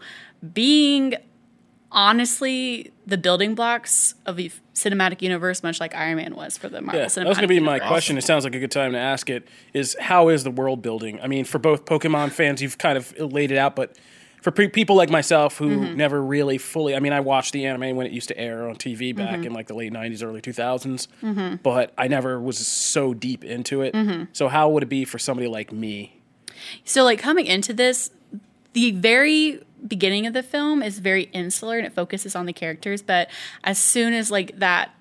being 0.53 1.15
honestly 1.91 2.91
the 3.05 3.17
building 3.17 3.55
blocks 3.55 4.15
of 4.25 4.39
a 4.39 4.49
cinematic 4.73 5.21
universe, 5.21 5.63
much 5.63 5.79
like 5.79 5.93
Iron 5.95 6.17
Man 6.17 6.35
was 6.35 6.57
for 6.57 6.69
the 6.69 6.81
Marvel 6.81 7.01
Yeah, 7.01 7.07
Cinematic 7.07 7.15
that 7.15 7.27
was 7.27 7.37
going 7.37 7.47
to 7.49 7.53
be 7.53 7.59
my 7.59 7.79
question. 7.79 8.17
It 8.17 8.23
sounds 8.23 8.43
like 8.43 8.55
a 8.55 8.59
good 8.59 8.71
time 8.71 8.93
to 8.93 8.97
ask 8.97 9.29
it. 9.29 9.47
Is 9.73 9.95
how 9.99 10.29
is 10.29 10.43
the 10.43 10.51
world 10.51 10.81
building? 10.81 11.19
I 11.21 11.27
mean, 11.27 11.45
for 11.45 11.59
both 11.59 11.85
Pokemon 11.85 12.31
fans, 12.31 12.61
you've 12.61 12.77
kind 12.77 12.97
of 12.97 13.17
laid 13.19 13.51
it 13.51 13.57
out, 13.57 13.75
but 13.75 13.97
for 14.41 14.49
pe- 14.51 14.69
people 14.69 14.95
like 14.95 15.09
myself 15.09 15.57
who 15.57 15.69
Mm-hmm. 15.69 15.97
never 15.97 16.21
really 16.21 16.57
fully, 16.57 16.95
I 16.95 16.99
mean, 16.99 17.13
I 17.13 17.19
watched 17.19 17.53
the 17.53 17.65
anime 17.67 17.95
when 17.95 18.07
it 18.07 18.11
used 18.11 18.29
to 18.29 18.37
air 18.39 18.67
on 18.67 18.75
TV 18.75 19.15
back 19.15 19.35
Mm-hmm. 19.35 19.43
in 19.47 19.53
like 19.53 19.67
the 19.67 19.75
late 19.75 19.93
'90s, 19.93 20.23
early 20.23 20.41
2000s, 20.41 21.61
but 21.61 21.93
I 21.97 22.07
never 22.07 22.39
was 22.39 22.57
so 22.65 23.13
deep 23.13 23.43
into 23.43 23.81
it. 23.81 23.93
Mm-hmm. 23.93 24.23
So 24.33 24.47
how 24.47 24.69
would 24.69 24.83
it 24.83 24.89
be 24.89 25.05
for 25.05 25.19
somebody 25.19 25.47
like 25.47 25.71
me? 25.71 26.17
So, 26.85 27.03
like 27.03 27.19
coming 27.19 27.45
into 27.47 27.73
this, 27.73 28.09
the 28.73 28.91
very 28.91 29.61
beginning 29.87 30.25
of 30.25 30.33
the 30.33 30.43
film 30.43 30.83
is 30.83 30.99
very 30.99 31.23
insular 31.33 31.77
and 31.77 31.87
it 31.87 31.93
focuses 31.93 32.35
on 32.35 32.45
the 32.45 32.53
characters. 32.53 33.01
But 33.01 33.29
as 33.63 33.77
soon 33.77 34.13
as 34.13 34.31
like 34.31 34.59
that 34.59 34.91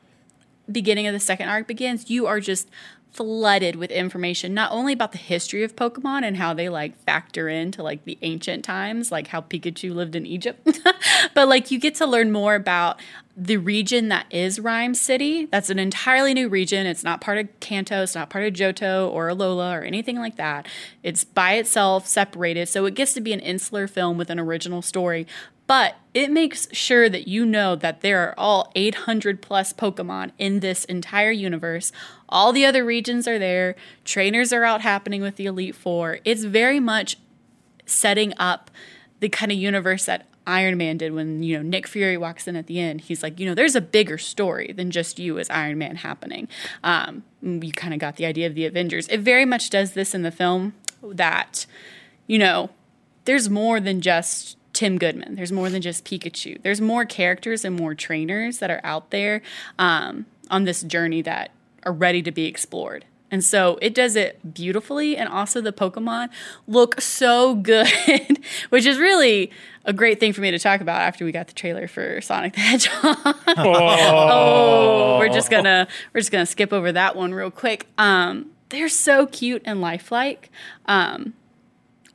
beginning 0.70 1.06
of 1.06 1.12
the 1.12 1.20
second 1.20 1.48
arc 1.48 1.66
begins, 1.66 2.10
you 2.10 2.26
are 2.26 2.40
just 2.40 2.68
flooded 3.12 3.74
with 3.74 3.90
information 3.90 4.54
not 4.54 4.70
only 4.70 4.92
about 4.92 5.12
the 5.12 5.18
history 5.18 5.64
of 5.64 5.74
Pokemon 5.74 6.22
and 6.22 6.36
how 6.36 6.54
they 6.54 6.68
like 6.68 6.96
factor 7.04 7.48
into 7.48 7.82
like 7.82 8.04
the 8.04 8.16
ancient 8.22 8.64
times, 8.64 9.10
like 9.10 9.28
how 9.28 9.40
Pikachu 9.40 9.92
lived 9.94 10.14
in 10.14 10.26
Egypt, 10.26 10.80
but 11.34 11.48
like 11.48 11.70
you 11.70 11.78
get 11.78 11.96
to 11.96 12.06
learn 12.06 12.30
more 12.30 12.54
about 12.54 13.00
the 13.40 13.56
region 13.56 14.08
that 14.08 14.26
is 14.30 14.60
Ryme 14.60 14.94
City. 14.94 15.46
That's 15.46 15.70
an 15.70 15.78
entirely 15.78 16.34
new 16.34 16.50
region. 16.50 16.86
It's 16.86 17.02
not 17.02 17.22
part 17.22 17.38
of 17.38 17.48
Kanto, 17.58 18.02
it's 18.02 18.14
not 18.14 18.28
part 18.28 18.44
of 18.44 18.52
Johto 18.52 19.10
or 19.10 19.28
Alola 19.28 19.80
or 19.80 19.82
anything 19.82 20.18
like 20.18 20.36
that. 20.36 20.68
It's 21.02 21.24
by 21.24 21.54
itself, 21.54 22.06
separated. 22.06 22.68
So 22.68 22.84
it 22.84 22.94
gets 22.94 23.14
to 23.14 23.22
be 23.22 23.32
an 23.32 23.40
insular 23.40 23.86
film 23.86 24.18
with 24.18 24.28
an 24.28 24.38
original 24.38 24.82
story, 24.82 25.26
but 25.66 25.94
it 26.12 26.30
makes 26.30 26.68
sure 26.72 27.08
that 27.08 27.28
you 27.28 27.46
know 27.46 27.76
that 27.76 28.02
there 28.02 28.20
are 28.28 28.34
all 28.36 28.70
800 28.74 29.40
plus 29.40 29.72
Pokemon 29.72 30.32
in 30.36 30.60
this 30.60 30.84
entire 30.84 31.30
universe. 31.30 31.92
All 32.28 32.52
the 32.52 32.66
other 32.66 32.84
regions 32.84 33.26
are 33.26 33.38
there. 33.38 33.74
Trainers 34.04 34.52
are 34.52 34.64
out 34.64 34.82
happening 34.82 35.22
with 35.22 35.36
the 35.36 35.46
Elite 35.46 35.74
Four. 35.76 36.18
It's 36.26 36.44
very 36.44 36.78
much 36.78 37.16
setting 37.86 38.34
up 38.36 38.70
the 39.20 39.30
kind 39.30 39.50
of 39.50 39.56
universe 39.56 40.04
that 40.04 40.26
Iron 40.50 40.76
Man 40.76 40.96
did 40.96 41.12
when, 41.12 41.42
you 41.42 41.56
know, 41.56 41.62
Nick 41.62 41.86
Fury 41.86 42.16
walks 42.16 42.48
in 42.48 42.56
at 42.56 42.66
the 42.66 42.80
end. 42.80 43.02
He's 43.02 43.22
like, 43.22 43.38
you 43.38 43.46
know, 43.46 43.54
there's 43.54 43.76
a 43.76 43.80
bigger 43.80 44.18
story 44.18 44.72
than 44.72 44.90
just 44.90 45.18
you 45.18 45.38
as 45.38 45.48
Iron 45.48 45.78
Man 45.78 45.96
happening. 45.96 46.48
Um, 46.82 47.22
you 47.42 47.72
kind 47.72 47.94
of 47.94 48.00
got 48.00 48.16
the 48.16 48.26
idea 48.26 48.46
of 48.46 48.54
the 48.54 48.66
Avengers. 48.66 49.06
It 49.08 49.20
very 49.20 49.44
much 49.44 49.70
does 49.70 49.92
this 49.92 50.14
in 50.14 50.22
the 50.22 50.30
film 50.30 50.74
that, 51.02 51.66
you 52.26 52.38
know, 52.38 52.70
there's 53.24 53.48
more 53.48 53.80
than 53.80 54.00
just 54.00 54.56
Tim 54.72 54.98
Goodman. 54.98 55.36
There's 55.36 55.52
more 55.52 55.70
than 55.70 55.82
just 55.82 56.04
Pikachu. 56.04 56.60
There's 56.62 56.80
more 56.80 57.04
characters 57.04 57.64
and 57.64 57.76
more 57.76 57.94
trainers 57.94 58.58
that 58.58 58.70
are 58.70 58.80
out 58.82 59.10
there 59.10 59.42
um, 59.78 60.26
on 60.50 60.64
this 60.64 60.82
journey 60.82 61.22
that 61.22 61.50
are 61.84 61.92
ready 61.92 62.22
to 62.22 62.32
be 62.32 62.46
explored. 62.46 63.04
And 63.30 63.44
so 63.44 63.78
it 63.80 63.94
does 63.94 64.16
it 64.16 64.54
beautifully. 64.54 65.16
And 65.16 65.28
also, 65.28 65.60
the 65.60 65.72
Pokemon 65.72 66.28
look 66.66 67.00
so 67.00 67.54
good, 67.54 67.88
which 68.70 68.86
is 68.86 68.98
really 68.98 69.50
a 69.84 69.92
great 69.92 70.20
thing 70.20 70.32
for 70.32 70.40
me 70.40 70.50
to 70.50 70.58
talk 70.58 70.80
about 70.80 71.00
after 71.00 71.24
we 71.24 71.32
got 71.32 71.46
the 71.46 71.54
trailer 71.54 71.88
for 71.88 72.20
Sonic 72.20 72.54
the 72.54 72.60
Hedgehog. 72.60 73.36
oh, 73.58 75.18
we're 75.18 75.28
just 75.28 75.50
gonna 75.50 75.88
we're 76.12 76.20
just 76.20 76.32
gonna 76.32 76.46
skip 76.46 76.72
over 76.72 76.92
that 76.92 77.16
one 77.16 77.32
real 77.32 77.50
quick. 77.50 77.86
Um, 77.98 78.50
they're 78.70 78.88
so 78.88 79.26
cute 79.26 79.62
and 79.64 79.80
lifelike. 79.80 80.50
Um, 80.86 81.34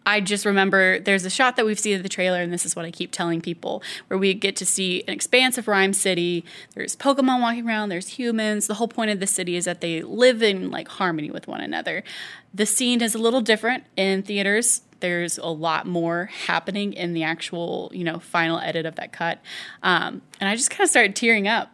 I 0.05 0.21
just 0.21 0.45
remember 0.45 0.99
there's 0.99 1.25
a 1.25 1.29
shot 1.29 1.55
that 1.55 1.65
we've 1.65 1.79
seen 1.79 1.95
in 1.95 2.03
the 2.03 2.09
trailer, 2.09 2.41
and 2.41 2.53
this 2.53 2.65
is 2.65 2.75
what 2.75 2.85
I 2.85 2.91
keep 2.91 3.11
telling 3.11 3.41
people, 3.41 3.81
where 4.07 4.17
we 4.17 4.33
get 4.33 4.55
to 4.57 4.65
see 4.65 5.03
an 5.07 5.13
expanse 5.13 5.57
of 5.57 5.67
Ryme 5.67 5.93
City. 5.93 6.45
There's 6.75 6.95
Pokemon 6.95 7.41
walking 7.41 7.67
around, 7.67 7.89
there's 7.89 8.09
humans. 8.09 8.67
The 8.67 8.75
whole 8.75 8.87
point 8.87 9.11
of 9.11 9.19
the 9.19 9.27
city 9.27 9.55
is 9.55 9.65
that 9.65 9.81
they 9.81 10.01
live 10.01 10.43
in 10.43 10.69
like 10.69 10.87
harmony 10.87 11.31
with 11.31 11.47
one 11.47 11.61
another. 11.61 12.03
The 12.53 12.65
scene 12.65 13.01
is 13.01 13.15
a 13.15 13.17
little 13.17 13.41
different 13.41 13.83
in 13.97 14.21
theaters. 14.21 14.81
There's 14.99 15.37
a 15.37 15.47
lot 15.47 15.85
more 15.85 16.29
happening 16.47 16.93
in 16.93 17.13
the 17.13 17.23
actual, 17.23 17.91
you 17.93 18.03
know, 18.03 18.19
final 18.19 18.59
edit 18.59 18.85
of 18.85 18.95
that 18.95 19.11
cut. 19.11 19.39
Um, 19.83 20.21
and 20.39 20.49
I 20.49 20.55
just 20.55 20.69
kind 20.69 20.81
of 20.81 20.89
started 20.89 21.15
tearing 21.15 21.47
up 21.47 21.71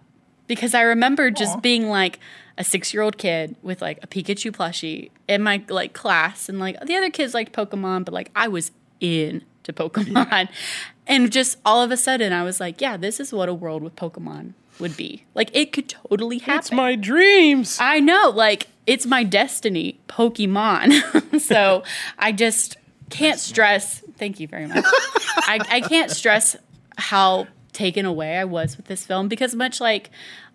because 0.48 0.74
I 0.74 0.82
remember 0.82 1.30
just 1.32 1.62
being 1.62 1.90
like, 1.90 2.20
a 2.58 2.64
six 2.64 2.94
year 2.94 3.04
old 3.04 3.18
kid 3.18 3.56
with 3.62 3.82
like 3.82 4.00
a 4.04 4.08
Pikachu 4.08 4.52
plushie 4.52 5.10
in 5.28 5.42
my 5.42 5.64
like 5.70 5.94
class, 5.94 6.50
and 6.50 6.60
like 6.60 6.80
the 6.86 6.96
other 6.96 7.10
kids 7.10 7.34
liked 7.34 7.54
Pokemon, 7.54 8.06
but 8.06 8.14
like 8.14 8.32
I 8.36 8.48
was 8.48 8.72
in 9.00 9.44
to 9.64 9.74
Pokemon, 9.74 10.50
and 11.08 11.32
just 11.32 11.58
all 11.66 11.82
of 11.82 11.92
a 11.92 11.98
sudden 11.98 12.34
I 12.34 12.44
was 12.44 12.60
like, 12.60 12.82
yeah, 12.82 12.98
this 12.98 13.20
is 13.20 13.34
what 13.34 13.50
a 13.50 13.54
world 13.54 13.84
with 13.84 13.96
Pokemon 13.96 14.54
would 14.80 14.98
be. 14.98 15.26
Like 15.34 15.50
it 15.54 15.72
could 15.72 15.90
totally 15.90 16.40
happen. 16.40 16.60
It's 16.60 16.72
my 16.72 16.96
dreams. 16.96 17.78
I 17.80 18.00
know, 18.00 18.32
like 18.34 18.68
it's 18.88 19.06
my 19.06 19.24
destiny, 19.24 20.00
Pokemon. 20.08 21.40
so 21.42 21.84
I 22.18 22.32
just 22.32 22.78
can't 23.10 23.40
stress. 23.40 24.02
Thank 24.18 24.40
you 24.40 24.48
very 24.48 24.68
much. 24.68 24.86
I, 24.86 25.60
I 25.70 25.82
can't 25.82 26.12
stress 26.12 26.56
how 26.98 27.48
taken 27.74 28.06
away 28.06 28.38
I 28.38 28.44
was 28.44 28.78
with 28.78 28.88
this 28.88 29.06
film 29.06 29.28
because 29.28 29.56
much 29.56 29.80
like 29.80 30.10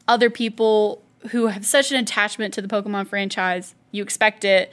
other 0.07 0.31
people 0.31 1.03
who 1.29 1.47
have 1.49 1.67
such 1.67 1.93
an 1.93 1.99
attachment 1.99 2.55
to 2.55 2.63
the 2.63 2.69
Pokemon 2.69 3.09
franchise, 3.09 3.75
you 3.91 4.03
expect 4.03 4.45
it 4.45 4.73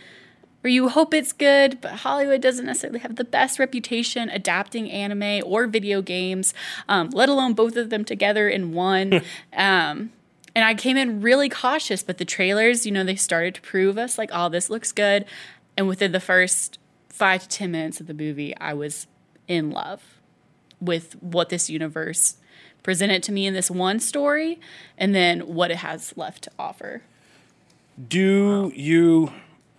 or 0.63 0.69
you 0.69 0.89
hope 0.89 1.13
it's 1.13 1.33
good, 1.33 1.81
but 1.81 1.91
Hollywood 1.91 2.41
doesn't 2.41 2.65
necessarily 2.65 2.99
have 2.99 3.17
the 3.17 3.25
best 3.25 3.59
reputation 3.59 4.29
adapting 4.29 4.89
anime 4.89 5.41
or 5.45 5.67
video 5.67 6.01
games, 6.01 6.53
um, 6.87 7.09
let 7.09 7.27
alone 7.27 7.53
both 7.53 7.75
of 7.75 7.89
them 7.89 8.05
together 8.05 8.47
in 8.47 8.71
one. 8.71 9.15
um, 9.53 10.11
and 10.55 10.63
I 10.63 10.73
came 10.75 10.95
in 10.95 11.21
really 11.21 11.49
cautious, 11.49 12.01
but 12.03 12.17
the 12.17 12.25
trailers, 12.25 12.85
you 12.85 12.91
know, 12.91 13.03
they 13.03 13.15
started 13.15 13.55
to 13.55 13.61
prove 13.61 13.97
us 13.97 14.17
like, 14.17 14.29
oh, 14.31 14.49
this 14.49 14.69
looks 14.69 14.91
good. 14.91 15.25
And 15.75 15.87
within 15.87 16.11
the 16.11 16.19
first 16.19 16.77
five 17.09 17.43
to 17.43 17.49
10 17.49 17.71
minutes 17.71 17.99
of 17.99 18.07
the 18.07 18.13
movie, 18.13 18.55
I 18.57 18.73
was 18.73 19.07
in 19.47 19.71
love 19.71 20.21
with 20.79 21.13
what 21.21 21.49
this 21.49 21.69
universe 21.69 22.37
presented 22.83 23.23
to 23.23 23.31
me 23.31 23.47
in 23.47 23.53
this 23.53 23.71
one 23.71 23.99
story 23.99 24.59
and 24.97 25.15
then 25.15 25.41
what 25.41 25.71
it 25.71 25.77
has 25.77 26.13
left 26.15 26.43
to 26.43 26.51
offer. 26.59 27.01
Do 28.07 28.71
you? 28.75 29.31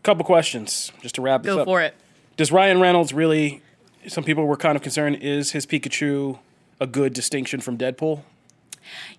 Couple 0.03 0.25
questions 0.25 0.93
just 1.01 1.15
to 1.15 1.23
wrap 1.23 1.43
this 1.43 1.55
Go 1.55 1.61
up. 1.61 1.67
for 1.67 1.81
it. 1.81 1.95
Does 2.37 2.53
Ryan 2.53 2.81
Reynolds 2.81 3.15
really? 3.15 3.63
Some 4.07 4.23
people 4.25 4.45
were 4.47 4.57
kind 4.57 4.77
of 4.77 4.83
concerned. 4.83 5.19
Is 5.23 5.53
his 5.53 5.65
Pikachu 5.65 6.39
a 6.81 6.87
good 6.87 7.15
distinction 7.15 7.61
from 7.61 7.79
Deadpool? 7.79 8.23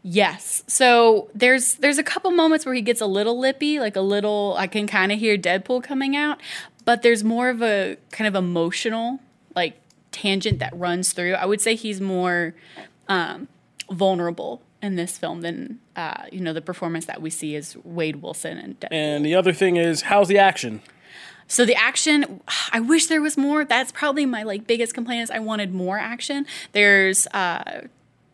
Yes. 0.04 0.64
So 0.68 1.30
there's 1.34 1.76
there's 1.76 1.98
a 1.98 2.04
couple 2.04 2.30
moments 2.32 2.66
where 2.66 2.76
he 2.76 2.82
gets 2.82 3.02
a 3.02 3.08
little 3.08 3.40
lippy, 3.40 3.80
like 3.80 3.96
a 3.96 4.02
little 4.02 4.56
I 4.58 4.68
can 4.68 4.86
kind 4.86 5.12
of 5.12 5.20
hear 5.20 5.38
Deadpool 5.38 5.84
coming 5.84 6.16
out, 6.16 6.40
but 6.86 7.02
there's 7.02 7.24
more 7.24 7.50
of 7.50 7.64
a 7.64 7.98
kind 8.12 8.28
of 8.28 8.36
emotional 8.36 9.20
like 9.56 9.80
tangent 10.12 10.60
that 10.60 10.78
runs 10.78 11.14
through. 11.14 11.34
I 11.34 11.46
would 11.46 11.62
say 11.62 11.76
he's 11.76 12.00
more 12.00 12.54
um, 13.08 13.48
vulnerable 13.92 14.62
in 14.82 14.96
this 14.96 15.18
film 15.18 15.42
than 15.42 15.80
uh, 15.96 16.24
you 16.32 16.40
know 16.40 16.54
the 16.54 16.62
performance 16.62 17.06
that 17.06 17.22
we 17.22 17.30
see 17.30 17.56
is 17.56 17.76
Wade 17.84 18.18
Wilson 18.18 18.58
and 18.58 18.80
Deadpool. 18.80 18.92
And 18.92 19.26
the 19.26 19.36
other 19.36 19.54
thing 19.54 19.78
is, 19.78 20.04
how's 20.04 20.28
the 20.28 20.38
action? 20.38 20.82
So 21.48 21.66
the 21.66 21.76
action, 21.76 22.42
I 22.72 22.80
wish 22.80 23.08
there 23.08 23.22
was 23.22 23.38
more. 23.38 23.66
That's 23.66 23.92
probably 23.92 24.26
my 24.26 24.44
like 24.44 24.66
biggest 24.66 24.94
complaint 24.94 25.24
is 25.24 25.32
I 25.32 25.40
wanted 25.40 25.74
more 25.74 26.00
action. 26.00 26.46
There's 26.72 27.28
uh, 27.28 27.82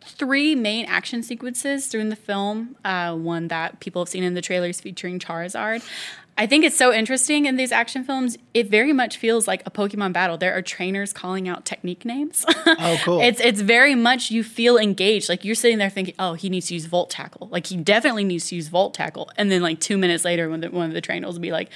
three 0.02 0.56
main 0.56 0.86
action 0.86 1.22
sequences 1.24 1.90
during 1.90 2.10
the 2.10 2.16
film. 2.16 2.76
Uh, 2.86 3.16
one 3.16 3.50
that 3.50 3.80
people 3.80 4.02
have 4.02 4.10
seen 4.10 4.24
in 4.24 4.34
the 4.34 4.42
trailers 4.42 4.80
featuring 4.80 5.20
Charizard. 5.20 5.84
I 6.38 6.48
think 6.48 6.64
it's 6.66 6.78
so 6.78 6.92
interesting 6.94 7.46
in 7.46 7.56
these 7.56 7.72
action 7.72 8.04
films. 8.04 8.38
It 8.54 8.70
very 8.70 8.94
much 8.94 9.18
feels 9.18 9.48
like 9.48 9.62
a 9.66 9.72
Pokemon 9.72 10.14
battle. 10.14 10.38
There 10.38 10.56
are 10.56 10.62
trainers 10.62 11.14
calling 11.14 11.48
out 11.48 11.66
technique 11.66 12.06
names. 12.06 12.46
Oh, 12.84 12.98
cool. 13.04 13.22
it's 13.22 13.40
it's 13.42 13.62
very 13.62 13.96
much 13.96 14.32
you 14.32 14.44
feel 14.44 14.78
engaged. 14.78 15.30
Like 15.30 15.44
you're 15.46 15.56
sitting 15.56 15.78
there 15.78 15.90
thinking, 15.90 16.16
oh, 16.18 16.34
he 16.34 16.50
needs 16.50 16.68
to 16.68 16.74
use 16.74 16.86
Volt 16.86 17.10
Tackle. 17.10 17.48
Like 17.52 17.68
he 17.68 17.76
definitely 17.78 18.24
needs 18.24 18.48
to 18.50 18.56
use 18.56 18.70
Volt 18.70 18.94
Tackle. 18.94 19.30
And 19.38 19.52
then 19.52 19.62
like 19.62 19.80
two 19.80 19.98
minutes 19.98 20.24
later, 20.26 20.50
when 20.50 20.62
the, 20.62 20.70
one 20.70 20.88
of 20.88 20.94
the 20.94 21.02
trainers 21.02 21.34
will 21.34 21.42
be 21.42 21.52
like, 21.52 21.70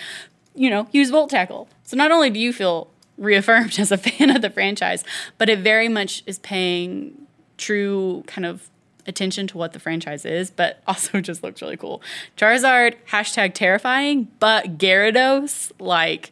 you 0.55 0.69
know, 0.69 0.87
use 0.91 1.09
Volt 1.09 1.29
Tackle. 1.29 1.67
So 1.83 1.97
not 1.97 2.11
only 2.11 2.29
do 2.29 2.39
you 2.39 2.53
feel 2.53 2.87
reaffirmed 3.17 3.77
as 3.79 3.91
a 3.91 3.97
fan 3.97 4.29
of 4.35 4.41
the 4.41 4.49
franchise, 4.49 5.03
but 5.37 5.49
it 5.49 5.59
very 5.59 5.89
much 5.89 6.23
is 6.25 6.39
paying 6.39 7.27
true 7.57 8.23
kind 8.27 8.45
of 8.45 8.69
attention 9.07 9.47
to 9.47 9.57
what 9.57 9.73
the 9.73 9.79
franchise 9.79 10.25
is, 10.25 10.49
but 10.51 10.81
also 10.87 11.21
just 11.21 11.43
looks 11.43 11.61
really 11.61 11.77
cool. 11.77 12.01
Charizard, 12.37 12.95
hashtag 13.09 13.53
terrifying, 13.53 14.27
but 14.39 14.77
Gyarados, 14.77 15.71
like, 15.79 16.31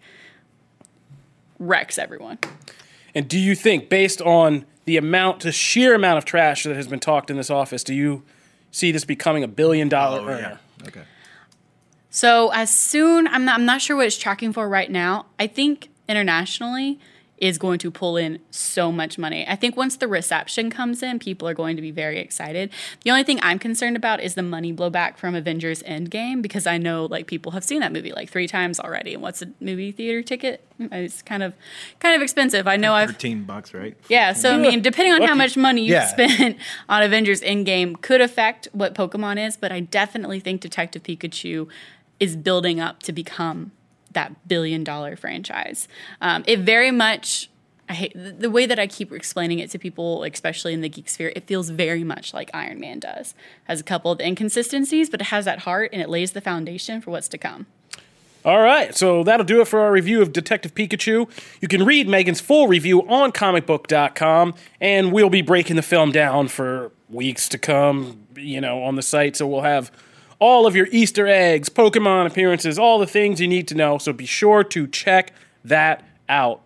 wrecks 1.59 1.97
everyone. 1.97 2.39
And 3.15 3.27
do 3.27 3.39
you 3.39 3.55
think, 3.55 3.89
based 3.89 4.21
on 4.21 4.65
the 4.85 4.97
amount, 4.97 5.41
the 5.41 5.51
sheer 5.51 5.93
amount 5.95 6.17
of 6.17 6.25
trash 6.25 6.63
that 6.63 6.75
has 6.75 6.87
been 6.87 6.99
talked 6.99 7.29
in 7.29 7.37
this 7.37 7.49
office, 7.49 7.83
do 7.83 7.93
you 7.93 8.23
see 8.71 8.91
this 8.91 9.05
becoming 9.05 9.43
a 9.43 9.47
billion 9.47 9.87
dollar 9.87 10.21
Oh, 10.21 10.27
earner? 10.27 10.59
Okay. 10.87 11.03
So 12.09 12.49
as 12.49 12.69
soon, 12.71 13.27
I'm 13.27 13.45
not, 13.45 13.55
I'm 13.55 13.65
not 13.65 13.81
sure 13.81 13.95
what 13.95 14.05
it's 14.07 14.17
tracking 14.17 14.51
for 14.53 14.67
right 14.67 14.91
now. 14.91 15.25
I 15.39 15.47
think 15.47 15.89
internationally 16.09 16.99
is 17.43 17.57
going 17.57 17.77
to 17.77 17.91
pull 17.91 18.15
in 18.15 18.39
so 18.51 18.89
much 18.89 19.17
money. 19.17 19.45
I 19.45 19.57
think 19.57 19.75
once 19.75 19.97
the 19.97 20.07
reception 20.07 20.69
comes 20.69 21.03
in, 21.03 21.19
people 21.19 21.45
are 21.45 21.53
going 21.53 21.75
to 21.75 21.81
be 21.81 21.91
very 21.91 22.17
excited. 22.17 22.69
The 23.03 23.11
only 23.11 23.23
thing 23.25 23.37
I'm 23.41 23.59
concerned 23.59 23.97
about 23.97 24.21
is 24.21 24.35
the 24.35 24.41
money 24.41 24.71
blowback 24.71 25.17
from 25.17 25.35
Avengers 25.35 25.83
Endgame 25.83 26.41
because 26.41 26.65
I 26.65 26.77
know 26.77 27.03
like 27.05 27.27
people 27.27 27.51
have 27.51 27.65
seen 27.65 27.81
that 27.81 27.91
movie 27.91 28.13
like 28.13 28.29
three 28.29 28.47
times 28.47 28.79
already. 28.79 29.13
And 29.13 29.21
what's 29.21 29.41
a 29.41 29.47
movie 29.59 29.91
theater 29.91 30.21
ticket? 30.23 30.65
It's 30.79 31.21
kind 31.21 31.43
of 31.43 31.53
kind 31.99 32.15
of 32.15 32.21
expensive. 32.21 32.65
I 32.65 32.77
know 32.77 32.93
I've 32.93 33.09
Thirteen 33.09 33.43
bucks, 33.43 33.73
right? 33.73 33.97
yeah, 34.07 34.31
so 34.31 34.53
I 34.53 34.57
mean, 34.57 34.81
depending 34.81 35.13
on 35.13 35.23
how 35.27 35.35
much 35.35 35.57
money 35.57 35.81
you've 35.81 35.89
Yeah. 35.91 36.07
spent 36.07 36.57
on 36.87 37.03
Avengers 37.03 37.41
Endgame 37.41 37.99
could 38.01 38.21
affect 38.21 38.69
what 38.71 38.95
Pokemon 38.95 39.45
is, 39.45 39.57
but 39.57 39.73
I 39.73 39.81
definitely 39.81 40.39
think 40.39 40.61
Detective 40.61 41.03
Pikachu 41.03 41.67
is 42.21 42.37
building 42.37 42.79
up 42.79 43.03
to 43.03 43.11
become 43.11 43.73
that 44.13 44.47
billion 44.47 44.83
dollar 44.83 45.15
franchise. 45.15 45.87
Um, 46.21 46.43
it 46.47 46.59
very 46.59 46.91
much. 46.91 47.49
I 47.89 47.93
hate 47.95 48.13
the- 48.15 48.49
way 48.49 48.65
that 48.65 48.79
I 48.79 48.87
keep 48.87 49.11
explaining 49.11 49.59
it 49.59 49.69
to 49.71 49.77
people, 49.77 50.23
especially 50.23 50.73
in 50.73 50.79
the 50.79 50.87
geek 50.87 51.09
sphere. 51.09 51.33
It 51.35 51.47
feels 51.47 51.69
very 51.69 52.03
much 52.03 52.33
like 52.33 52.49
Iron 52.53 52.79
Man 52.79 52.99
does. 52.99 53.35
Has 53.65 53.81
a 53.81 53.83
couple 53.83 54.09
of 54.09 54.21
inconsistencies, 54.21 55.09
but 55.09 55.19
it 55.19 55.27
has 55.27 55.43
that 55.45 55.59
heart 55.59 55.89
and 55.91 56.01
it 56.01 56.09
lays 56.09 56.31
the 56.31 56.39
foundation 56.39 57.01
for 57.01 57.11
what's 57.11 57.27
to 57.27 57.37
come. 57.37 57.65
All 58.45 58.59
right, 58.59 58.93
so 58.93 59.23
that'll 59.23 59.45
do 59.45 59.61
it 59.61 59.69
for 59.69 59.79
our 59.79 59.91
review 59.91 60.21
of 60.21 60.33
Detective 60.33 60.75
Pikachu. 60.75 61.29
You 61.61 61.67
can 61.69 61.85
read 61.85 62.09
Megan's 62.09 62.41
full 62.41 62.67
review 62.67 63.07
on 63.07 63.31
comicbook.com, 63.31 64.55
and 64.81 65.13
we'll 65.13 65.29
be 65.29 65.41
breaking 65.41 65.77
the 65.77 65.81
film 65.81 66.11
down 66.11 66.49
for 66.49 66.91
weeks 67.09 67.47
to 67.49 67.57
come, 67.57 68.27
you 68.35 68.59
know, 68.59 68.83
on 68.83 68.95
the 68.95 69.01
site. 69.01 69.37
So 69.37 69.47
we'll 69.47 69.61
have 69.61 69.91
all 70.43 70.67
of 70.67 70.75
your 70.75 70.89
Easter 70.91 71.25
eggs, 71.25 71.69
Pokemon 71.69 72.27
appearances, 72.27 72.77
all 72.77 72.99
the 72.99 73.07
things 73.07 73.39
you 73.39 73.47
need 73.47 73.65
to 73.65 73.75
know. 73.75 73.97
So 73.97 74.11
be 74.11 74.25
sure 74.25 74.61
to 74.61 74.87
check 74.87 75.31
that 75.63 76.03
out. 76.27 76.65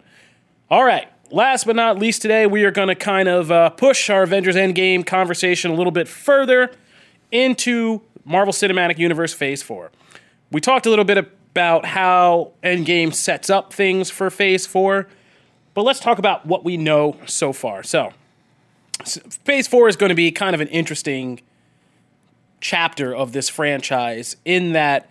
All 0.72 0.84
right, 0.84 1.08
last 1.30 1.68
but 1.68 1.76
not 1.76 2.00
least, 2.00 2.24
today 2.24 2.48
we 2.48 2.64
are 2.64 2.72
going 2.72 2.88
to 2.88 2.96
kind 2.96 3.30
of 3.30 3.52
uh, 3.52 3.70
push 3.70 4.10
our 4.10 4.24
Avengers 4.24 4.56
Endgame 4.56 5.06
conversation 5.06 5.70
a 5.70 5.76
little 5.76 5.92
bit 5.92 6.08
further 6.08 6.72
into 7.32 8.02
Marvel 8.26 8.52
Cinematic 8.52 8.98
Universe 8.98 9.36
Phase 9.36 9.62
4. 9.62 9.92
We 10.52 10.60
talked 10.60 10.88
a 10.88 10.90
little 10.90 11.06
bit 11.06 11.20
about 11.20 11.86
how 11.86 12.54
Endgame 12.64 13.14
sets 13.14 13.52
up 13.52 13.72
things 13.72 14.10
for 14.10 14.32
Phase 14.32 14.66
4, 14.66 15.08
but 15.76 15.84
let's 15.84 16.00
talk 16.00 16.18
about 16.18 16.48
what 16.48 16.64
we 16.64 16.78
know 16.78 17.16
so 17.28 17.54
far. 17.54 17.84
So, 17.84 18.12
Phase 19.04 19.68
4 19.68 19.88
is 19.88 19.96
going 19.96 20.10
to 20.10 20.16
be 20.16 20.32
kind 20.32 20.56
of 20.56 20.62
an 20.62 20.68
interesting 20.70 21.42
chapter 22.62 23.16
of 23.16 23.32
this 23.32 23.50
franchise 23.50 24.36
in 24.46 24.74
that 24.74 25.10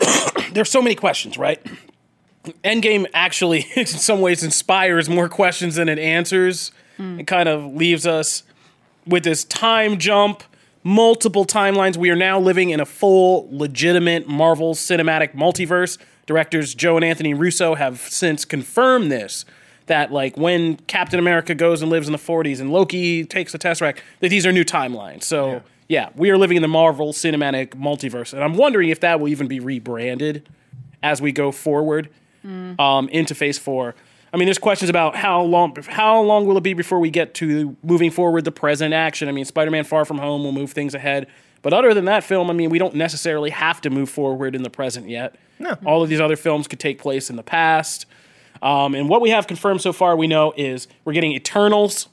there's 0.52 0.70
so 0.70 0.82
many 0.82 0.94
questions, 0.94 1.38
right? 1.38 1.64
Endgame 2.64 3.06
actually, 3.14 3.66
in 3.76 3.86
some 3.86 4.20
ways, 4.20 4.42
inspires 4.42 5.08
more 5.08 5.28
questions 5.28 5.76
than 5.76 5.88
it 5.88 5.98
answers. 5.98 6.72
Hmm. 6.96 7.20
It 7.20 7.26
kind 7.26 7.48
of 7.48 7.74
leaves 7.74 8.06
us 8.06 8.42
with 9.06 9.24
this 9.24 9.44
time 9.44 9.98
jump, 9.98 10.42
multiple 10.82 11.44
timelines. 11.44 11.96
We 11.96 12.10
are 12.10 12.16
now 12.16 12.38
living 12.38 12.70
in 12.70 12.80
a 12.80 12.86
full, 12.86 13.48
legitimate 13.50 14.28
Marvel 14.28 14.74
cinematic 14.74 15.34
multiverse. 15.34 15.98
Directors 16.26 16.74
Joe 16.74 16.96
and 16.96 17.04
Anthony 17.04 17.34
Russo 17.34 17.74
have 17.74 18.00
since 18.00 18.44
confirmed 18.44 19.10
this. 19.10 19.44
That 19.86 20.10
like 20.10 20.36
when 20.36 20.78
Captain 20.88 21.20
America 21.20 21.54
goes 21.54 21.80
and 21.80 21.88
lives 21.92 22.08
in 22.08 22.12
the 22.12 22.18
40s 22.18 22.58
and 22.60 22.72
Loki 22.72 23.24
takes 23.24 23.52
the 23.52 23.58
Tesseract, 23.58 23.98
that 24.18 24.30
these 24.30 24.44
are 24.44 24.50
new 24.50 24.64
timelines. 24.64 25.22
So 25.22 25.46
yeah, 25.52 25.60
we 26.16 26.30
are 26.30 26.38
living 26.38 26.56
in 26.56 26.62
the 26.62 26.68
Marvel 26.68 27.12
cinematic 27.12 27.70
multiverse, 27.70 28.32
and 28.32 28.42
I'm 28.42 28.54
wondering 28.54 28.88
if 28.90 29.00
that 29.00 29.20
will 29.20 29.28
even 29.28 29.46
be 29.46 29.60
rebranded 29.60 30.48
as 31.02 31.22
we 31.22 31.32
go 31.32 31.52
forward 31.52 32.10
um, 32.78 33.08
into 33.08 33.34
Phase 33.34 33.58
Four. 33.58 33.94
I 34.32 34.36
mean, 34.36 34.46
there's 34.46 34.58
questions 34.58 34.90
about 34.90 35.16
how 35.16 35.42
long 35.42 35.74
how 35.88 36.20
long 36.20 36.46
will 36.46 36.56
it 36.56 36.62
be 36.62 36.74
before 36.74 36.98
we 36.98 37.10
get 37.10 37.34
to 37.34 37.76
moving 37.82 38.10
forward 38.10 38.44
the 38.44 38.52
present 38.52 38.92
action. 38.92 39.28
I 39.28 39.32
mean, 39.32 39.44
Spider-Man: 39.44 39.84
Far 39.84 40.04
From 40.04 40.18
Home 40.18 40.44
will 40.44 40.52
move 40.52 40.72
things 40.72 40.94
ahead, 40.94 41.28
but 41.62 41.72
other 41.72 41.94
than 41.94 42.04
that 42.06 42.24
film, 42.24 42.50
I 42.50 42.52
mean, 42.52 42.70
we 42.70 42.78
don't 42.78 42.94
necessarily 42.94 43.50
have 43.50 43.80
to 43.82 43.90
move 43.90 44.10
forward 44.10 44.54
in 44.54 44.62
the 44.62 44.70
present 44.70 45.08
yet. 45.08 45.36
No. 45.58 45.76
All 45.84 46.02
of 46.02 46.08
these 46.08 46.20
other 46.20 46.36
films 46.36 46.68
could 46.68 46.80
take 46.80 47.00
place 47.00 47.30
in 47.30 47.36
the 47.36 47.42
past. 47.42 48.06
Um, 48.62 48.94
and 48.94 49.08
what 49.08 49.20
we 49.20 49.30
have 49.30 49.46
confirmed 49.46 49.82
so 49.82 49.92
far, 49.92 50.16
we 50.16 50.26
know 50.26 50.52
is 50.56 50.88
we're 51.04 51.12
getting 51.12 51.32
Eternals, 51.32 52.08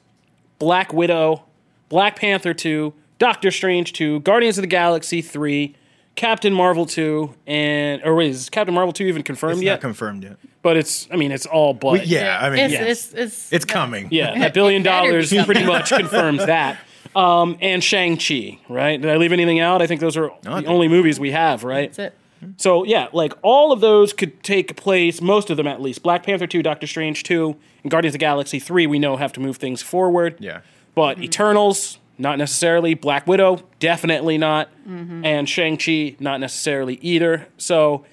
Black 0.60 0.94
Widow, 0.94 1.44
Black 1.90 2.16
Panther 2.16 2.54
2, 2.54 2.94
Doctor 3.24 3.52
Strange 3.52 3.94
2, 3.94 4.20
Guardians 4.20 4.58
of 4.58 4.64
the 4.64 4.68
Galaxy 4.68 5.22
3, 5.22 5.74
Captain 6.18 6.52
Marvel 6.54 6.86
2, 6.86 7.34
and 7.48 8.02
or 8.04 8.16
wait, 8.16 8.32
is 8.32 8.50
Captain 8.50 8.76
Marvel 8.76 8.92
2 8.92 9.06
even 9.06 9.24
confirmed 9.24 9.54
It's 9.54 9.62
yet? 9.64 9.72
not 9.76 9.80
confirmed 9.80 10.24
yet. 10.26 10.36
but 10.62 10.76
it's 10.76 11.08
I 11.10 11.16
mean 11.16 11.32
it's 11.32 11.46
all 11.46 11.74
but. 11.74 11.94
We- 11.94 12.02
yeah, 12.04 12.38
I 12.42 12.50
mean, 12.50 12.60
it's, 12.60 12.74
yeah. 12.74 12.84
it's, 12.84 13.14
it's, 13.14 13.54
it's 13.54 13.64
coming. 13.64 14.10
Yeah, 14.12 14.38
that 14.40 14.54
billion 14.54 14.82
It 14.82 14.84
be 14.84 14.90
dollars 14.90 15.34
pretty 15.46 15.66
much 15.66 15.90
confirms 15.92 16.46
that. 16.46 16.80
Um, 17.16 17.58
and 17.62 17.82
Shang-Chi, 17.82 18.60
right? 18.68 19.02
Did 19.02 19.10
I 19.10 19.16
leave 19.16 19.32
anything 19.32 19.62
out? 19.62 19.82
I 19.82 19.88
think 19.88 20.02
those 20.02 20.18
are 20.18 20.30
the 20.42 20.66
only 20.66 20.90
movies 20.90 21.18
we 21.18 21.32
have, 21.32 21.64
right? 21.64 21.94
That's 21.94 22.14
it. 22.44 22.54
So 22.58 22.84
yeah, 22.84 23.08
like 23.14 23.32
all 23.42 23.72
of 23.72 23.80
those 23.80 24.12
could 24.12 24.44
take 24.44 24.76
place, 24.76 25.22
most 25.22 25.50
of 25.50 25.56
them 25.56 25.68
at 25.68 25.82
least. 25.82 26.04
Black 26.04 26.24
Panther 26.24 26.46
2, 26.46 26.62
Doctor 26.62 26.88
Strange 26.88 27.24
2, 27.24 27.56
and 27.84 27.90
Guardians 27.90 28.12
of 28.16 28.20
the 28.20 28.26
Galaxy 28.26 28.60
3, 28.60 28.86
we 28.86 29.00
know 29.00 29.16
have 29.16 29.32
to 29.32 29.40
move 29.40 29.56
things 29.56 29.82
forward. 29.82 30.36
Yeah. 30.42 30.60
But 30.94 31.20
Eternals, 31.20 32.00
not 32.18 32.38
necessarily. 32.38 32.94
Black 32.94 33.28
Widow, 33.28 33.64
definitely 33.80 34.38
not. 34.38 34.70
Mm-hmm. 34.88 35.26
And 35.26 35.50
Shang-Chi, 35.50 36.16
not 36.20 36.40
necessarily 36.40 36.96
either. 37.02 37.48
So 37.58 38.06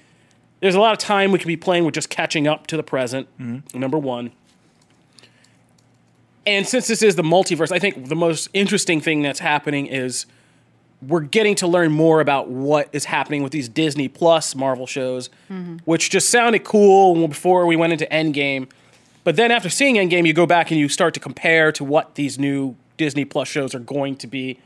there's 0.59 0.75
a 0.75 0.79
lot 0.79 0.93
of 0.93 0.97
time 0.97 1.31
we 1.31 1.39
could 1.39 1.47
be 1.47 1.57
playing 1.57 1.85
with 1.85 1.95
just 1.95 2.09
catching 2.09 2.47
up 2.47 2.67
to 2.67 2.77
the 2.77 2.83
present, 2.83 3.27
mm-hmm. 3.39 3.79
number 3.79 3.97
one. 3.97 4.31
And 6.45 6.67
since 6.67 6.87
this 6.87 7.03
is 7.03 7.15
the 7.15 7.23
multiverse, 7.23 7.71
I 7.71 7.79
think 7.79 8.07
the 8.07 8.15
most 8.15 8.49
interesting 8.53 8.99
thing 8.99 9.21
that's 9.21 9.39
happening 9.39 9.85
is 9.85 10.25
we're 11.07 11.21
getting 11.21 11.55
to 11.55 11.67
learn 11.67 11.91
more 11.91 12.21
about 12.21 12.49
what 12.49 12.89
is 12.93 13.05
happening 13.05 13.43
with 13.43 13.51
these 13.51 13.69
Disney 13.69 14.07
Plus 14.07 14.55
Marvel 14.55 14.87
shows, 14.87 15.29
mm-hmm. 15.49 15.77
which 15.85 16.09
just 16.09 16.29
sounded 16.29 16.63
cool 16.63 17.27
before 17.27 17.65
we 17.65 17.75
went 17.75 17.93
into 17.93 18.05
Endgame. 18.05 18.69
But 19.23 19.35
then 19.35 19.51
after 19.51 19.69
seeing 19.69 19.95
Endgame, 19.95 20.25
you 20.25 20.33
go 20.33 20.47
back 20.47 20.71
and 20.71 20.79
you 20.79 20.89
start 20.89 21.13
to 21.13 21.19
compare 21.19 21.71
to 21.73 21.83
what 21.83 22.15
these 22.15 22.39
new 22.39 22.75
Disney 23.01 23.25
Plus 23.25 23.47
shows 23.47 23.73
are 23.73 23.79
going 23.79 24.15
to 24.17 24.27
be. 24.27 24.59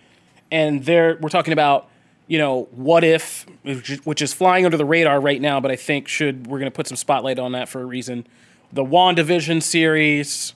And 0.52 0.84
there, 0.84 1.18
we're 1.22 1.30
talking 1.30 1.54
about, 1.54 1.88
you 2.28 2.38
know, 2.38 2.68
what 2.72 3.06
if, 3.06 3.46
which 3.64 3.90
is- 3.90 4.06
which 4.06 4.22
is 4.22 4.34
flying 4.34 4.66
under 4.66 4.76
the 4.76 4.84
radar 4.84 5.22
right 5.22 5.40
now, 5.40 5.62
but 5.62 5.72
I 5.72 5.78
think 5.78 6.10
should 6.10 6.48
we're 6.48 6.60
going 6.60 6.70
to 6.70 6.76
put 6.76 6.86
some 6.88 6.98
spotlight 6.98 7.40
on 7.40 7.54
that 7.54 7.70
for 7.70 7.82
a 7.82 7.86
reason. 7.86 8.28
The 8.74 8.84
WandaVision 8.84 9.64
series, 9.64 10.54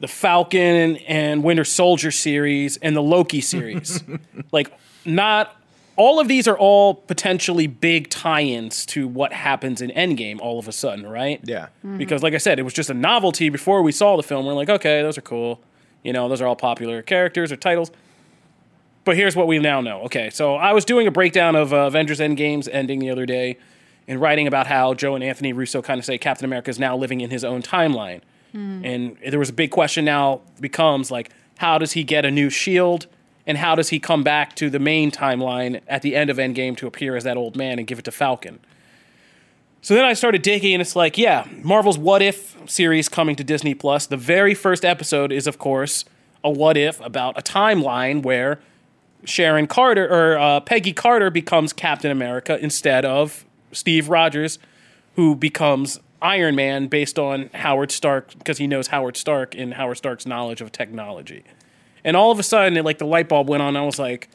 the 0.00 0.08
Falcon 0.08 0.96
and 1.08 1.42
Winter 1.42 1.64
Soldier 1.64 2.10
series, 2.10 2.76
and 2.78 2.94
the 2.94 3.02
Loki 3.02 3.40
series. 3.40 4.04
like, 4.52 4.70
not 5.06 5.56
all 5.96 6.20
of 6.20 6.28
these 6.28 6.46
are 6.46 6.58
all 6.58 6.92
potentially 6.94 7.66
big 7.68 8.10
tie-ins 8.10 8.84
to 8.86 9.08
what 9.08 9.32
happens 9.32 9.80
in 9.80 9.90
Endgame 9.90 10.38
all 10.40 10.58
of 10.58 10.68
a 10.68 10.72
sudden, 10.72 11.06
right? 11.06 11.40
Yeah. 11.44 11.66
Mm-hmm. 11.78 11.96
Because, 11.98 12.22
like 12.22 12.34
I 12.34 12.38
said, 12.38 12.58
it 12.58 12.62
was 12.62 12.74
just 12.74 12.90
a 12.90 12.94
novelty 12.94 13.48
before 13.48 13.80
we 13.80 13.92
saw 13.92 14.16
the 14.16 14.22
film. 14.24 14.44
We're 14.44 14.52
like, 14.54 14.68
okay, 14.68 15.00
those 15.02 15.16
are 15.16 15.22
cool. 15.22 15.60
You 16.04 16.12
know, 16.12 16.28
those 16.28 16.40
are 16.40 16.46
all 16.46 16.54
popular 16.54 17.02
characters 17.02 17.50
or 17.50 17.56
titles. 17.56 17.90
But 19.04 19.16
here's 19.16 19.34
what 19.34 19.48
we 19.48 19.58
now 19.58 19.80
know. 19.80 20.02
Okay, 20.02 20.30
so 20.30 20.54
I 20.54 20.72
was 20.72 20.84
doing 20.84 21.06
a 21.06 21.10
breakdown 21.10 21.56
of 21.56 21.72
uh, 21.72 21.78
Avengers 21.78 22.20
Endgame's 22.20 22.68
ending 22.68 23.00
the 23.00 23.10
other 23.10 23.26
day 23.26 23.58
and 24.06 24.20
writing 24.20 24.46
about 24.46 24.66
how 24.66 24.94
Joe 24.94 25.14
and 25.14 25.24
Anthony 25.24 25.52
Russo 25.52 25.82
kind 25.82 25.98
of 25.98 26.04
say 26.04 26.16
Captain 26.16 26.44
America 26.44 26.70
is 26.70 26.78
now 26.78 26.96
living 26.96 27.20
in 27.20 27.30
his 27.30 27.42
own 27.42 27.60
timeline. 27.62 28.20
And 28.84 29.16
there 29.28 29.40
was 29.40 29.48
a 29.48 29.52
big 29.52 29.72
question 29.72 30.04
now 30.04 30.40
becomes 30.60 31.10
like, 31.10 31.30
how 31.58 31.76
does 31.76 31.92
he 31.92 32.04
get 32.04 32.24
a 32.24 32.30
new 32.30 32.50
shield? 32.50 33.08
And 33.48 33.58
how 33.58 33.74
does 33.74 33.88
he 33.88 33.98
come 33.98 34.22
back 34.22 34.54
to 34.56 34.70
the 34.70 34.78
main 34.78 35.10
timeline 35.10 35.80
at 35.88 36.02
the 36.02 36.14
end 36.14 36.30
of 36.30 36.36
Endgame 36.36 36.76
to 36.76 36.86
appear 36.86 37.16
as 37.16 37.24
that 37.24 37.36
old 37.36 37.56
man 37.56 37.78
and 37.78 37.86
give 37.86 37.98
it 37.98 38.04
to 38.04 38.12
Falcon? 38.12 38.60
So 39.84 39.92
then 39.92 40.06
I 40.06 40.14
started 40.14 40.40
digging, 40.40 40.72
and 40.72 40.80
it's 40.80 40.96
like, 40.96 41.18
yeah, 41.18 41.46
Marvel's 41.62 41.98
What 41.98 42.22
If 42.22 42.56
series 42.66 43.10
coming 43.10 43.36
to 43.36 43.44
Disney 43.44 43.74
Plus. 43.74 44.06
The 44.06 44.16
very 44.16 44.54
first 44.54 44.82
episode 44.82 45.30
is, 45.30 45.46
of 45.46 45.58
course, 45.58 46.06
a 46.42 46.48
what 46.48 46.78
if 46.78 46.98
about 47.02 47.38
a 47.38 47.42
timeline 47.42 48.22
where 48.22 48.60
Sharon 49.26 49.66
Carter 49.66 50.08
or 50.08 50.38
uh, 50.38 50.60
Peggy 50.60 50.94
Carter 50.94 51.28
becomes 51.28 51.74
Captain 51.74 52.10
America 52.10 52.58
instead 52.62 53.04
of 53.04 53.44
Steve 53.72 54.08
Rogers, 54.08 54.58
who 55.16 55.34
becomes 55.34 56.00
Iron 56.22 56.54
Man 56.54 56.86
based 56.86 57.18
on 57.18 57.50
Howard 57.52 57.92
Stark 57.92 58.32
because 58.38 58.56
he 58.56 58.66
knows 58.66 58.86
Howard 58.86 59.18
Stark 59.18 59.54
and 59.54 59.74
Howard 59.74 59.98
Stark's 59.98 60.24
knowledge 60.24 60.62
of 60.62 60.72
technology. 60.72 61.44
And 62.02 62.16
all 62.16 62.30
of 62.30 62.38
a 62.38 62.42
sudden, 62.42 62.78
it, 62.78 62.86
like 62.86 62.96
the 62.96 63.06
light 63.06 63.28
bulb 63.28 63.50
went 63.50 63.62
on. 63.62 63.76
I 63.76 63.82
was 63.82 63.98
like, 63.98 64.30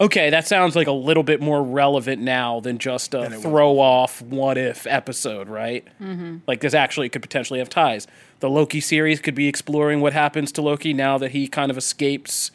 okay, 0.00 0.30
that 0.30 0.46
sounds 0.46 0.76
like 0.76 0.86
a 0.86 0.92
little 0.92 1.22
bit 1.22 1.40
more 1.40 1.62
relevant 1.62 2.22
now 2.22 2.60
than 2.60 2.78
just 2.78 3.14
a 3.14 3.30
throw 3.30 3.78
off 3.78 4.20
what 4.22 4.58
if 4.58 4.86
episode, 4.86 5.48
right? 5.48 5.86
Mm-hmm. 6.00 6.38
Like 6.46 6.60
this 6.60 6.74
actually 6.74 7.08
could 7.08 7.22
potentially 7.22 7.58
have 7.58 7.68
ties. 7.68 8.06
The 8.40 8.50
Loki 8.50 8.80
series 8.80 9.20
could 9.20 9.34
be 9.34 9.48
exploring 9.48 10.00
what 10.00 10.12
happens 10.12 10.52
to 10.52 10.62
Loki 10.62 10.92
now 10.92 11.18
that 11.18 11.30
he 11.30 11.48
kind 11.48 11.70
of 11.70 11.78
escapes 11.78 12.50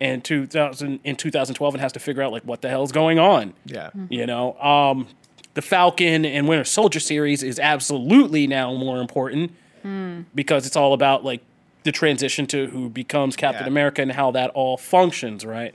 in 0.00 0.20
2000 0.20 1.00
in 1.04 1.16
2012 1.16 1.74
and 1.74 1.80
has 1.80 1.92
to 1.92 2.00
figure 2.00 2.22
out 2.22 2.32
like 2.32 2.42
what 2.42 2.62
the 2.62 2.68
hell's 2.68 2.92
going 2.92 3.18
on. 3.18 3.54
Yeah. 3.64 3.86
Mm-hmm. 3.88 4.12
You 4.12 4.26
know, 4.26 4.58
um, 4.60 5.08
the 5.54 5.62
Falcon 5.62 6.24
and 6.24 6.48
Winter 6.48 6.64
Soldier 6.64 7.00
series 7.00 7.42
is 7.42 7.58
absolutely 7.58 8.46
now 8.46 8.74
more 8.74 9.00
important 9.00 9.52
hmm. 9.82 10.22
because 10.34 10.66
it's 10.66 10.76
all 10.76 10.92
about 10.92 11.24
like 11.24 11.42
the 11.84 11.92
transition 11.92 12.46
to 12.48 12.66
who 12.66 12.88
becomes 12.88 13.36
Captain 13.36 13.64
Yeah. 13.64 13.70
America 13.70 14.02
and 14.02 14.12
how 14.12 14.30
that 14.32 14.50
all 14.50 14.76
functions, 14.76 15.44
right? 15.44 15.74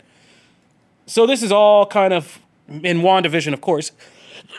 So 1.10 1.26
this 1.26 1.42
is 1.44 1.52
all 1.52 1.86
kind 1.88 2.14
of 2.14 2.40
in 2.68 3.00
WandaVision, 3.02 3.52
of 3.54 3.62
course, 3.62 3.92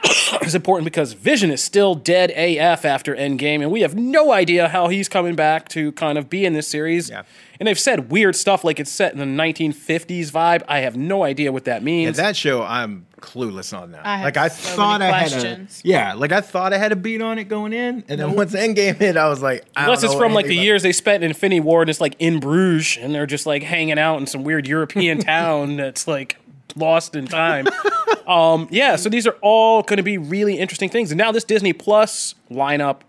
is 0.42 0.54
important 0.54 0.84
because 0.84 1.12
Vision 1.12 1.50
is 1.50 1.62
still 1.62 1.94
dead 1.94 2.30
AF 2.32 2.84
after 2.84 3.14
Endgame, 3.14 3.62
and 3.62 3.70
we 3.70 3.82
have 3.82 3.94
no 3.94 4.32
idea 4.32 4.68
how 4.68 4.88
he's 4.88 5.08
coming 5.08 5.36
back 5.36 5.68
to 5.70 5.92
kind 5.92 6.18
of 6.18 6.28
be 6.28 6.44
in 6.44 6.52
this 6.52 6.66
series. 6.68 7.08
Yeah. 7.08 7.22
And 7.58 7.66
they've 7.66 7.78
said 7.78 8.10
weird 8.10 8.36
stuff 8.36 8.64
like 8.64 8.80
it's 8.80 8.90
set 8.90 9.12
in 9.12 9.18
the 9.18 9.24
1950s 9.26 10.30
vibe. 10.30 10.62
I 10.66 10.78
have 10.78 10.96
no 10.96 11.24
idea 11.24 11.52
what 11.52 11.66
that 11.66 11.82
Yeah, 11.82 11.84
means. 11.84 12.16
that 12.16 12.34
show, 12.34 12.62
I'm 12.62 13.06
clueless 13.20 13.76
on 13.78 13.92
that. 13.92 14.06
I 14.06 14.24
like 14.24 14.38
I 14.38 14.48
so 14.48 14.76
thought 14.76 15.00
many 15.00 15.12
I 15.12 15.18
questions. 15.28 15.82
had 15.82 15.84
a 15.84 15.88
yeah, 15.88 16.14
like 16.14 16.32
I 16.32 16.40
thought 16.40 16.72
I 16.72 16.78
had 16.78 16.90
a 16.92 16.96
beat 16.96 17.20
on 17.20 17.38
it 17.38 17.44
going 17.44 17.74
in, 17.74 18.02
and 18.08 18.18
then 18.20 18.34
once 18.34 18.54
Endgame 18.54 18.96
hit, 18.96 19.18
I 19.18 19.28
was 19.28 19.42
like, 19.42 19.66
I 19.76 19.84
Unless 19.84 20.00
don't 20.02 20.12
it's 20.12 20.18
from 20.18 20.32
like 20.32 20.46
the 20.46 20.52
anything 20.52 20.64
years 20.64 20.82
they 20.82 20.92
spent 20.92 21.22
in 21.22 21.30
Infinity 21.30 21.60
War 21.60 21.82
and 21.82 21.90
it's 21.90 22.00
like 22.00 22.16
in 22.18 22.40
Bruges 22.40 22.96
and 23.02 23.14
they're 23.14 23.26
just 23.26 23.44
like 23.44 23.62
hanging 23.62 23.98
out 23.98 24.18
in 24.20 24.26
some 24.26 24.42
weird 24.42 24.66
European 24.66 25.18
town 25.20 25.76
that's 25.76 26.08
like 26.08 26.38
lost 26.76 27.14
in 27.16 27.26
time. 27.26 27.66
um, 28.26 28.68
yeah, 28.70 28.96
so 28.96 29.08
these 29.08 29.26
are 29.26 29.36
all 29.42 29.82
going 29.82 29.96
to 29.98 30.02
be 30.02 30.18
really 30.18 30.58
interesting 30.58 30.88
things. 30.88 31.10
And 31.10 31.18
now 31.18 31.32
this 31.32 31.44
Disney 31.44 31.72
Plus 31.72 32.34
lineup 32.50 33.00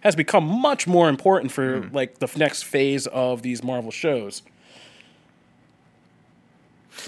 has 0.00 0.14
become 0.14 0.44
much 0.44 0.86
more 0.86 1.08
important 1.08 1.50
for 1.52 1.80
Hmm. 1.82 1.94
like 1.94 2.18
the 2.18 2.28
next 2.36 2.62
phase 2.64 3.06
of 3.06 3.42
these 3.42 3.62
Marvel 3.62 3.90
shows. 3.90 4.42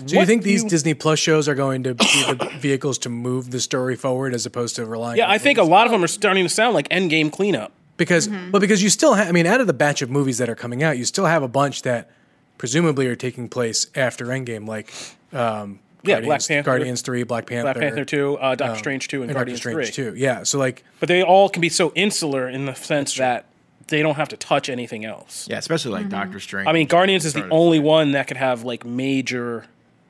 Do 0.04 0.16
you 0.18 0.26
think 0.26 0.42
these 0.42 0.62
you- 0.64 0.68
Disney 0.68 0.94
Plus 0.94 1.18
shows 1.18 1.48
are 1.48 1.54
going 1.54 1.82
to 1.84 1.94
be 1.94 2.04
the 2.04 2.50
vehicles 2.58 2.98
to 2.98 3.08
move 3.08 3.50
the 3.50 3.60
story 3.60 3.96
forward 3.96 4.34
as 4.34 4.44
opposed 4.44 4.76
to 4.76 4.84
relying? 4.84 5.16
Yeah, 5.18 5.26
on 5.26 5.30
I 5.30 5.38
think 5.38 5.58
a 5.58 5.62
lot 5.62 5.86
of 5.86 5.92
them 5.92 6.02
are 6.04 6.08
starting 6.08 6.44
to 6.44 6.48
sound 6.48 6.74
like 6.74 6.88
Endgame 6.88 7.30
cleanup. 7.32 7.72
because 7.96 8.28
well 8.28 8.60
because 8.60 8.82
you 8.82 8.90
still 8.90 9.14
have 9.14 9.28
I 9.28 9.32
mean 9.32 9.46
out 9.46 9.60
of 9.60 9.66
the 9.66 9.72
batch 9.72 10.02
of 10.02 10.10
movies 10.10 10.38
that 10.38 10.48
are 10.50 10.54
coming 10.56 10.82
out, 10.82 10.98
you 10.98 11.04
still 11.04 11.26
have 11.26 11.42
a 11.42 11.48
bunch 11.48 11.82
that 11.82 12.10
presumably 12.58 13.06
are 13.06 13.16
taking 13.16 13.48
place 13.48 13.86
after 13.94 14.26
Endgame, 14.26 14.66
like 14.66 14.92
um, 15.32 15.78
Yeah, 16.06 16.20
Black 16.20 16.22
Guardians, 16.22 16.46
Panther. 16.46 16.70
Guardians 16.70 17.00
Three, 17.02 17.22
Black 17.22 17.46
Panther, 17.46 17.74
Black 17.74 17.76
Panther 17.76 18.04
2, 18.04 18.38
uh, 18.38 18.54
Doctor 18.54 18.72
um, 18.72 18.78
Strange 18.78 19.08
2, 19.08 19.22
and, 19.22 19.30
and 19.30 19.36
Guardians 19.36 19.60
Strange 19.60 19.94
3. 19.94 20.04
Two. 20.04 20.14
Yeah, 20.16 20.42
so 20.42 20.58
like 20.58 20.84
But 21.00 21.08
they 21.08 21.22
all 21.22 21.48
can 21.48 21.60
be 21.60 21.68
so 21.68 21.92
insular 21.94 22.48
in 22.48 22.66
the 22.66 22.74
sense 22.74 23.14
that 23.16 23.46
they 23.88 24.02
don't 24.02 24.16
have 24.16 24.28
to 24.30 24.36
touch 24.36 24.68
anything 24.68 25.04
else. 25.04 25.46
Yeah, 25.48 25.58
especially 25.58 25.92
like 25.92 26.02
mm-hmm. 26.02 26.10
Doctor 26.10 26.40
Strange. 26.40 26.68
I 26.68 26.72
mean, 26.72 26.86
Guardians 26.86 27.24
is 27.24 27.32
the 27.32 27.40
Started 27.40 27.54
only 27.54 27.78
one 27.78 28.12
that 28.12 28.26
could 28.26 28.36
have 28.36 28.64
like 28.64 28.84
major 28.84 29.66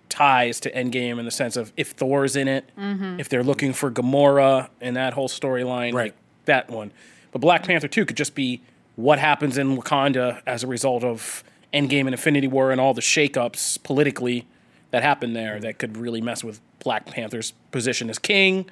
ties 0.09 0.61
to 0.61 0.70
Endgame 0.70 1.18
in 1.18 1.24
the 1.24 1.30
sense 1.30 1.57
of 1.57 1.72
if 1.76 1.90
Thor's 1.92 2.36
in 2.36 2.49
it, 2.49 2.70
mm-hmm. 2.78 3.20
if 3.20 3.28
they're 3.28 3.42
looking 3.42 3.72
for 3.72 3.90
Gamora 3.90 4.68
and 4.80 4.97
that 4.97 5.14
whole 5.14 5.28
storyline, 5.28 5.92
Right. 5.92 6.07
like 6.07 6.14
that 6.47 6.70
one. 6.70 6.92
But 7.32 7.40
Black 7.40 7.64
Panther 7.64 7.88
2 7.88 8.07
could 8.07 8.16
just 8.16 8.34
be 8.34 8.62
what 8.94 9.18
happens 9.18 9.59
in 9.59 9.76
Wakanda 9.76 10.40
as 10.47 10.62
a 10.62 10.66
result 10.66 11.05
of 11.05 11.44
Endgame 11.72 12.03
and 12.03 12.11
Infinity 12.11 12.49
War 12.49 12.70
and 12.70 12.80
all 12.80 12.94
the 12.94 13.03
shakeups 13.03 13.82
politically 13.82 14.47
that 14.91 15.03
happened 15.03 15.34
there 15.34 15.59
that 15.61 15.78
could 15.78 15.97
really 15.97 16.20
mess 16.20 16.45
with 16.45 16.61
Black 16.80 17.07
Panther's 17.07 17.53
position 17.70 18.11
as 18.11 18.18
king. 18.18 18.66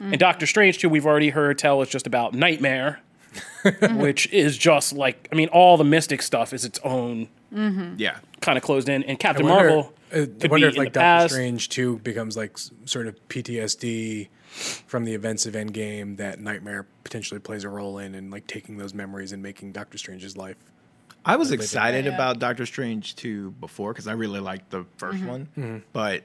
And 0.00 0.18
Doctor 0.18 0.46
Strange, 0.46 0.78
too, 0.78 0.88
we've 0.88 1.04
already 1.04 1.28
heard 1.28 1.58
tell 1.58 1.82
is 1.82 1.88
just 1.90 2.06
about 2.06 2.32
Nightmare, 2.32 3.00
which 3.92 4.32
is 4.32 4.56
just 4.56 4.94
like, 4.94 5.28
I 5.30 5.34
mean, 5.34 5.48
all 5.48 5.76
the 5.76 5.84
mystic 5.84 6.22
stuff 6.22 6.54
is 6.54 6.64
its 6.64 6.78
own 6.82 7.28
yeah. 7.52 8.18
kind 8.40 8.56
of 8.56 8.64
closed 8.64 8.88
in. 8.88 9.02
And 9.02 9.12
I 9.12 9.16
Captain 9.16 9.46
wonder, 9.46 9.68
Marvel 9.68 9.92
uh, 10.12 10.20
I 10.42 10.46
wonder 10.48 10.70
be 10.70 10.72
if 10.72 10.76
like 10.78 10.92
the 10.92 11.00
Doctor 11.00 11.00
past. 11.00 11.34
Strange 11.34 11.68
Two 11.68 11.98
becomes 11.98 12.36
like 12.36 12.58
sort 12.84 13.06
of 13.06 13.16
PTSD 13.28 14.28
from 14.86 15.04
the 15.04 15.14
events 15.14 15.46
of 15.46 15.54
Endgame 15.54 16.16
that 16.16 16.40
Nightmare 16.40 16.86
potentially 17.04 17.40
plays 17.40 17.64
a 17.64 17.68
role 17.68 17.98
in, 17.98 18.14
and 18.14 18.30
like 18.30 18.46
taking 18.46 18.78
those 18.78 18.94
memories 18.94 19.32
and 19.32 19.42
making 19.42 19.72
Doctor 19.72 19.98
Strange's 19.98 20.36
life. 20.36 20.56
I 21.24 21.36
was 21.36 21.52
excited 21.52 22.06
Yeah. 22.06 22.14
about 22.14 22.38
Doctor 22.38 22.64
Strange 22.66 23.14
2 23.16 23.52
before 23.52 23.92
because 23.92 24.06
I 24.08 24.12
really 24.12 24.40
liked 24.40 24.70
the 24.70 24.84
1st 24.98 25.12
Mm-hmm. 25.12 25.26
one. 25.28 25.82
But 25.92 26.24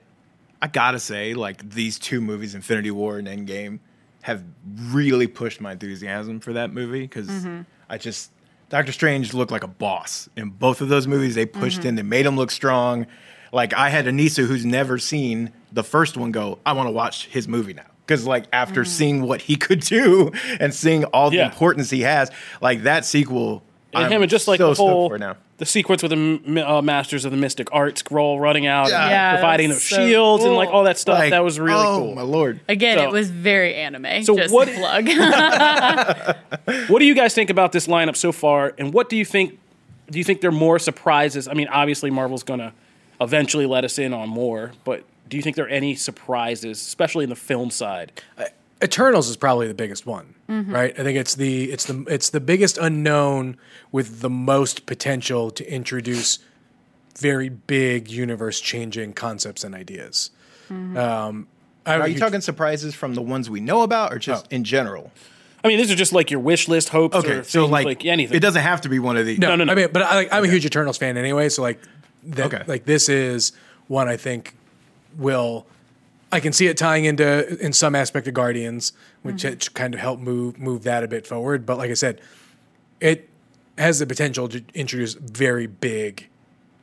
I 0.62 0.68
gotta 0.68 1.00
say, 1.00 1.34
like 1.34 1.70
these 1.70 2.00
two 2.00 2.22
movies, 2.22 2.56
Infinity 2.56 2.92
War 2.92 3.18
and 3.18 3.28
Endgame, 3.28 3.80
have 4.22 4.44
really 4.80 5.28
pushed 5.28 5.62
my 5.62 5.74
enthusiasm 5.74 6.40
for 6.40 6.54
that 6.54 6.72
movie 6.74 7.02
because 7.02 7.28
Mm-hmm. 7.28 7.62
I 7.90 7.98
just 7.98 8.32
Doctor 8.70 8.92
Strange 8.92 9.34
looked 9.34 9.52
like 9.52 9.64
a 9.64 9.68
boss 9.68 10.28
in 10.36 10.50
both 10.50 10.82
of 10.82 10.90
those 10.90 11.06
movies. 11.08 11.36
They 11.36 11.46
pushed 11.46 11.80
Mm-hmm. 11.80 11.88
in, 11.90 11.96
they 11.96 12.02
made 12.04 12.26
him 12.26 12.36
look 12.36 12.50
strong. 12.52 13.06
Like 13.52 13.74
I 13.74 13.90
had 13.90 14.06
Anissa 14.06 14.46
who's 14.48 14.66
never 14.66 14.98
seen 14.98 15.52
the 15.72 15.84
first 15.84 16.18
one 16.18 16.32
go, 16.32 16.58
I 16.66 16.72
want 16.74 16.88
to 16.88 16.92
watch 16.92 17.28
his 17.28 17.48
movie 17.48 17.74
now. 17.74 17.86
Because 18.08 18.26
like 18.26 18.46
after 18.54 18.86
seeing 18.86 19.24
what 19.24 19.42
he 19.42 19.56
could 19.56 19.82
do 19.82 20.32
and 20.60 20.74
seeing 20.74 21.04
all 21.06 21.30
the 21.30 21.38
Mm-hmm. 21.38 21.42
Yeah. 21.42 21.52
importance 21.52 21.90
he 21.90 22.02
has, 22.02 22.32
like 22.62 22.84
that 22.84 23.04
sequel. 23.06 23.62
And 23.96 24.06
I'm 24.06 24.12
him 24.12 24.22
and 24.22 24.30
just 24.30 24.48
like 24.48 24.58
so 24.60 24.70
the 24.74 24.76
whole 24.76 25.10
for 25.10 25.18
now. 25.18 25.38
the 25.58 25.66
sequence 25.66 26.04
with 26.04 26.12
the 26.12 26.64
uh, 26.70 26.82
Masters 26.82 27.26
of 27.26 27.32
the 27.32 27.38
Mystic 27.38 27.70
Arts, 27.72 28.00
scroll 28.02 28.40
running 28.40 28.68
out, 28.68 28.86
and 28.86 28.92
Yeah, 28.92 29.34
providing 29.36 29.70
those 29.70 29.84
so 29.84 29.96
shields 29.96 30.44
and 30.44 30.54
like 30.54 30.70
all 30.70 30.84
that 30.84 30.98
stuff. 30.98 31.18
Like, 31.20 31.32
that 31.32 31.44
was 31.44 31.60
really 31.60 31.80
oh, 31.86 32.00
cool. 32.00 32.16
my 32.16 32.22
lord. 32.22 32.60
Again, 32.68 32.98
So- 32.98 33.06
it 33.06 33.12
was 33.12 33.30
very 33.30 33.74
anime. 33.76 34.24
So 34.24 34.36
just 34.36 34.54
what- 34.54 34.68
plug. 34.70 35.08
What 36.90 37.00
do 37.00 37.06
you 37.06 37.16
guys 37.16 37.34
think 37.34 37.50
about 37.50 37.72
this 37.72 37.88
lineup 37.88 38.16
so 38.16 38.32
far? 38.32 38.74
And 38.78 38.94
what 38.94 39.10
do 39.10 39.16
you 39.16 39.26
think? 39.26 39.60
Do 40.10 40.18
you 40.18 40.24
think 40.24 40.42
there 40.42 40.50
are 40.50 40.54
more 40.54 40.78
surprises? 40.78 41.48
I 41.48 41.54
mean, 41.54 41.68
obviously 41.68 42.12
Marvel's 42.12 42.44
gonna 42.44 42.74
eventually 43.20 43.66
let 43.66 43.84
us 43.84 43.98
in 43.98 44.14
on 44.14 44.30
more, 44.30 44.72
but 44.84 45.04
do 45.30 45.38
you 45.38 45.42
think 45.44 45.56
there 45.56 45.66
are 45.66 45.70
any 45.70 45.96
surprises, 45.96 46.80
especially 46.80 47.24
in 47.24 47.30
the 47.30 47.36
film 47.36 47.72
side? 47.72 48.12
Eternals 48.84 49.30
is 49.30 49.38
probably 49.38 49.68
the 49.68 49.74
biggest 49.74 50.06
one, 50.06 50.35
Mm-hmm. 50.50 50.74
right? 50.74 51.00
I 51.00 51.04
think 51.04 51.18
it's 51.18 51.34
the 51.36 51.72
it's 51.72 51.86
the 51.86 52.06
it's 52.08 52.30
the 52.30 52.40
biggest 52.40 52.78
unknown 52.78 53.58
with 53.92 54.22
the 54.22 54.30
most 54.30 54.86
potential 54.86 55.50
to 55.52 55.68
introduce 55.72 56.38
very 57.18 57.50
big 57.50 58.10
universe 58.12 58.60
changing 58.60 59.14
concepts 59.14 59.64
and 59.64 59.74
ideas. 59.74 60.30
Mm-hmm. 60.70 60.98
Um, 60.98 61.48
I, 61.86 61.96
Are 62.00 62.08
you 62.08 62.20
talking 62.20 62.42
surprises 62.42 62.94
from 62.94 63.14
the 63.16 63.22
ones 63.22 63.50
we 63.50 63.60
know 63.60 63.82
about 63.82 64.12
or 64.14 64.20
just 64.20 64.46
Oh. 64.46 64.56
in 64.56 64.64
general? 64.64 65.12
I 65.64 65.68
mean, 65.68 65.78
these 65.78 65.92
are 65.92 65.96
just 65.96 66.14
like 66.14 66.30
your 66.30 66.40
wish 66.42 66.68
list 66.68 66.90
hopes. 66.90 67.16
Okay, 67.16 67.32
or 67.38 67.44
so 67.44 67.62
things, 67.64 67.72
like, 67.86 68.06
anything. 68.06 68.38
it 68.38 68.40
doesn't 68.42 68.62
have 68.62 68.82
to 68.82 68.90
be 68.90 69.00
one 69.00 69.18
of 69.18 69.26
these. 69.26 69.40
No, 69.40 69.56
no, 69.56 69.64
no. 69.64 69.72
I 69.72 69.76
mean, 69.76 69.88
but 69.92 70.04
I, 70.04 70.16
like, 70.16 70.34
I'm 70.34 70.44
a 70.44 70.48
huge 70.48 70.66
Eternals 70.66 70.98
fan 71.00 71.18
anyway, 71.18 71.50
so 71.50 71.62
like, 71.64 71.80
that, 72.24 72.54
Okay. 72.54 72.64
like 72.68 72.86
this 72.86 73.10
is 73.10 73.52
one 73.88 74.08
I 74.08 74.18
think 74.18 74.56
will. 75.18 75.66
I 76.32 76.40
can 76.40 76.54
see 76.54 76.68
it 76.68 76.76
tying 76.78 77.06
into 77.06 77.58
in 77.64 77.72
some 77.72 77.96
aspect 77.96 78.28
of 78.28 78.34
Guardians, 78.34 78.94
which 79.26 79.44
it 79.44 79.74
kind 79.74 79.94
of 79.94 80.00
help 80.00 80.20
move 80.20 80.58
move 80.60 80.84
that 80.84 81.04
a 81.04 81.08
bit 81.08 81.26
forward. 81.28 81.66
But 81.66 81.78
like 81.78 81.92
I 81.92 81.96
said, 81.96 82.22
it 83.02 83.30
has 83.78 84.00
the 84.00 84.06
potential 84.08 84.48
to 84.50 84.64
introduce 84.74 85.14
very 85.16 85.68
big 85.68 86.30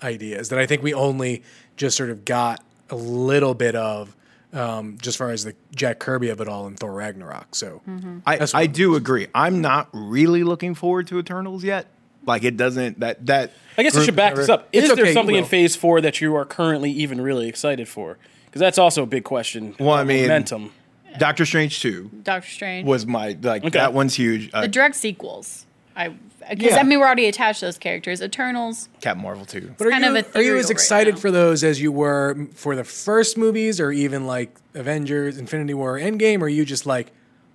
ideas 0.02 0.48
that 0.50 0.58
I 0.58 0.66
think 0.66 0.82
we 0.82 0.92
only 0.92 1.42
just 1.76 1.96
sort 1.96 2.10
of 2.10 2.24
got 2.24 2.62
a 2.90 2.96
little 2.96 3.54
bit 3.54 3.74
of, 3.74 4.14
um, 4.52 4.98
just 5.00 5.16
far 5.16 5.30
as 5.30 5.44
the 5.44 5.54
Jack 5.74 6.00
Kirby 6.00 6.28
of 6.28 6.40
it 6.40 6.48
all 6.48 6.66
in 6.66 6.74
Thor 6.74 6.92
Ragnarok. 6.92 7.54
So 7.54 7.80
I, 8.26 8.36
That's 8.36 8.52
I 8.54 8.62
what- 8.62 8.72
do 8.72 8.94
agree. 8.96 9.28
I'm 9.34 9.60
not 9.62 9.88
really 9.92 10.42
looking 10.44 10.74
forward 10.74 11.06
to 11.06 11.18
Eternals 11.18 11.64
yet. 11.64 11.86
Like 12.26 12.44
it 12.44 12.56
doesn't 12.56 13.00
that 13.00 13.24
that 13.26 13.52
I 13.76 13.82
guess 13.82 13.96
I 13.96 14.04
should 14.04 14.14
back 14.14 14.34
this 14.36 14.48
up. 14.48 14.68
Is 14.72 14.84
there 14.84 14.92
okay, 14.92 15.08
you 15.08 15.12
something 15.12 15.34
in. 15.34 15.44
Phase 15.44 15.74
Four 15.74 16.00
that 16.02 16.20
you 16.20 16.36
are 16.36 16.44
currently 16.44 16.90
even 16.92 17.20
really 17.20 17.48
excited 17.48 17.88
for? 17.88 18.16
Because 18.46 18.60
that's 18.60 18.78
also 18.78 19.02
a 19.02 19.06
big 19.06 19.24
question. 19.24 19.74
Well, 19.80 19.90
I 19.94 20.04
mean- 20.04 20.22
momentum. 20.22 20.72
Doctor 21.18 21.44
Strange 21.46 21.80
two 21.80 22.10
Doctor 22.22 22.48
Strange. 22.48 22.86
was 22.86 23.06
my 23.06 23.36
like 23.42 23.62
Okay. 23.64 23.78
that 23.78 23.92
one's 23.92 24.14
huge. 24.14 24.50
Uh, 24.52 24.62
the 24.62 24.68
direct 24.68 24.96
sequels. 24.96 25.66
I 25.96 26.08
because 26.50 26.72
Yeah. 26.72 26.78
I 26.78 26.82
mean 26.82 26.98
we're 26.98 27.06
already 27.06 27.26
attached 27.26 27.60
to 27.60 27.66
those 27.66 27.78
characters. 27.78 28.20
Eternals. 28.22 28.88
Captain 29.00 29.22
Marvel 29.22 29.44
two. 29.44 29.74
But 29.78 29.86
are 29.86 29.90
kind 29.90 30.04
you, 30.04 30.16
of 30.16 30.36
are 30.36 30.42
you 30.42 30.56
as 30.56 30.70
excited 30.70 31.14
now. 31.14 31.20
for 31.20 31.30
those 31.30 31.62
as 31.62 31.80
you 31.80 31.92
were 31.92 32.48
for 32.54 32.74
the 32.76 32.84
first 32.84 33.36
movies, 33.38 33.78
or 33.80 33.92
even 33.92 34.26
like 34.26 34.56
Avengers, 34.74 35.38
Infinity 35.38 35.74
War, 35.74 35.98
Endgame? 35.98 36.40
Or 36.40 36.44
are 36.44 36.48
you 36.48 36.64
just 36.64 36.86
like, 36.86 37.12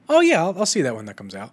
oh 0.07 0.21
yeah, 0.21 0.41
I'll, 0.43 0.57
I'll 0.59 0.65
see 0.65 0.81
that 0.83 0.95
when 0.95 1.05
that 1.05 1.15
comes 1.17 1.35
out? 1.35 1.51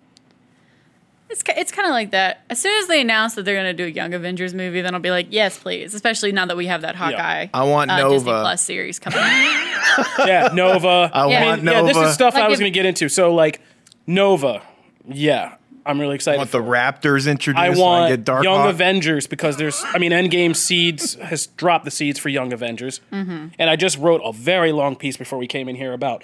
It's 1.35 1.43
it's 1.49 1.73
kind 1.73 1.87
of 1.87 1.91
like 1.91 2.13
that. 2.13 2.43
As 2.49 2.61
soon 2.61 2.79
as 2.81 2.87
they 2.87 3.01
announce 3.01 3.35
that 3.35 3.45
they're 3.45 3.57
going 3.61 3.67
to 3.67 3.73
do 3.83 3.87
a 3.87 3.89
Young 3.91 4.15
Avengers 4.15 4.55
movie, 4.55 4.81
then 4.83 4.95
I'll 4.95 5.01
be 5.01 5.11
like, 5.11 5.27
yes, 5.31 5.59
please. 5.59 5.93
Especially 5.93 6.31
now 6.31 6.47
that 6.47 6.57
we 6.57 6.67
have 6.67 6.83
that 6.83 6.95
Hawkeye. 6.95 7.49
I 7.53 7.65
want 7.65 7.91
uh, 7.91 8.09
Disney 8.09 8.31
Nova. 8.31 8.43
Plus 8.43 8.63
series 8.63 8.99
coming. 9.01 9.19
Yeah, 10.27 10.51
Nova. 10.55 11.11
I 11.13 11.29
Yeah. 11.29 11.45
want 11.45 11.63
yeah, 11.65 11.71
Nova. 11.73 11.89
this 11.93 11.97
is 12.09 12.15
stuff 12.15 12.37
I 12.37 12.47
was 12.49 12.55
if- 12.55 12.61
going 12.61 12.73
to 12.73 12.77
get 12.79 12.87
into. 12.87 13.09
So 13.09 13.35
like 13.35 13.61
Nova, 14.07 14.63
yeah, 15.09 15.57
I'm 15.85 16.01
really 16.01 16.15
excited. 16.15 16.37
I 16.37 16.39
want 16.39 16.51
the 16.53 16.59
for. 16.59 16.65
Raptors 16.65 17.29
introduced. 17.31 17.61
I 17.63 17.71
want 17.71 18.11
get 18.11 18.25
Dark 18.25 18.45
Young 18.45 18.61
Hawk. 18.61 18.71
Avengers 18.71 19.27
because 19.27 19.57
there's, 19.57 19.83
I 19.85 19.99
mean, 19.99 20.13
Endgame 20.13 20.55
seeds 20.57 21.15
has 21.17 21.49
dropped 21.49 21.85
the 21.85 21.91
seeds 21.91 22.19
for 22.19 22.29
Young 22.29 22.53
Avengers, 22.53 23.01
Mm-hmm. 23.13 23.49
and 23.59 23.69
I 23.71 23.77
just 23.77 23.99
wrote 23.99 24.21
a 24.25 24.33
very 24.33 24.73
long 24.73 24.95
piece 24.97 25.17
before 25.17 25.39
we 25.39 25.47
came 25.47 25.69
in 25.69 25.77
here 25.77 25.93
about 25.93 26.23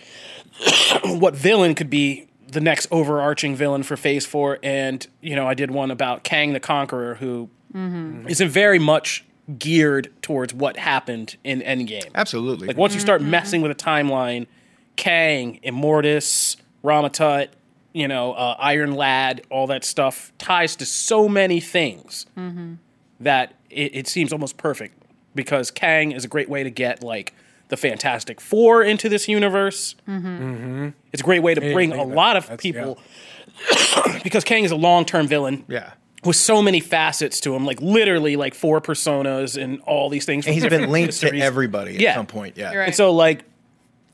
what 1.05 1.35
villain 1.35 1.75
could 1.75 1.91
be 1.91 2.27
the 2.51 2.61
next 2.61 2.87
overarching 2.91 3.55
villain 3.57 3.83
for 3.83 3.97
Phase 3.97 4.27
Four, 4.27 4.59
and 4.63 5.07
you 5.21 5.35
know, 5.37 5.47
I 5.47 5.55
did 5.55 5.71
one 5.71 5.91
about 5.91 6.25
Kang 6.25 6.53
the 6.53 6.61
Conqueror, 6.61 7.15
who 7.17 7.49
Mm-hmm. 7.75 8.27
is 8.29 8.41
very 8.41 8.81
much 8.81 9.25
geared 9.57 10.13
towards 10.23 10.53
what 10.53 10.77
happened 10.77 11.37
in 11.45 11.61
Endgame. 11.61 12.11
Absolutely. 12.17 12.67
Like 12.67 12.77
once 12.77 12.95
you 12.95 13.01
start 13.01 13.21
Mm-hmm. 13.21 13.31
messing 13.31 13.63
with 13.63 13.71
a 13.71 13.77
timeline, 13.77 14.49
Kang, 14.97 15.61
Immortus, 15.65 16.57
Rama-Tut, 16.83 17.51
you 17.93 18.09
know, 18.09 18.33
uh, 18.33 18.57
Iron 18.59 18.93
Lad, 18.97 19.43
all 19.51 19.69
that 19.69 19.85
stuff 19.85 20.33
ties 20.39 20.75
to 20.77 20.87
so 20.87 21.29
many 21.29 21.61
things 21.61 22.27
Mm-hmm. 22.37 22.75
that 23.21 23.55
it, 23.71 23.95
it 23.95 24.09
seems 24.09 24.33
almost 24.33 24.57
perfect 24.57 25.01
because 25.37 25.71
Kang 25.71 26.11
is 26.11 26.25
a 26.25 26.29
great 26.29 26.49
way 26.49 26.65
to 26.65 26.71
get 26.71 27.05
like 27.05 27.33
the 27.71 27.77
Fantastic 27.77 28.41
Four 28.41 28.83
into 28.83 29.09
this 29.09 29.27
universe. 29.29 29.95
Mm-hmm. 30.09 30.91
It's 31.13 31.23
a 31.23 31.25
great 31.25 31.43
way 31.43 31.55
to 31.55 31.61
didn't 31.61 31.75
bring 31.75 31.93
a 31.93 31.97
that. 31.97 32.09
lot 32.09 32.37
of 32.37 32.45
That's- 32.45 32.61
people 32.61 32.99
because 34.23 34.45
Kang 34.45 34.65
is 34.65 34.71
a 34.71 34.77
long-term 34.77 35.27
villain 35.29 35.65
yeah. 35.69 35.93
with 36.25 36.37
so 36.37 36.63
many 36.63 36.81
facets 36.81 37.41
to 37.41 37.55
him, 37.55 37.65
like 37.65 37.81
literally 37.81 38.37
like 38.37 38.55
four 38.55 38.81
personas 38.81 39.61
and 39.61 39.81
all 39.83 40.09
these 40.09 40.25
things. 40.25 40.47
And 40.47 40.55
he's 40.55 40.63
been 40.63 40.71
different 40.71 40.93
linked 40.99 41.13
to 41.21 41.27
histories. 41.27 41.43
everybody 41.43 41.95
at 41.95 42.01
Yeah. 42.01 42.15
some 42.15 42.27
point. 42.27 42.57
Yeah. 42.57 42.75
Right. 42.75 42.87
And 42.87 42.95
so, 42.95 43.13
like, 43.13 43.45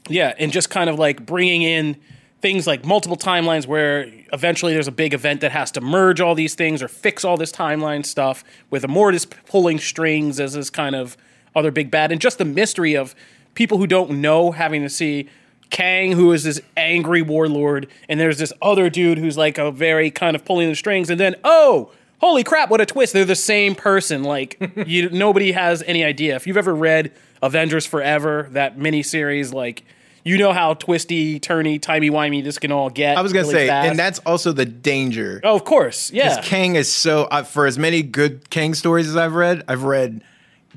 yeah, 0.09 0.35
and 0.39 0.53
just 0.53 0.71
kind 0.71 0.89
of 0.89 0.99
like 0.99 1.25
bringing 1.27 1.63
in 1.63 1.97
things 2.41 2.67
like 2.67 2.85
multiple 2.85 3.17
timelines 3.17 3.67
where 3.67 4.09
eventually 4.33 4.73
there's 4.73 4.87
a 4.89 4.93
big 4.93 5.15
event 5.15 5.41
that 5.41 5.51
has 5.53 5.71
to 5.73 5.81
merge 5.81 6.21
all 6.21 6.35
these 6.35 6.55
things 6.55 6.83
or 6.83 6.89
fix 6.89 7.25
all 7.25 7.37
this 7.37 7.51
timeline 7.51 8.05
stuff 8.05 8.45
with 8.71 8.83
Immortus 8.85 9.27
pulling 9.47 9.79
strings 9.79 10.39
as 10.39 10.53
this 10.53 10.71
kind 10.71 10.95
of 10.95 11.17
other 11.57 11.71
big 11.71 11.91
bad, 11.91 12.13
and 12.13 12.21
just 12.21 12.37
the 12.39 12.45
mystery 12.45 12.95
of 12.95 13.15
people 13.57 13.79
who 13.79 13.89
don't 13.89 14.21
know 14.21 14.53
having 14.53 14.83
to 14.83 14.89
see 14.89 15.29
Kang, 15.71 16.13
who 16.13 16.31
is 16.33 16.45
this 16.45 16.61
angry 16.77 17.23
warlord, 17.23 17.89
and 18.09 18.21
there's 18.21 18.39
this 18.39 18.53
other 18.63 18.89
dude 18.89 19.19
who's 19.19 19.37
like 19.37 19.59
a 19.59 19.73
very 19.73 20.13
kind 20.13 20.37
of 20.37 20.45
pulling 20.45 20.69
the 20.69 20.77
strings, 20.77 21.11
and 21.11 21.19
then 21.19 21.35
oh, 21.43 21.91
holy 22.21 22.45
crap, 22.45 22.71
what 22.71 22.81
a 22.81 22.87
twist! 22.87 23.13
They're 23.13 23.25
the 23.25 23.35
same 23.35 23.75
person. 23.75 24.23
Like 24.23 24.57
you, 24.87 25.11
nobody 25.11 25.53
has 25.53 25.83
any 25.83 26.05
idea. 26.05 26.37
If 26.37 26.47
you've 26.47 26.57
ever 26.57 26.75
read 26.75 27.13
Avengers 27.43 27.85
Forever, 27.85 28.49
that 28.53 28.79
miniseries, 28.79 29.53
like 29.53 29.85
you 30.23 30.39
know 30.39 30.53
how 30.53 30.75
twisty, 30.75 31.41
turny, 31.41 31.81
timey 31.81 32.11
wimey 32.11 32.45
this 32.45 32.59
can 32.59 32.71
all 32.71 32.91
get. 32.91 33.19
I 33.19 33.23
was 33.23 33.33
gonna 33.33 33.43
really 33.49 33.55
say, 33.55 33.67
fast. 33.67 33.89
and 33.89 33.99
that's 33.99 34.19
also 34.21 34.53
the 34.53 34.65
danger. 34.65 35.41
oh, 35.43 35.57
of 35.57 35.65
course, 35.65 36.13
yeah. 36.13 36.29
Because 36.29 36.49
Kang 36.49 36.77
is 36.77 36.91
so 36.91 37.25
uh, 37.25 37.43
for 37.43 37.67
as 37.67 37.77
many 37.77 38.03
good 38.03 38.51
Kang 38.51 38.75
stories 38.75 39.09
as 39.09 39.17
I've 39.17 39.35
read, 39.35 39.65
I've 39.67 39.83
read 39.83 40.23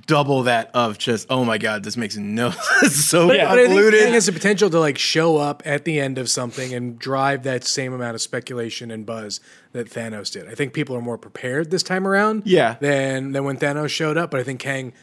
double 0.08 0.44
that 0.44 0.72
of 0.74 0.98
just 0.98 1.28
oh 1.30 1.44
my 1.46 1.58
god, 1.58 1.84
this 1.84 1.98
makes 1.98 2.16
no 2.18 2.50
sense. 2.82 3.06
so 3.06 3.32
yeah. 3.32 3.46
But 3.50 3.54
I 3.54 3.56
think 3.64 3.68
convoluted. 3.70 4.10
Has 4.10 4.26
the 4.26 4.32
potential 4.34 4.70
to 4.70 4.80
like 4.80 4.98
show 4.98 5.38
up 5.38 5.62
at 5.66 5.86
the 5.86 6.00
end 6.00 6.18
of 6.18 6.30
something 6.30 6.74
and 6.74 6.98
drive 7.00 7.44
that 7.44 7.64
same 7.64 7.94
amount 7.94 8.16
of 8.16 8.22
speculation 8.22 8.92
and 8.92 9.06
buzz 9.06 9.40
that 9.72 9.90
Thanos 9.90 10.32
did. 10.32 10.48
I 10.48 10.56
think 10.56 10.74
people 10.74 10.96
are 10.96 11.02
more 11.02 11.18
prepared 11.18 11.72
this 11.72 11.84
time 11.84 12.08
around. 12.08 12.44
Yeah. 12.46 12.76
Than 12.80 13.32
than 13.34 13.44
when 13.44 13.58
Thanos 13.58 13.90
showed 13.90 14.18
up, 14.18 14.32
but 14.32 14.40
I 14.40 14.44
think 14.44 14.60
Kang 14.60 14.94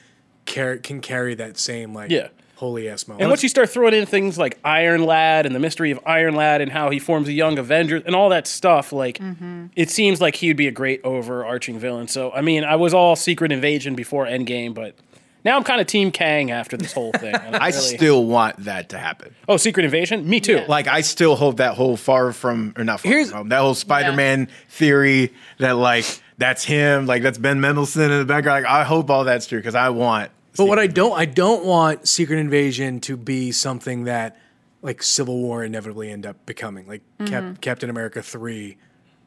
car- 0.46 0.78
can 0.78 1.00
carry 1.00 1.34
that 1.34 1.58
same 1.58 1.92
like 1.94 2.10
Yeah. 2.10 2.28
Holy 2.56 2.88
ass 2.88 3.06
moment. 3.06 3.22
And 3.22 3.30
once 3.30 3.42
you 3.42 3.48
start 3.48 3.70
throwing 3.70 3.94
in 3.94 4.06
things 4.06 4.38
like 4.38 4.58
Iron 4.64 5.04
Lad 5.04 5.46
and 5.46 5.54
the 5.54 5.60
mystery 5.60 5.90
of 5.90 6.00
Iron 6.04 6.34
Lad 6.34 6.60
and 6.60 6.72
how 6.72 6.90
he 6.90 6.98
forms 6.98 7.28
a 7.28 7.32
young 7.32 7.58
Avengers 7.58 8.02
and 8.04 8.14
all 8.14 8.30
that 8.30 8.46
stuff, 8.46 8.92
like 8.92 9.18
mm-hmm. 9.18 9.66
it 9.76 9.90
seems 9.90 10.20
like 10.20 10.36
he 10.36 10.48
would 10.48 10.56
be 10.56 10.66
a 10.66 10.72
great 10.72 11.00
overarching 11.04 11.78
villain. 11.78 12.08
So 12.08 12.32
I 12.32 12.40
mean, 12.40 12.64
I 12.64 12.76
was 12.76 12.92
all 12.92 13.14
Secret 13.14 13.52
Invasion 13.52 13.94
before 13.94 14.26
Endgame, 14.26 14.74
but 14.74 14.96
now 15.44 15.56
I'm 15.56 15.64
kind 15.64 15.80
of 15.80 15.86
Team 15.86 16.10
Kang 16.10 16.50
after 16.50 16.76
this 16.76 16.92
whole 16.92 17.12
thing. 17.12 17.34
I 17.36 17.68
really- 17.68 17.72
still 17.72 18.24
want 18.24 18.56
that 18.64 18.88
to 18.88 18.98
happen. 18.98 19.34
oh 19.48 19.56
Secret 19.58 19.84
Invasion, 19.84 20.28
me 20.28 20.40
too. 20.40 20.56
Yeah. 20.56 20.66
Like 20.66 20.88
I 20.88 21.02
still 21.02 21.36
hope 21.36 21.58
that 21.58 21.74
whole 21.74 21.96
far 21.96 22.32
from 22.32 22.74
or 22.76 22.84
not 22.84 23.00
far 23.00 23.12
Here's- 23.12 23.30
from 23.30 23.50
that 23.50 23.60
whole 23.60 23.74
Spider-Man 23.74 24.48
theory 24.68 25.32
that 25.58 25.76
like 25.76 26.04
that's 26.38 26.64
him, 26.64 27.06
like 27.06 27.22
that's 27.22 27.38
Ben 27.38 27.60
Mendelsohn 27.60 28.10
in 28.10 28.18
the 28.18 28.24
background. 28.24 28.64
Like 28.64 28.72
I 28.72 28.84
hope 28.84 29.10
all 29.10 29.24
that's 29.24 29.46
true 29.46 29.58
because 29.58 29.74
I 29.74 29.90
want. 29.90 30.30
But 30.56 30.66
what 30.66 30.78
I 30.78 30.86
don't, 30.86 31.12
I 31.18 31.24
don't 31.24 31.64
want 31.64 32.06
Secret 32.08 32.38
Invasion 32.38 33.00
to 33.00 33.16
be 33.16 33.52
something 33.52 34.04
that 34.04 34.38
like 34.82 35.02
Civil 35.02 35.38
War 35.38 35.64
inevitably 35.64 36.10
end 36.10 36.26
up 36.26 36.44
becoming. 36.46 36.86
Like 36.86 37.02
Cap- 37.26 37.60
Captain 37.60 37.90
America 37.90 38.22
three 38.22 38.76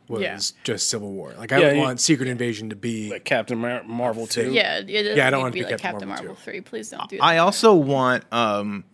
was 0.07 0.21
Yeah. 0.21 0.39
just 0.63 0.89
Civil 0.89 1.11
War. 1.13 1.33
Like 1.37 1.51
I 1.51 1.59
Yeah, 1.59 1.67
would 1.67 1.75
you- 1.75 1.81
want 1.81 1.99
Secret 1.99 2.29
Invasion 2.29 2.69
to 2.69 2.75
be. 2.75 3.09
Like 3.11 3.25
Captain 3.25 3.57
Mar- 3.59 3.83
Marvel 3.83 4.25
two. 4.27 4.51
Yeah, 4.53 4.79
it 4.79 4.89
Yeah, 4.89 5.27
I 5.27 5.29
don't 5.29 5.41
want 5.41 5.53
to 5.53 5.59
to 5.59 5.63
be 5.63 5.67
be 5.67 5.71
like 5.73 5.81
Captain 5.81 5.91
Captain 5.93 6.07
Marvel 6.09 6.25
Marvel, 6.25 6.35
too. 6.35 6.41
three. 6.51 6.61
Please 6.61 6.89
don't 6.89 7.09
do 7.09 7.17
that. 7.17 7.23
I 7.23 7.37
also 7.39 7.73
want, 7.75 8.23
um, 8.33 8.85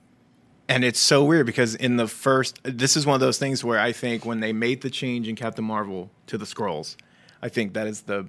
and 0.67 0.83
it's 0.83 0.99
so 0.99 1.23
weird 1.23 1.45
because 1.45 1.75
in 1.75 1.97
the 1.97 2.07
first, 2.07 2.59
this 2.63 2.97
is 2.97 3.05
one 3.05 3.13
of 3.15 3.21
those 3.21 3.37
things 3.37 3.63
where 3.63 3.79
I 3.79 3.91
think 3.91 4.25
when 4.25 4.39
they 4.39 4.51
made 4.51 4.81
the 4.81 4.89
change 4.89 5.27
in 5.27 5.35
Captain 5.35 5.63
Marvel 5.63 6.09
to 6.27 6.37
the 6.37 6.45
Skrulls, 6.45 6.95
I 7.41 7.49
think 7.49 7.73
that 7.75 7.85
is 7.87 8.01
the 8.01 8.25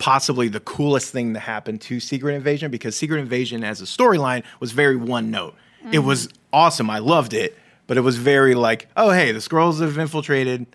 possibly 0.00 0.48
the 0.48 0.60
coolest 0.60 1.12
thing 1.12 1.34
to 1.34 1.38
happen 1.38 1.78
to 1.78 2.00
Secret 2.00 2.34
Invasion 2.34 2.70
because 2.70 2.96
Secret 2.96 3.18
Invasion 3.18 3.62
as 3.62 3.80
a 3.80 3.84
storyline 3.84 4.42
was 4.58 4.72
very 4.72 4.96
one 4.96 5.30
note. 5.30 5.54
It 5.80 5.98
mm-hmm. 5.98 6.06
was 6.06 6.28
awesome. 6.52 6.90
I 6.90 6.98
loved 6.98 7.34
it, 7.34 7.56
but 7.86 7.96
it 7.96 8.00
was 8.00 8.16
very 8.16 8.54
like, 8.54 8.88
oh 8.96 9.10
hey, 9.10 9.30
the 9.30 9.38
Skrulls 9.38 9.80
have 9.80 9.96
infiltrated, 9.98 10.66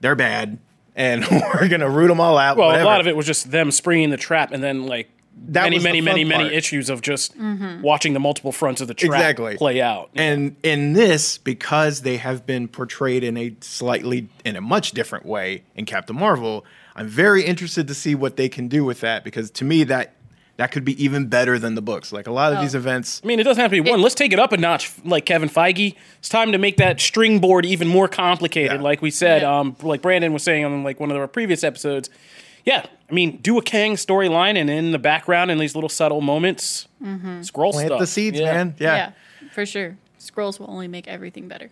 they're 0.00 0.16
bad, 0.16 0.58
and 0.94 1.24
we're 1.30 1.68
gonna 1.68 1.88
root 1.88 2.08
them 2.08 2.20
all 2.20 2.36
out. 2.36 2.58
Well, 2.58 2.68
whatever. 2.68 2.84
a 2.84 2.86
lot 2.86 3.00
of 3.00 3.06
it 3.06 3.16
was 3.16 3.24
just 3.24 3.50
them 3.50 3.70
springing 3.70 4.10
the 4.10 4.16
trap 4.18 4.52
and 4.52 4.62
then 4.62 4.86
like 4.86 5.08
That 5.48 5.64
many, 5.64 5.76
was 5.76 5.82
the 5.84 5.88
many, 5.88 5.98
fun 6.00 6.04
many, 6.04 6.24
many 6.24 6.54
issues 6.54 6.88
of 6.90 7.02
just 7.02 7.34
watching 7.80 8.12
the 8.12 8.20
multiple 8.20 8.52
fronts 8.52 8.80
of 8.80 8.88
the 8.88 8.94
trap 8.94 9.12
Exactly. 9.14 9.56
play 9.56 9.80
out. 9.80 10.10
And 10.14 10.56
in 10.62 10.92
this, 10.92 11.38
because 11.38 12.02
they 12.02 12.16
have 12.18 12.46
been 12.46 12.68
portrayed 12.68 13.24
in 13.24 13.36
a 13.36 13.54
slightly, 13.60 14.28
in 14.44 14.56
a 14.56 14.60
much 14.60 14.92
different 14.92 15.26
way 15.26 15.62
in 15.74 15.84
Captain 15.84 16.16
Marvel, 16.16 16.64
I'm 16.94 17.08
very 17.08 17.44
interested 17.44 17.88
to 17.88 17.94
see 17.94 18.14
what 18.14 18.36
they 18.36 18.48
can 18.48 18.68
do 18.68 18.84
with 18.84 19.00
that 19.00 19.24
because 19.24 19.50
to 19.52 19.64
me, 19.64 19.84
that 19.84 20.14
that 20.58 20.70
could 20.70 20.84
be 20.84 21.02
even 21.02 21.26
better 21.28 21.58
than 21.58 21.74
the 21.74 21.82
books. 21.82 22.12
Like 22.12 22.26
a 22.26 22.30
lot 22.30 22.52
of 22.52 22.60
these 22.60 22.74
events, 22.74 23.22
I 23.24 23.26
mean, 23.26 23.40
it 23.40 23.44
doesn't 23.44 23.60
have 23.60 23.70
to 23.72 23.82
be 23.82 23.90
one. 23.90 24.02
Let's 24.02 24.14
take 24.14 24.34
it 24.34 24.38
up 24.38 24.52
a 24.52 24.58
notch, 24.58 24.92
like 25.02 25.24
Kevin 25.24 25.48
Feige. 25.48 25.96
It's 26.18 26.28
time 26.28 26.52
to 26.52 26.58
make 26.58 26.76
that 26.76 27.00
string 27.00 27.38
board 27.40 27.64
even 27.64 27.88
more 27.88 28.06
complicated. 28.06 28.72
Yeah. 28.76 28.82
Like 28.82 29.00
we 29.00 29.10
said, 29.10 29.40
Yeah. 29.42 29.58
um, 29.60 29.76
like 29.82 30.02
Brandon 30.02 30.32
was 30.34 30.42
saying 30.42 30.64
on 30.66 30.84
like 30.84 31.00
one 31.00 31.10
of 31.10 31.16
our 31.16 31.26
previous 31.26 31.64
episodes. 31.64 32.10
Yeah, 32.64 32.84
I 33.12 33.14
mean, 33.14 33.36
do 33.42 33.58
a 33.58 33.62
Kang 33.62 33.96
storyline, 33.96 34.56
and 34.56 34.70
in 34.70 34.90
the 34.90 34.98
background, 34.98 35.50
in 35.50 35.58
these 35.58 35.74
little 35.74 35.90
subtle 35.90 36.22
moments, 36.22 36.88
mm-hmm. 37.02 37.40
Skrull 37.40 37.72
plant 37.72 37.88
stuff. 37.88 38.00
the 38.00 38.06
seeds, 38.06 38.38
Yeah. 38.40 38.52
man. 38.54 38.74
Yeah. 38.78 38.96
yeah, 38.96 39.12
for 39.52 39.66
sure. 39.66 39.98
Skrulls 40.18 40.58
will 40.58 40.70
only 40.70 40.88
make 40.88 41.06
everything 41.08 41.46
better. 41.46 41.68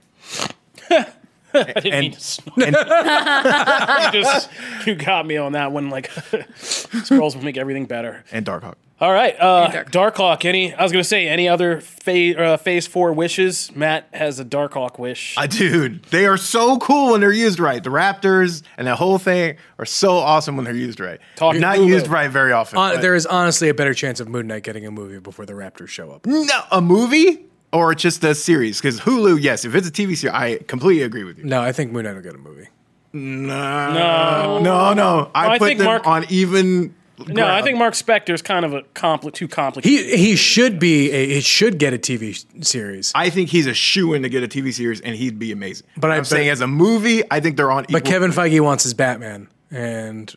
I 1.54 1.64
didn't 1.64 1.84
mean 1.84 1.94
And- 2.04 2.12
to 2.14 2.20
snort. 2.20 2.56
you 4.14 4.22
just 4.22 4.50
you 4.86 4.94
got 4.94 5.26
me 5.26 5.36
on 5.36 5.52
that 5.52 5.72
one. 5.72 5.90
Like 5.90 6.10
Skrulls 6.10 7.34
will 7.36 7.44
make 7.44 7.56
everything 7.56 7.86
better. 7.86 8.24
And 8.32 8.44
Darkhawk. 8.46 8.74
All 9.00 9.10
right, 9.12 9.34
uh, 9.40 9.70
And 9.72 9.90
Darkhawk. 9.90 10.44
Any? 10.44 10.74
I 10.74 10.82
was 10.82 10.92
gonna 10.92 11.02
say 11.04 11.26
any 11.26 11.48
other 11.48 11.80
phase 11.80 12.36
uh, 12.36 12.58
phase 12.58 12.86
four 12.86 13.14
wishes. 13.14 13.74
Matt 13.74 14.06
has 14.12 14.38
a 14.38 14.44
Darkhawk 14.44 14.98
wish. 14.98 15.38
Uh, 15.38 15.46
dude, 15.46 16.02
they 16.04 16.26
are 16.26 16.36
so 16.36 16.76
cool 16.76 17.12
when 17.12 17.22
they're 17.22 17.32
used 17.32 17.58
right. 17.58 17.82
The 17.82 17.88
Raptors 17.88 18.62
and 18.76 18.86
that 18.86 18.96
whole 18.96 19.16
thing 19.16 19.56
are 19.78 19.86
so 19.86 20.16
awesome 20.18 20.56
when 20.56 20.66
they're 20.66 20.74
used 20.74 21.00
right. 21.00 21.18
Talk 21.36 21.56
Not 21.56 21.78
Hulu. 21.78 21.86
used 21.88 22.08
right 22.08 22.30
very 22.30 22.52
often. 22.52 22.78
Hon- 22.78 23.00
there 23.00 23.14
is 23.14 23.24
honestly 23.24 23.70
a 23.70 23.74
better 23.74 23.94
chance 23.94 24.20
of 24.20 24.28
Moon 24.28 24.46
Knight 24.46 24.64
getting 24.64 24.84
a 24.84 24.90
movie 24.90 25.18
before 25.18 25.46
the 25.46 25.54
Raptors 25.54 25.88
show 25.88 26.10
up. 26.10 26.26
no, 26.26 26.44
a 26.70 26.82
movie 26.82 27.46
or 27.72 27.94
just 27.94 28.22
a 28.24 28.34
series? 28.34 28.80
Because 28.80 29.00
Hulu, 29.00 29.40
yes, 29.40 29.64
if 29.64 29.74
it's 29.74 29.88
a 29.88 29.92
TV 29.92 30.16
series, 30.16 30.26
I 30.34 30.58
completely 30.58 31.02
agree 31.02 31.24
with 31.24 31.38
you. 31.38 31.44
No, 31.44 31.60
I 31.62 31.72
think 31.72 31.92
Moon 31.92 32.04
Knight 32.04 32.14
will 32.14 32.22
get 32.22 32.34
a 32.34 32.38
movie. 32.38 32.68
No, 33.12 33.92
no, 33.92 34.60
no. 34.60 34.92
no. 34.94 35.30
I, 35.34 35.48
I 35.54 35.58
put 35.58 35.66
think 35.68 35.78
them 35.78 35.86
Mark- 35.86 36.06
on 36.06 36.24
even. 36.30 36.94
no, 37.26 37.46
I 37.46 37.60
think 37.62 37.76
Mark 37.76 37.94
Spector's 37.94 38.40
kind 38.40 38.64
of 38.64 38.72
a 38.72 38.82
compli- 38.94 39.32
too 39.32 39.48
complicated. 39.48 40.06
He 40.08 40.16
he 40.30 40.36
should 40.36 40.78
be 40.78 41.10
a 41.10 41.34
he 41.34 41.40
should 41.40 41.78
get 41.78 41.92
a 41.92 41.98
TV 41.98 42.44
series. 42.64 43.12
I 43.14 43.28
think 43.30 43.50
he's 43.50 43.66
a 43.66 43.74
shoe 43.74 44.14
in 44.14 44.22
to 44.22 44.28
get 44.28 44.42
a 44.42 44.48
TV 44.48 44.72
series, 44.72 45.00
and 45.00 45.14
he'd 45.16 45.38
be 45.38 45.52
amazing. 45.52 45.86
But 45.96 46.02
But 46.02 46.10
I- 46.12 46.14
I'm 46.14 46.20
but- 46.20 46.26
saying 46.28 46.48
as 46.50 46.60
a 46.60 46.66
movie, 46.66 47.22
I 47.30 47.40
think 47.40 47.56
they're 47.56 47.70
on. 47.72 47.84
But 47.90 48.02
equal- 48.02 48.10
Kevin 48.12 48.30
Feige 48.30 48.60
wants 48.60 48.84
his 48.84 48.94
Batman, 48.94 49.48
and 49.70 50.32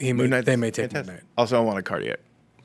he 0.00 0.12
may, 0.12 0.22
Moon 0.22 0.30
Knight- 0.30 0.44
they 0.46 0.56
may 0.56 0.70
take 0.70 0.92
Moon. 0.94 1.06
Knight. 1.06 1.20
Also, 1.36 1.56
I 1.58 1.60
want 1.60 1.78
a 1.78 1.82
cardiac, 1.82 2.20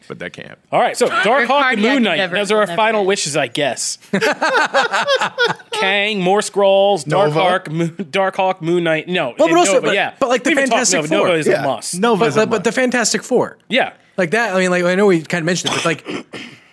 but 0.08 0.20
that 0.20 0.34
can't. 0.34 0.48
happen. 0.50 0.64
All 0.72 0.80
right, 0.80 0.96
so 0.98 1.08
Darkhawk 1.08 1.74
and 1.74 1.82
Moon 1.82 2.04
Knight. 2.04 2.18
never- 2.18 2.36
Those 2.38 2.52
are 2.52 2.58
our 2.60 2.66
never 2.66 2.76
final 2.76 3.00
ends. 3.02 3.08
wishes, 3.08 3.38
I 3.38 3.48
guess. 3.48 3.98
Kang, 5.72 6.20
more 6.22 6.40
Skrulls, 6.40 7.08
Nova. 7.08 7.40
Darkhawk, 7.40 7.72
Moon, 7.72 7.90
Darkhawk, 7.90 8.62
Moon 8.62 8.84
Knight. 8.84 9.08
No, 9.08 9.28
Well, 9.28 9.36
but 9.38 9.50
and 9.50 9.58
also- 9.58 9.74
Nova, 9.74 9.88
but- 9.88 9.96
yeah, 9.96 10.14
but 10.20 10.30
like 10.30 10.44
the 10.44 10.50
We 10.50 10.54
even 10.54 10.64
talked 10.70 10.90
Fantastic 10.90 10.98
Nova. 11.12 11.14
Nova 11.16 11.28
Four. 11.30 11.36
is 11.38 11.48
Yeah, 11.48 11.64
a 11.64 11.68
must. 11.68 12.00
Nova's 12.00 12.36
But, 12.36 12.42
a 12.42 12.46
but, 12.46 12.50
but 12.58 12.64
the. 12.66 12.72
Fantastic 12.72 13.22
Four, 13.24 13.58
Yeah, 13.70 13.94
like 14.18 14.32
that. 14.32 14.56
I 14.56 14.60
mean, 14.60 14.72
like 14.72 14.84
I 14.84 14.96
know 14.96 15.06
we 15.06 15.22
kind 15.22 15.42
of 15.42 15.46
mentioned 15.46 15.74
it, 15.74 15.84
but 15.84 15.86
like 15.86 16.26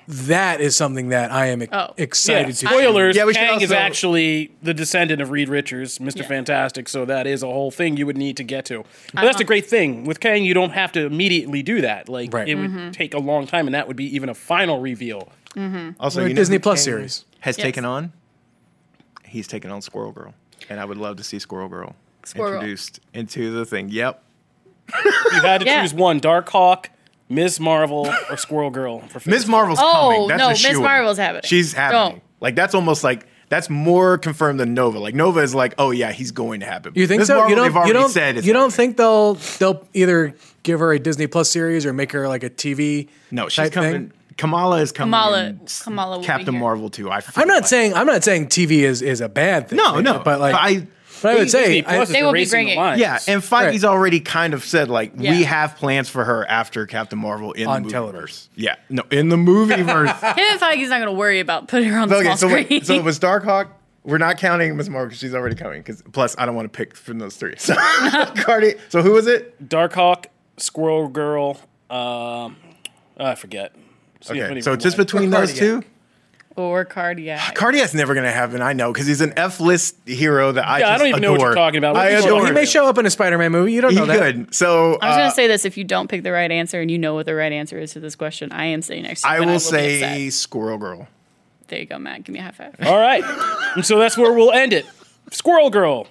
that 0.09 0.61
is 0.63 0.75
something 0.75 1.11
that 1.11 1.31
I 1.31 1.47
am 1.47 1.63
Oh. 1.71 1.93
excited 1.99 2.41
yeah. 2.41 2.47
to. 2.47 2.55
see. 2.55 2.67
Spoilers. 2.67 3.15
Yeah, 3.15 3.27
we 3.27 3.35
should 3.35 3.47
Kang 3.47 3.61
is 3.61 3.71
actually 3.71 4.51
the 4.63 4.73
descendant 4.73 5.21
of 5.21 5.31
Reed 5.31 5.51
Richards, 5.51 5.99
Mr. 5.99 6.23
Yeah. 6.23 6.29
Fantastic. 6.29 6.89
So 6.89 7.05
that 7.05 7.27
is 7.27 7.43
a 7.43 7.47
whole 7.47 7.71
thing 7.71 7.99
you 7.99 8.07
would 8.07 8.17
need 8.17 8.39
to 8.39 8.43
get 8.45 8.65
to. 8.67 8.79
But 8.79 8.87
that's 9.15 9.27
uh-huh. 9.29 9.39
the 9.39 9.45
great 9.45 9.67
thing 9.67 10.05
with 10.05 10.19
Kang. 10.21 10.45
You 10.45 10.55
don't 10.55 10.71
have 10.71 10.93
to 10.93 11.05
immediately 11.05 11.63
do 11.63 11.83
that. 11.83 12.09
Like 12.09 12.33
Right. 12.33 12.49
it 12.49 12.55
would 12.55 12.71
mm-hmm. 12.71 12.91
take 12.93 13.13
a 13.13 13.19
long 13.19 13.47
time, 13.47 13.67
and 13.67 13.75
that 13.75 13.87
would 13.87 13.97
be 13.97 14.07
even 14.15 14.31
a 14.31 14.35
final 14.35 14.81
reveal. 14.81 15.31
Mm-hmm. 15.55 16.01
Also, 16.01 16.21
Or 16.21 16.25
a 16.25 16.29
you 16.29 16.35
know 16.35 16.41
Disney 16.41 16.59
Plus 16.59 16.79
Kang 16.81 16.85
series. 16.85 17.25
has 17.41 17.59
Yes. 17.59 17.63
taken 17.65 17.85
on. 17.85 18.13
He's 19.25 19.47
taken 19.47 19.71
on 19.71 19.83
Squirrel 19.83 20.13
Girl, 20.13 20.33
and 20.71 20.81
I 20.81 20.87
would 20.87 20.97
love 20.97 21.17
to 21.19 21.23
see 21.23 21.39
Squirrel 21.39 21.69
Girl 21.69 21.95
Squirrel. 22.25 22.55
introduced 22.55 23.01
into 23.13 23.51
the 23.51 23.67
thing. 23.67 23.91
Yep. 23.91 24.23
You 25.05 25.41
had 25.43 25.61
to 25.61 25.67
Yeah. 25.67 25.83
choose 25.83 25.93
one: 25.93 26.19
Darkhawk, 26.19 26.87
Ms. 27.29 27.61
Marvel, 27.61 28.11
or 28.31 28.37
Squirrel 28.37 28.71
Girl. 28.71 29.01
For 29.01 29.19
Miss 29.29 29.43
phase 29.45 29.49
Marvel's 29.49 29.79
Oh, 29.81 30.11
coming. 30.13 30.29
That's 30.29 30.39
no, 30.39 30.47
a 30.47 30.51
Miss 30.51 30.61
shoo-in. 30.61 30.83
Marvel's 30.83 31.19
happening. 31.19 31.43
She's 31.45 31.73
happening. 31.73 32.11
Don't. 32.13 32.23
Like 32.41 32.55
that's 32.55 32.75
almost 32.75 33.03
like 33.05 33.27
that's 33.49 33.69
more 33.71 34.17
confirmed 34.19 34.61
than 34.61 34.75
Nova. 34.75 34.99
Like 34.99 35.15
Nova 35.15 35.41
is 35.41 35.55
like, 35.55 35.75
oh 35.79 35.91
yeah, 35.91 36.13
he's 36.13 36.31
going 36.31 36.61
to 36.61 36.67
happen. 36.67 36.93
You 36.95 37.07
think 37.07 37.21
Miss 37.21 37.29
so? 37.29 37.35
Marvel, 37.37 37.51
you 37.51 37.57
don't. 37.57 37.65
they've 37.67 37.77
already 37.77 37.89
you 37.89 37.95
don't. 37.95 38.11
said 38.11 38.37
it's 38.39 38.47
you 38.47 38.53
don't 38.53 38.71
happening. 38.71 38.77
think 38.77 38.97
they'll 38.99 39.35
they'll 39.59 39.89
either 39.95 40.35
give 40.63 40.81
her 40.81 40.93
a 40.93 40.99
Disney 40.99 41.27
Plus 41.27 41.51
series 41.51 41.85
or 41.85 41.93
make 41.93 42.13
her 42.13 42.29
like 42.29 42.43
a 42.45 42.51
TV? 42.51 43.09
No, 43.31 43.49
she's 43.49 43.57
type 43.57 43.73
coming. 43.73 43.93
thing? 43.93 44.13
Kamala 44.37 44.81
is 44.81 44.93
coming. 44.93 45.11
Kamala- 45.11 45.45
in 45.47 45.61
Kamala 45.83 46.11
will 46.17 46.21
be 46.21 46.27
Captain 46.27 46.55
here. 46.55 46.61
Marvel 46.61 46.89
too. 46.91 47.11
I. 47.11 47.21
feel 47.21 47.43
I'm 47.43 47.49
not 47.49 47.63
like. 47.63 47.67
saying 47.67 47.95
I'm 47.95 48.07
not 48.07 48.23
saying 48.23 48.47
TV 48.47 48.83
is 48.85 49.03
is 49.03 49.21
a 49.21 49.29
bad 49.29 49.69
thing. 49.69 49.79
No, 49.79 49.99
no. 50.01 50.21
but 50.21 50.39
like 50.41 50.55
I. 50.55 50.87
but 51.23 51.33
I 51.33 51.39
would 51.39 51.51
say 51.51 51.83
I- 51.85 52.05
They 52.05 52.23
will 52.23 52.33
be 52.33 52.39
erasing 52.41 52.67
the 52.69 52.77
bringing- 52.77 52.99
Yeah, 52.99 53.19
and 53.27 53.43
Feige's 53.43 53.85
already 53.85 54.21
kind 54.21 54.55
of 54.55 54.65
said 54.65 54.89
like 54.89 55.13
we 55.17 55.43
have 55.45 55.77
plans 55.77 56.09
for 56.09 56.25
her 56.25 56.49
after 56.49 56.87
Captain 56.87 57.19
Marvel 57.19 57.53
in 57.53 57.67
On 57.67 57.75
the 57.77 57.81
movie 57.83 57.93
television. 57.93 58.49
Yeah, 58.55 58.77
no, 58.89 59.03
in 59.11 59.29
the 59.29 59.37
movie 59.37 59.83
verse. 59.83 60.11
Him 60.21 60.35
and 60.39 60.61
Feige's 60.61 60.89
not 60.91 60.99
going 60.99 61.07
to 61.07 61.13
worry 61.13 61.41
about 61.41 61.69
putting 61.69 61.89
her 61.89 61.99
on 61.99 62.09
the 62.09 62.17
okay, 62.17 62.25
small 62.25 62.37
so 62.37 62.49
screen. 62.49 62.67
wait, 62.71 62.87
so 62.87 62.95
it 62.95 63.05
was 63.05 63.19
Darkhawk. 63.19 63.69
We're 64.05 64.19
not 64.19 64.39
counting 64.39 64.75
Miss 64.77 64.89
Marvel 64.89 65.09
because 65.09 65.19
she's 65.19 65.35
already 65.35 65.55
coming. 65.57 65.81
Because 65.83 66.01
plus, 66.13 66.35
I 66.39 66.47
don't 66.47 66.55
want 66.55 66.73
to 66.73 66.75
pick 66.75 66.97
from 66.97 67.19
those 67.19 67.37
three. 67.37 67.55
So, 67.59 67.75
Cardi. 67.75 68.75
So 68.89 69.03
who 69.03 69.13
was 69.13 69.27
it? 69.27 69.69
Darkhawk, 69.69 70.27
Squirrel 70.57 71.09
Girl. 71.09 71.61
Um, 71.91 72.57
I 73.19 73.35
forget. 73.35 73.75
See 74.23 74.39
if 74.39 74.51
Okay, 74.51 74.61
so 74.63 74.73
of 74.73 74.79
just 74.79 74.97
between 74.97 75.31
those 75.31 75.53
two. 75.53 75.83
Or 76.59 76.85
cardiac. 76.85 77.55
Cardiac's 77.55 77.95
never 77.95 78.15
gonna 78.15 78.33
happen. 78.33 78.61
I 78.61 78.73
know 78.73 78.93
because 78.93 79.07
he's 79.07 79.21
an 79.21 79.33
F 79.37 79.61
list 79.61 79.97
hero 80.07 80.53
that 80.53 80.67
I 80.67 80.81
Yeah, 80.81 80.95
I 80.95 80.99
don't 80.99 81.07
even 81.07 81.23
know 81.23 81.33
what 81.33 81.41
you're 81.41 81.55
talking 81.55 81.79
about. 81.79 81.95
What 81.95 82.07
I 82.07 82.15
are 82.15 82.19
adore. 82.19 82.47
he 82.47 82.53
may 82.53 82.65
show 82.67 82.87
up 82.89 82.99
in 82.99 83.07
a 83.07 83.11
Spider-Man 83.11 83.53
movie. 83.53 83.73
You 83.73 83.81
don't 83.81 83.93
He 83.93 83.97
know 83.99 84.07
that. 84.07 84.35
could. 84.35 84.55
So 84.55 84.95
I'm 85.01 85.09
just 85.09 85.19
uh, 85.19 85.21
gonna 85.23 85.31
say 85.31 85.47
this: 85.47 85.65
if 85.65 85.77
you 85.77 85.85
don't 85.85 86.09
pick 86.09 86.23
the 86.25 86.33
right 86.33 86.51
answer 86.51 86.81
and 86.81 86.91
you 86.91 86.99
know 86.99 87.15
what 87.15 87.27
the 87.27 87.35
right 87.35 87.53
answer 87.53 87.79
is 87.79 87.93
to 87.93 88.01
this 88.01 88.17
question, 88.17 88.51
I 88.53 88.67
am 88.67 88.83
sitting 88.83 89.05
next 89.05 89.23
to 89.23 89.29
you. 89.29 89.35
I 89.35 89.37
and 89.39 89.47
will 89.51 89.61
say. 89.61 90.29
Squirrel 90.31 90.79
Girl. 90.79 91.09
There 91.69 91.79
you 91.79 91.87
go, 91.87 91.99
Matt. 91.99 92.25
Give 92.25 92.33
me 92.33 92.41
a 92.41 92.43
high 92.43 92.51
five. 92.51 92.75
All 92.83 92.99
right. 92.99 93.23
And 93.77 93.85
so 93.87 93.99
that's 93.99 94.17
where 94.19 94.33
we'll 94.33 94.53
end 94.53 94.73
it. 94.73 94.87
Squirrel 95.31 95.71
Girl. 95.71 96.07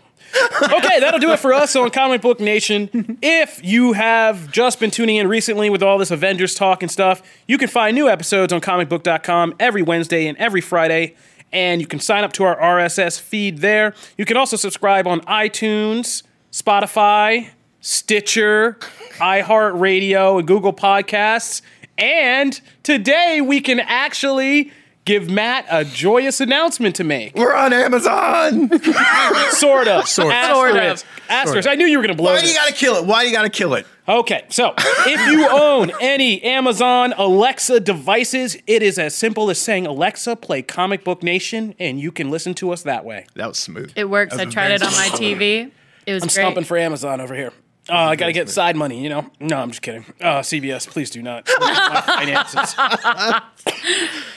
Okay, 0.62 1.00
that'll 1.00 1.20
do 1.20 1.32
it 1.32 1.40
for 1.40 1.54
us 1.54 1.76
on 1.76 1.90
Comic 1.90 2.22
Book 2.22 2.40
Nation. 2.40 3.18
If 3.22 3.64
you 3.64 3.94
have 3.94 4.52
just 4.52 4.80
been 4.80 4.92
tuning 4.92 5.18
in 5.18 5.28
recently 5.28 5.70
with 5.70 5.82
all 5.82 5.98
this 5.98 6.12
Avengers 6.12 6.56
talk 6.56 6.82
and 6.82 6.92
stuff, 6.92 7.22
you 7.48 7.58
can 7.58 7.68
find 7.68 7.96
new 7.96 8.10
episodes 8.10 8.52
on 8.52 8.62
comicbook.com 8.62 9.56
every 9.60 9.82
Wednesday 9.82 10.28
and 10.28 10.38
every 10.38 10.62
Friday. 10.62 11.16
And 11.52 11.80
you 11.80 11.88
can 11.88 12.00
sign 12.00 12.24
up 12.24 12.34
to 12.34 12.44
our 12.44 12.58
RSS 12.58 13.20
feed 13.20 13.60
there. 13.60 13.94
You 14.18 14.26
can 14.26 14.36
also 14.36 14.58
subscribe 14.58 15.08
on 15.08 15.22
iTunes, 15.22 16.24
Spotify, 16.52 17.50
Stitcher, 17.80 18.78
iHeartRadio, 19.18 20.40
and 20.40 20.48
Google 20.48 20.74
Podcasts. 20.74 21.62
And 21.98 22.60
today 22.84 23.42
we 23.42 23.62
can 23.62 23.80
actually 23.80 24.72
give 25.08 25.30
Matt 25.30 25.66
a 25.72 25.86
joyous 25.86 26.42
announcement 26.42 26.98
to 26.98 27.04
make. 27.04 27.34
We're 27.34 27.56
on 27.56 27.72
Amazon. 27.72 28.70
Sort 29.52 29.88
of. 29.88 30.08
Sort, 30.08 30.34
Asterisk. 30.34 31.06
Asterisk. 31.30 31.68
I 31.68 31.76
knew 31.76 31.86
you 31.86 31.98
were 31.98 32.04
going 32.04 32.16
to 32.16 32.22
blow 32.22 32.34
Why 32.34 32.42
do 32.42 32.46
this. 32.46 32.54
you 32.54 32.60
gotta 32.60 32.74
kill 32.74 32.96
it? 32.98 33.06
Why 33.06 33.24
do 33.24 33.30
you 33.30 33.34
gotta 33.34 33.50
kill 33.50 33.74
it? 33.74 33.88
Okay, 34.10 34.46
so 34.50 34.74
if 34.78 35.32
you 35.32 35.50
own 35.50 35.92
any 36.00 36.42
Amazon 36.44 37.14
Alexa 37.18 37.80
devices, 37.82 38.58
it 38.68 38.82
is 38.84 38.98
as 39.00 39.16
simple 39.16 39.50
as 39.50 39.60
saying, 39.60 39.86
Alexa, 39.86 40.38
play 40.38 40.62
Comic 40.62 41.04
Book 41.04 41.24
Nation, 41.24 41.76
and 41.78 42.00
you 42.00 42.12
can 42.14 42.30
listen 42.30 42.54
to 42.56 42.72
us 42.72 42.84
that 42.84 43.04
way. 43.04 43.26
That 43.36 43.48
was 43.48 43.58
smooth. 43.58 43.92
It 43.96 44.10
works. 44.10 44.36
I 44.38 44.46
tried 44.46 44.72
it 44.72 44.84
on 44.84 44.92
my. 44.92 45.08
TV. 45.10 45.72
It 46.06 46.14
was 46.14 46.24
I'm 46.24 46.28
great. 46.28 46.32
stumping 46.32 46.64
for 46.64 46.78
Amazon 46.78 47.20
over 47.20 47.36
here. 47.36 47.52
Uh, 47.90 47.96
I 47.96 48.16
got 48.18 48.28
to 48.28 48.34
get 48.34 48.50
side 48.50 48.76
money, 48.76 49.02
you 49.02 49.10
know? 49.10 49.30
No, 49.40 49.58
I'm 49.58 49.70
just 49.70 49.82
kidding. 49.82 50.06
Uh, 50.22 50.40
CBS, 50.40 50.88
please 50.88 51.10
do 51.10 51.22
not. 51.22 51.48
My 51.60 52.02
finances. 52.02 52.76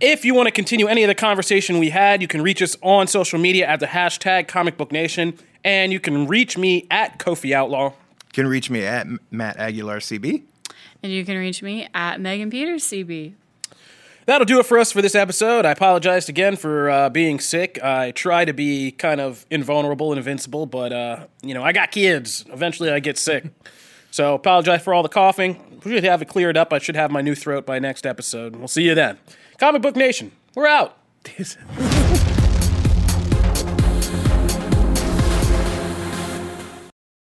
If 0.00 0.24
you 0.24 0.34
want 0.34 0.48
to 0.48 0.50
continue 0.52 0.86
any 0.86 1.02
of 1.02 1.08
the 1.08 1.14
conversation 1.14 1.78
we 1.78 1.90
had, 1.90 2.20
you 2.20 2.28
can 2.28 2.42
reach 2.42 2.60
us 2.60 2.76
on 2.82 3.06
social 3.06 3.38
media 3.38 3.66
at 3.66 3.80
the 3.80 3.86
hashtag 3.86 4.48
Comic 4.48 4.76
Book 4.76 4.92
Nation, 4.92 5.38
and 5.64 5.92
you 5.92 6.00
can 6.00 6.26
reach 6.26 6.58
me 6.58 6.86
at 6.90 7.18
Kofi 7.18 7.52
Outlaw. 7.52 7.90
You 7.90 8.32
can 8.32 8.46
reach 8.48 8.68
me 8.68 8.84
at 8.84 9.06
Matt 9.30 9.56
Aguilar 9.56 10.00
CB. 10.00 10.42
and 11.02 11.12
you 11.12 11.24
can 11.24 11.38
reach 11.38 11.62
me 11.62 11.88
at 11.94 12.20
Megan 12.20 12.50
Peters 12.50 12.84
CB. 12.84 13.34
That'll 14.26 14.46
do 14.46 14.58
it 14.58 14.66
for 14.66 14.78
us 14.78 14.90
for 14.90 15.00
this 15.02 15.14
episode. 15.14 15.66
I 15.66 15.70
apologize 15.72 16.28
again 16.30 16.56
for 16.56 16.90
uh, 16.90 17.10
being 17.10 17.38
sick. 17.38 17.78
I 17.82 18.10
try 18.10 18.44
to 18.46 18.52
be 18.54 18.90
kind 18.90 19.20
of 19.20 19.44
invulnerable 19.50 20.12
and 20.12 20.18
invincible, 20.18 20.64
but 20.66 20.92
uh, 20.92 21.26
you 21.42 21.54
know 21.54 21.62
I 21.62 21.72
got 21.72 21.90
kids. 21.92 22.44
Eventually, 22.50 22.90
I 22.90 23.00
get 23.00 23.16
sick. 23.18 23.44
So 24.10 24.34
apologize 24.34 24.82
for 24.82 24.94
all 24.94 25.02
the 25.02 25.08
coughing. 25.10 25.73
Should 25.84 26.04
have 26.04 26.22
it 26.22 26.28
cleared 26.28 26.56
up. 26.56 26.72
I 26.72 26.78
should 26.78 26.96
have 26.96 27.10
my 27.10 27.20
new 27.20 27.34
throat 27.34 27.66
by 27.66 27.78
next 27.78 28.06
episode. 28.06 28.56
We'll 28.56 28.68
see 28.68 28.84
you 28.84 28.94
then. 28.94 29.18
Comic 29.58 29.82
Book 29.82 29.96
Nation, 29.96 30.32
we're 30.54 30.66
out. 30.66 30.96